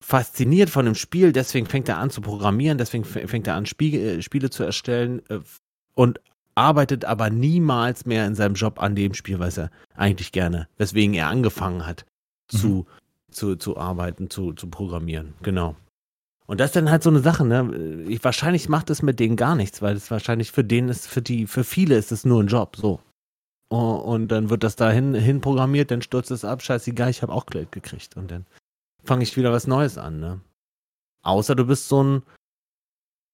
[0.03, 3.95] fasziniert von dem Spiel, deswegen fängt er an zu programmieren, deswegen fängt er an, Spiel,
[3.95, 5.39] äh, Spiele zu erstellen äh,
[5.93, 6.19] und
[6.55, 11.13] arbeitet aber niemals mehr in seinem Job an dem Spiel, was er eigentlich gerne, weswegen
[11.13, 12.05] er angefangen hat
[12.47, 12.85] zu, mhm.
[13.31, 15.33] zu, zu arbeiten, zu, zu programmieren.
[15.43, 15.75] Genau.
[16.47, 18.03] Und das ist dann halt so eine Sache, ne?
[18.09, 21.21] Ich, wahrscheinlich macht es mit denen gar nichts, weil es wahrscheinlich für denen ist, für
[21.21, 22.99] die, für viele ist es nur ein Job, so.
[23.71, 27.31] Und dann wird das da hin, hin programmiert, dann stürzt es ab, scheißegal, ich habe
[27.31, 28.17] auch Geld gekriegt.
[28.17, 28.45] Und dann
[29.03, 30.41] fange ich wieder was Neues an, ne?
[31.23, 32.23] Außer du bist so ein,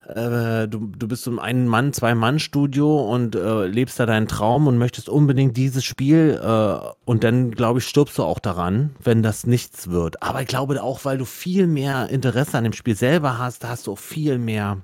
[0.05, 4.77] äh, du, du bist so ein Ein-Mann-, Zwei-Mann-Studio und äh, lebst da deinen Traum und
[4.77, 9.47] möchtest unbedingt dieses Spiel äh, und dann, glaube ich, stirbst du auch daran, wenn das
[9.47, 10.21] nichts wird.
[10.21, 13.87] Aber ich glaube auch, weil du viel mehr Interesse an dem Spiel selber hast, hast
[13.87, 14.83] du auch viel mehr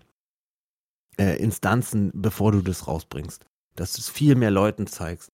[1.19, 3.45] äh, Instanzen, bevor du das rausbringst.
[3.75, 5.32] Dass du es viel mehr Leuten zeigst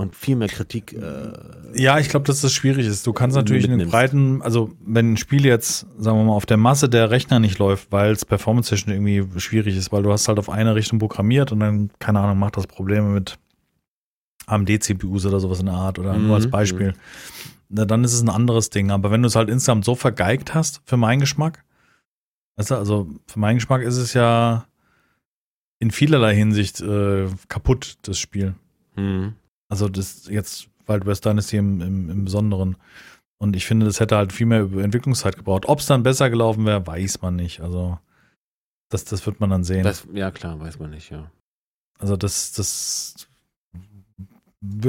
[0.00, 0.92] und viel mehr Kritik.
[0.92, 1.32] Äh,
[1.74, 3.06] ja, ich glaube, dass das schwierig ist.
[3.06, 3.82] Du kannst natürlich mitnimmst.
[3.82, 7.10] in den breiten, also wenn ein Spiel jetzt, sagen wir mal, auf der Masse der
[7.10, 10.74] Rechner nicht läuft, weil es performance-technisch irgendwie schwierig ist, weil du hast halt auf eine
[10.74, 13.38] Richtung programmiert und dann, keine Ahnung, macht das Probleme mit
[14.46, 16.26] AMD-CPUs oder sowas in der Art oder mhm.
[16.26, 16.50] nur als mhm.
[16.50, 16.94] Beispiel.
[17.68, 18.90] Na, dann ist es ein anderes Ding.
[18.90, 21.64] Aber wenn du es halt insgesamt so vergeigt hast, für meinen Geschmack,
[22.56, 24.66] weißt du, also für meinen Geschmack ist es ja
[25.78, 28.54] in vielerlei Hinsicht äh, kaputt, das Spiel.
[28.96, 29.34] Mhm.
[29.70, 32.76] Also das jetzt Wild West Dynasty im, im, im Besonderen.
[33.38, 35.66] Und ich finde, das hätte halt viel mehr Entwicklungszeit gebraucht.
[35.66, 37.60] Ob es dann besser gelaufen wäre, weiß man nicht.
[37.60, 37.98] Also
[38.90, 39.84] das, das wird man dann sehen.
[39.84, 41.30] Das, ja, klar, weiß man nicht, ja.
[41.98, 43.28] Also das, das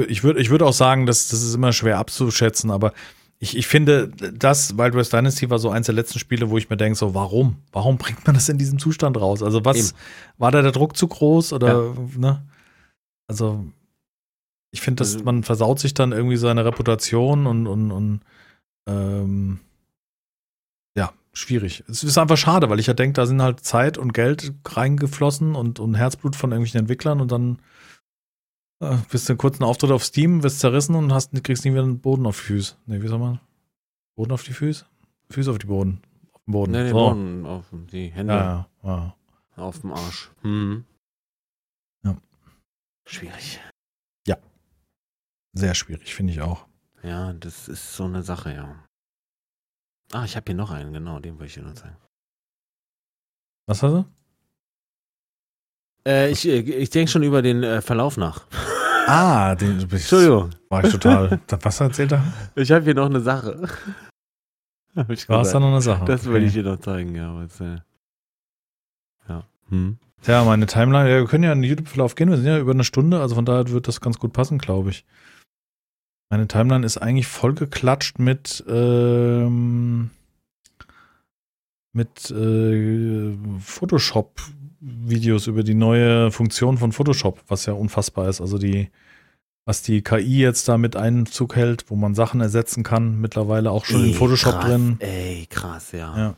[0.06, 2.92] ich würde ich würd auch sagen, dass das ist immer schwer abzuschätzen, aber
[3.38, 6.70] ich, ich finde, das Wild West Dynasty war so eins der letzten Spiele, wo ich
[6.70, 7.56] mir denke, so, warum?
[7.72, 9.42] Warum bringt man das in diesem Zustand raus?
[9.42, 9.98] Also was, Eben.
[10.38, 11.94] war da der Druck zu groß oder, ja.
[12.16, 12.46] ne?
[13.26, 13.64] Also,
[14.72, 18.20] ich finde, dass also, man versaut sich dann irgendwie seine Reputation und, und, und
[18.86, 19.60] ähm,
[20.96, 21.84] ja, schwierig.
[21.88, 25.54] Es ist einfach schade, weil ich ja denke, da sind halt Zeit und Geld reingeflossen
[25.54, 27.58] und, und Herzblut von irgendwelchen Entwicklern und dann
[28.80, 31.82] äh, bist du einen kurzen Auftritt auf Steam, wirst zerrissen und hast, kriegst nie wieder
[31.82, 32.76] einen Boden auf die Füße.
[32.86, 33.40] Nee, wie soll man?
[34.16, 34.86] Boden auf die Füße?
[35.30, 36.00] Füße auf die Boden.
[36.32, 36.72] Auf den Boden.
[36.72, 36.94] Nee, den so.
[36.94, 38.32] Boden auf die Hände.
[38.32, 39.14] Ja, ja.
[39.56, 40.30] Auf dem Arsch.
[40.40, 40.84] Hm.
[42.04, 42.16] Ja.
[43.04, 43.60] Schwierig.
[45.52, 46.66] Sehr schwierig, finde ich auch.
[47.02, 48.84] Ja, das ist so eine Sache, ja.
[50.12, 51.96] Ah, ich habe hier noch einen, genau, den wollte ich dir noch zeigen.
[53.66, 54.04] Was hast du?
[56.06, 58.46] Äh, ich äh, ich denke schon über den äh, Verlauf nach.
[59.04, 60.50] Ah, den Entschuldigung.
[60.68, 61.40] War ich total.
[61.48, 62.22] Was erzählt er?
[62.54, 63.68] Ich habe hier noch eine Sache.
[64.94, 66.04] War es da noch eine Sache?
[66.04, 66.30] Das okay.
[66.30, 67.34] würde ich dir noch zeigen, ja.
[67.34, 67.78] Was, äh,
[69.28, 69.44] ja.
[69.70, 69.98] Hm.
[70.24, 72.70] Ja, meine Timeline, ja, wir können ja in den YouTube-Verlauf gehen, wir sind ja über
[72.70, 75.04] eine Stunde, also von daher wird das ganz gut passen, glaube ich.
[76.32, 80.08] Meine Timeline ist eigentlich vollgeklatscht mit, ähm,
[81.92, 88.40] mit äh, Photoshop-Videos über die neue Funktion von Photoshop, was ja unfassbar ist.
[88.40, 88.88] Also die,
[89.66, 93.84] was die KI jetzt da mit Einzug hält, wo man Sachen ersetzen kann, mittlerweile auch
[93.84, 94.96] schon ey, in Photoshop krass, drin.
[95.00, 96.16] Ey, krass, ja.
[96.16, 96.36] ja.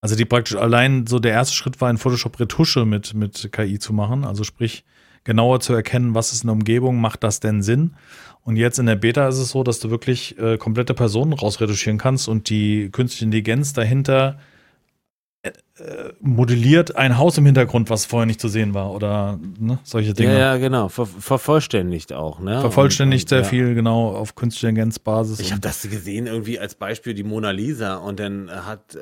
[0.00, 3.78] Also die praktisch allein so der erste Schritt war in Photoshop Retusche mit, mit KI
[3.78, 4.86] zu machen, also sprich
[5.24, 7.94] genauer zu erkennen, was ist in der Umgebung, macht das denn Sinn?
[8.44, 11.98] Und jetzt in der Beta ist es so, dass du wirklich äh, komplette Personen rausretuschieren
[11.98, 14.38] kannst und die künstliche Intelligenz dahinter
[16.20, 20.34] modelliert ein Haus im Hintergrund, was vorher nicht zu sehen war oder ne, solche Dinge.
[20.34, 20.88] Ja, ja genau.
[20.88, 22.40] Ver vervollständigt auch.
[22.40, 22.60] Ne?
[22.60, 23.44] Vervollständigt und, sehr ja.
[23.44, 25.40] viel, genau, auf künstliche Intelligenzbasis.
[25.40, 28.98] Ich habe das gesehen irgendwie als Beispiel die Mona Lisa und dann hat, äh,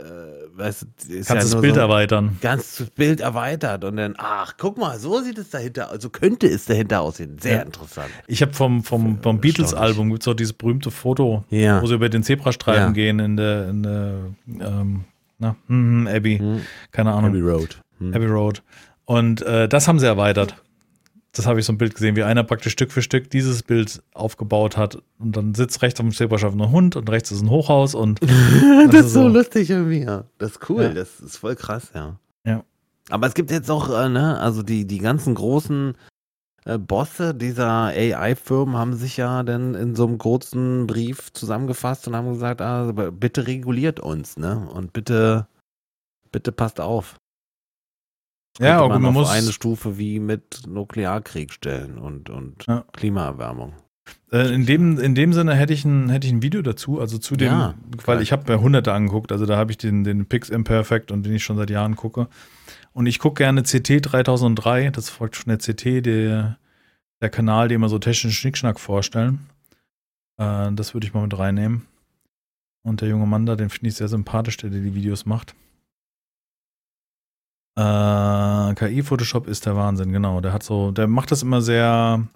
[0.56, 2.38] weißt du, ist Kannst ja das Bild so erweitern.
[2.40, 6.46] Ganz das Bild erweitert und dann, ach, guck mal, so sieht es dahinter, also könnte
[6.46, 7.38] es dahinter aussehen.
[7.38, 7.62] Sehr ja.
[7.62, 8.10] interessant.
[8.26, 12.08] Ich habe vom, vom, vom Beatles-Album, gibt es auch dieses berühmte Foto, wo sie über
[12.08, 14.14] den Zebrastreifen gehen in der, in der
[14.60, 15.04] ähm,
[15.40, 16.60] na, hm, Abbey, hm.
[16.92, 17.30] keine Ahnung.
[17.30, 17.80] Abbey Road.
[17.98, 18.14] Hm.
[18.14, 18.62] Abbey Road.
[19.04, 20.62] Und äh, das haben sie erweitert.
[21.32, 24.02] Das habe ich so ein Bild gesehen, wie einer praktisch Stück für Stück dieses Bild
[24.14, 25.02] aufgebaut hat.
[25.18, 28.20] Und dann sitzt rechts auf dem Zebrastreifen ein Hund und rechts ist ein Hochhaus und.
[28.22, 30.24] das, das, ist so, lustig irgendwie, ja.
[30.38, 30.88] Das ist cool, ja.
[30.90, 32.18] das ist voll krass, ja.
[32.44, 32.64] Ja.
[33.08, 35.94] Aber es gibt jetzt auch, äh, ne, also die, die ganzen großen
[36.70, 42.14] äh, Bosse dieser AI-Firmen haben sich ja dann in so einem kurzen Brief zusammengefasst und
[42.14, 44.68] haben gesagt, ah, bitte reguliert uns, ne?
[44.72, 45.48] Und bitte,
[46.30, 47.16] bitte passt auf.
[48.59, 52.84] Das ja, man, man muss eine Stufe wie mit Nuklearkrieg stellen und, und ja.
[52.92, 53.74] Klimaerwärmung.
[54.32, 57.18] Äh, in, dem, in dem Sinne hätte ich, ein, hätte ich ein Video dazu, also
[57.18, 57.74] zu dem, Ja,
[58.05, 61.24] weil ich habe mir hunderte angeguckt, also da habe ich den, den Pix Imperfect und
[61.24, 62.28] den ich schon seit Jahren gucke.
[62.92, 66.58] Und ich gucke gerne CT 3003, das folgt schon der CT, der,
[67.20, 69.46] der Kanal, den wir so technischen Schnickschnack vorstellen.
[70.38, 71.86] Äh, das würde ich mal mit reinnehmen.
[72.82, 75.54] Und der junge Mann da, den finde ich sehr sympathisch, der, die Videos macht.
[77.76, 80.40] Äh, KI-Photoshop ist der Wahnsinn, genau.
[80.40, 82.26] Der hat so, der macht das immer sehr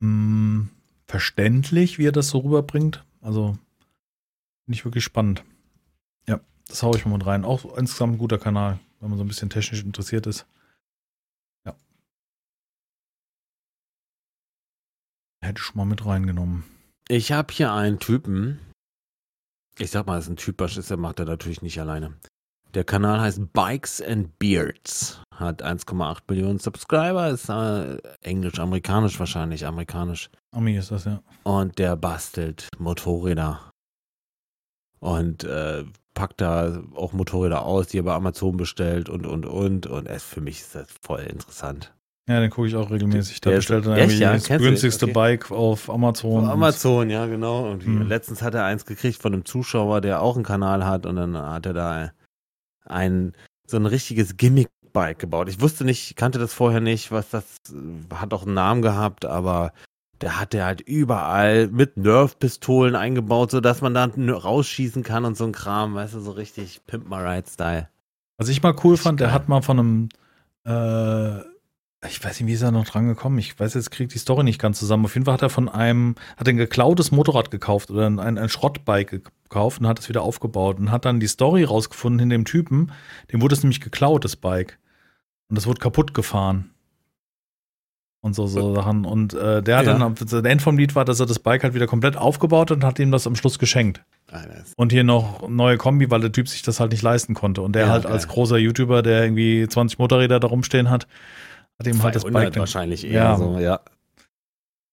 [0.00, 0.68] mh,
[1.06, 3.04] verständlich, wie er das so rüberbringt.
[3.20, 3.56] Also
[4.64, 5.44] finde ich wirklich spannend.
[6.28, 7.44] Ja, das haue ich mal mit rein.
[7.44, 10.46] Auch insgesamt ein guter Kanal, wenn man so ein bisschen technisch interessiert ist.
[11.66, 11.74] Ja.
[15.42, 16.64] Hätte ich schon mal mit reingenommen.
[17.08, 18.60] Ich habe hier einen Typen.
[19.76, 22.14] Ich sag mal, das ist ein Typ, das ist, macht er natürlich nicht alleine.
[22.74, 25.20] Der Kanal heißt Bikes and Beards.
[25.34, 30.30] Hat 1,8 Millionen Subscriber, ist äh, englisch, amerikanisch wahrscheinlich, amerikanisch.
[30.52, 31.22] Ami ist das, ja.
[31.42, 33.72] Und der bastelt Motorräder.
[35.00, 39.86] Und äh, packt da auch Motorräder aus, die er bei Amazon bestellt und, und, und.
[39.86, 41.92] Und es, für mich ist das voll interessant.
[42.28, 43.40] Ja, den gucke ich auch regelmäßig.
[43.40, 44.32] Da bestellt er irgendwie ja?
[44.32, 45.12] das Kennst günstigste Okay.
[45.12, 46.42] Bike auf Amazon.
[46.42, 47.70] Von Amazon, ja, genau.
[47.70, 48.06] Und Hm.
[48.06, 51.04] letztens hat er eins gekriegt von einem Zuschauer, der auch einen Kanal hat.
[51.04, 52.12] Und dann hat er da
[52.84, 53.32] ein,
[53.66, 55.48] so ein richtiges Gimmick-Bike gebaut.
[55.48, 57.44] Ich wusste nicht, kannte das vorher nicht, was das,
[58.14, 59.72] hat auch einen Namen gehabt, aber
[60.22, 65.44] der hat der halt überall mit Nerf-Pistolen eingebaut, sodass man da rausschießen kann und so
[65.44, 67.88] ein Kram, weißt du, so richtig Pimp My Ride-Style.
[68.38, 70.08] Was ich mal cool fand, der hat mal von einem,
[70.64, 71.40] äh,
[72.06, 73.38] ich weiß nicht, wie ist er noch dran gekommen?
[73.38, 75.04] Ich weiß jetzt, kriegt die Story nicht ganz zusammen.
[75.04, 78.48] Auf jeden Fall hat er von einem, hat ein geklautes Motorrad gekauft oder ein, ein
[78.48, 82.44] Schrottbike gekauft und hat es wieder aufgebaut und hat dann die Story rausgefunden in dem
[82.44, 82.92] Typen,
[83.32, 84.78] dem wurde es nämlich geklaut, das Bike.
[85.48, 86.71] Und das wurde kaputt gefahren.
[88.24, 89.04] Und so, so Sachen.
[89.04, 89.98] Und äh, der hat Ja.
[89.98, 92.76] dann, der End vom Lied war, dass er das Bike halt wieder komplett aufgebaut hat
[92.78, 94.04] und hat ihm das am Schluss geschenkt.
[94.30, 94.42] Ah,
[94.76, 97.62] Und hier noch neue Kombi, weil der Typ sich das halt nicht leisten konnte.
[97.62, 98.12] Und der Ja, halt geil.
[98.12, 101.08] als großer YouTuber, der irgendwie 20 Motorräder da rumstehen hat,
[101.80, 102.60] hat ihm halt das 200 Bike.
[102.60, 103.36] wahrscheinlich eher Ja.
[103.36, 103.80] so, ja.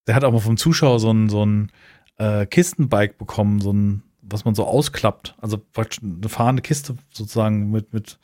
[0.08, 1.72] Der hat auch mal vom Zuschauer so ein, so ein
[2.18, 5.36] äh, Kistenbike bekommen, so ein, was man so ausklappt.
[5.40, 8.18] Also eine fahrende Kiste sozusagen mit, mit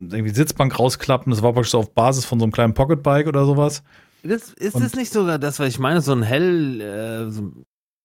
[0.00, 1.30] irgendwie Sitzbank rausklappen.
[1.30, 3.82] Das war praktisch so auf Basis von so einem kleinen Pocketbike oder sowas.
[4.26, 6.00] Das, ist Und- das nicht sogar das, was ich meine?
[6.00, 7.52] So ein hell, äh, so,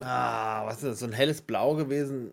[0.03, 0.99] ah, was ist das?
[0.99, 2.31] So ein helles Blau gewesen.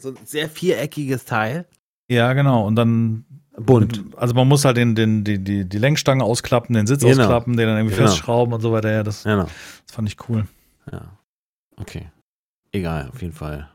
[0.00, 1.66] So ein sehr viereckiges Teil.
[2.10, 2.66] Ja, genau.
[2.66, 4.02] Und dann Bunt.
[4.16, 7.22] Also man muss halt den, den, die, die, die Lenkstange ausklappen, den Sitz Genau.
[7.24, 8.08] ausklappen, den dann irgendwie Genau.
[8.08, 8.90] festschrauben und so weiter.
[8.90, 9.44] Ja, das, Genau.
[9.44, 10.46] das fand ich cool.
[10.90, 11.18] Ja.
[11.76, 12.10] Okay.
[12.72, 13.68] Egal, auf jeden Fall.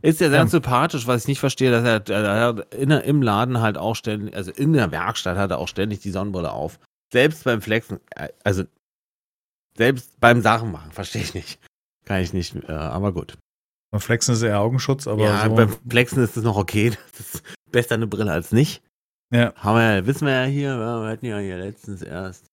[0.00, 0.46] Ist ja sehr Ja.
[0.46, 4.36] sympathisch, was ich nicht verstehe, dass er, er hat in, im Laden halt auch ständig,
[4.36, 6.78] also in der Werkstatt hat er auch ständig die Sonnenbrille auf.
[7.12, 8.64] Selbst beim Flexen, äh, also
[9.76, 11.60] selbst beim Sachen machen, verstehe ich nicht.
[12.04, 13.38] Kann ich nicht, äh, aber gut.
[13.90, 15.54] Beim Flexen ist eher Augenschutz, aber ja, so.
[15.54, 16.90] beim Flexen ist es noch okay.
[17.16, 18.82] Das ist besser eine Brille als nicht.
[19.30, 19.54] Ja.
[19.56, 22.46] Haben wir wissen wir ja hier, wir hatten ja hier letztens erst,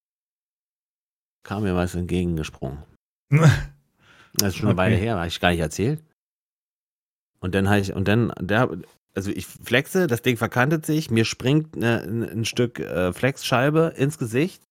[1.44, 2.84] kam mir was entgegengesprungen.
[4.38, 4.92] Das ist schon eine Okay.
[4.92, 6.04] Weile her, habe ich gar nicht erzählt.
[7.40, 8.70] Und dann habe ich, und dann, der,
[9.16, 14.18] also ich flexe, das Ding verkantet sich, mir springt ne, ein, Stück äh, Flexscheibe ins
[14.18, 14.62] Gesicht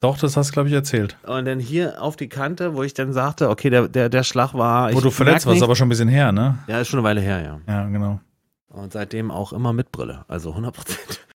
[0.00, 1.16] Doch, das hast du, glaube ich, erzählt.
[1.24, 4.54] und dann hier auf die Kante, wo ich dann sagte, okay, der, der, der Schlag
[4.54, 4.92] war.
[4.94, 6.58] Wo du verletzt warst, aber schon ein bisschen her, ne?
[6.68, 7.60] Ja, ist schon eine Weile her, ja.
[7.66, 8.20] Ja, genau.
[8.68, 11.26] Und seitdem auch immer mit Brille, also 100 Prozent.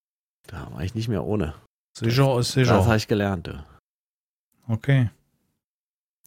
[0.48, 1.56] Da war ich nicht mehr ohne.
[1.98, 3.48] Saison ist Das habe ich gelernt.
[3.48, 3.64] du.
[4.68, 5.10] Okay.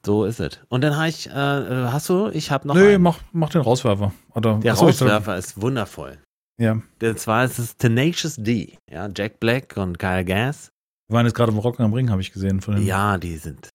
[0.06, 0.60] So ist es.
[0.68, 3.02] Und dann habe ich, äh, äh, hast du, ich habe noch Nö, einen.
[3.02, 4.12] mach, mach den Rauswerfer.
[4.34, 6.18] Oder, Der achso, ich dachte- Rauswerfer ist wundervoll.
[6.58, 6.80] Ja.
[7.02, 8.78] Und zwar ist es Tenacious D.
[8.90, 10.70] Ja, Jack Black und Kyle Gass.
[11.08, 12.60] Wir waren jetzt gerade im Rocken am Ring, habe ich gesehen.
[12.60, 13.68] Von Ja, die sind.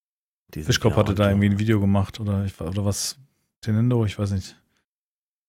[0.53, 3.18] Die sind Fischkopf hatte da irgendwie ein Video gemacht oder, ich, oder was.
[3.62, 4.56] Tenendo, ich weiß nicht.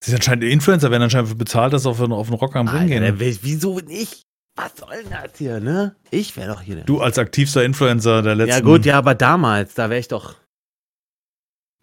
[0.05, 2.69] Sie ist anscheinend Influencer, werden anscheinend bezahlt, dass sie auf, einen- auf einen Rock am
[2.69, 3.37] Ring Alter, gehen.
[3.43, 4.23] wieso nicht?
[4.57, 5.97] Was soll denn das hier, ne?
[6.11, 6.83] Ich wäre doch hier.
[6.85, 8.51] Du als aktivster Influencer der letzten.
[8.53, 10.35] ja, gut, ja, aber damals, da wäre ich doch.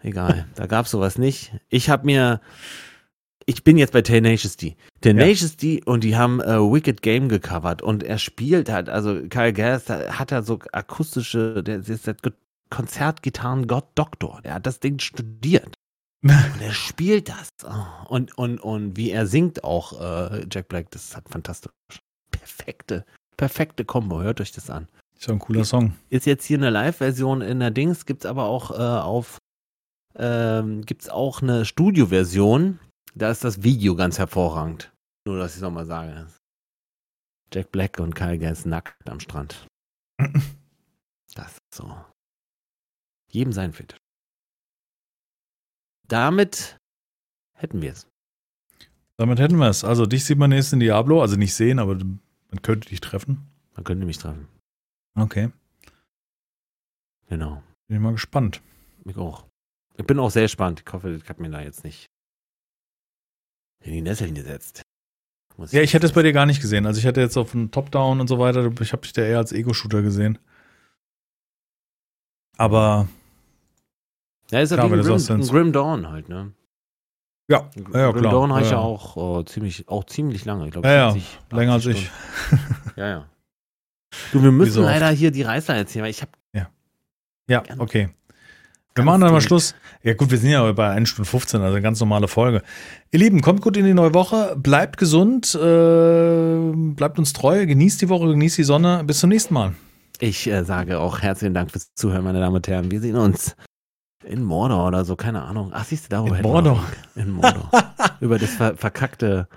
[0.01, 1.53] Egal, da gab's sowas nicht.
[1.69, 2.41] Ich habe mir.
[3.45, 4.75] Ich bin jetzt bei Tenacious D.
[5.01, 9.53] Tenacious D und die haben äh, Wicked Game gecovert und er spielt halt, also Kyle
[9.53, 12.15] Gass der hat da so akustische, der ist der
[12.69, 15.75] Konzertgitarren-Gott Doktor, der hat das Ding studiert.
[16.21, 17.47] Und er spielt das.
[17.63, 21.71] Oh, Und, und, und wie er singt auch, äh, Jack Black, das ist halt fantastisch.
[22.29, 23.05] Perfekte,
[23.37, 24.89] perfekte Kombo, hört euch das an.
[25.17, 25.93] Ist ja ein cooler Song.
[26.09, 29.37] Ist jetzt hier eine Live-Version in der Dings, gibt's aber auch äh, auf,
[30.19, 32.79] ähm, gibt's auch eine Studio-Version.
[33.15, 34.91] Da ist das Video ganz hervorragend.
[35.25, 36.27] Nur, dass ich nochmal sage.
[37.51, 39.65] Jack Black und Kyle Gass nackt am Strand.
[41.35, 41.95] Das ist so.
[43.31, 43.95] Jedem sein Fit.
[46.07, 46.77] damit
[47.53, 48.07] hätten wir es.
[49.15, 49.83] Damit hätten wir es.
[49.83, 53.47] Also dich sieht man nächstes in Diablo, also nicht sehen, aber man könnte dich treffen.
[53.75, 54.47] Man könnte mich treffen.
[55.15, 55.51] Okay.
[57.27, 57.61] Genau.
[57.87, 58.61] Bin ich mal gespannt.
[59.05, 59.45] Ich auch.
[59.99, 60.81] Ich bin auch sehr gespannt.
[60.85, 62.05] Ich hoffe, ich habe mir da jetzt nicht
[63.83, 64.81] in die Nesseln gesetzt.
[65.57, 66.85] Muss Ja, ich hätte es bei dir gar nicht gesehen.
[66.85, 69.39] Also ich hätte jetzt auf einen Top-Down und so weiter, ich habe dich da eher
[69.39, 70.39] als Ego-Shooter gesehen.
[72.57, 73.09] Aber
[74.51, 76.53] Ja, ist ja Klar, wie ein Grim, ein Grim Dawn halt, ne?
[77.49, 78.31] ja, Grim ja, klar.
[78.31, 78.81] Dawn habe ich ja, ja.
[78.83, 80.65] auch oh, ziemlich, auch ziemlich lange.
[80.65, 82.11] Ich glaube, Ja, ja, 70, länger als 80 ich.
[82.95, 83.29] Ja, ja.
[84.31, 84.89] Du, wir müssen so oft.
[84.89, 86.31] leider hier die Reißlein erzählen, weil ich habe
[87.47, 88.09] Ja, Ganz- okay.
[88.95, 89.41] Wir machen dann mal.
[89.41, 89.75] Schluss.
[90.03, 92.61] Ja gut, wir sind ja bei 1 Stunde 15, also eine ganz normale Folge.
[93.11, 98.01] Ihr Lieben, kommt gut in die neue Woche, bleibt gesund, äh, bleibt uns treu, genießt
[98.01, 99.03] die Woche, genießt die Sonne.
[99.05, 99.73] Bis zum nächsten Mal.
[100.19, 102.91] Ich äh, sage auch herzlichen Dank fürs Zuhören, meine Damen und Herren.
[102.91, 103.55] Wir sehen uns
[104.25, 105.71] in Mordor oder so, keine Ahnung.
[105.73, 106.83] Ach, siehst du, da wo In Mordor.
[107.15, 107.69] In Mordor.
[108.19, 109.47] Über das ver verkackte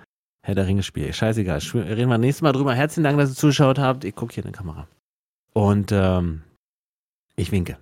[0.45, 1.13] Herr der Ringe-Spiel.
[1.13, 1.59] Scheißegal.
[1.59, 2.75] Reden wir nächstes Mal drüber.
[2.75, 4.05] Herzlichen Dank, dass ihr zugeschaut habt.
[4.05, 4.89] Ich gucke hier in die Kamera.
[5.53, 6.43] Und ähm,
[7.37, 7.77] ich winke.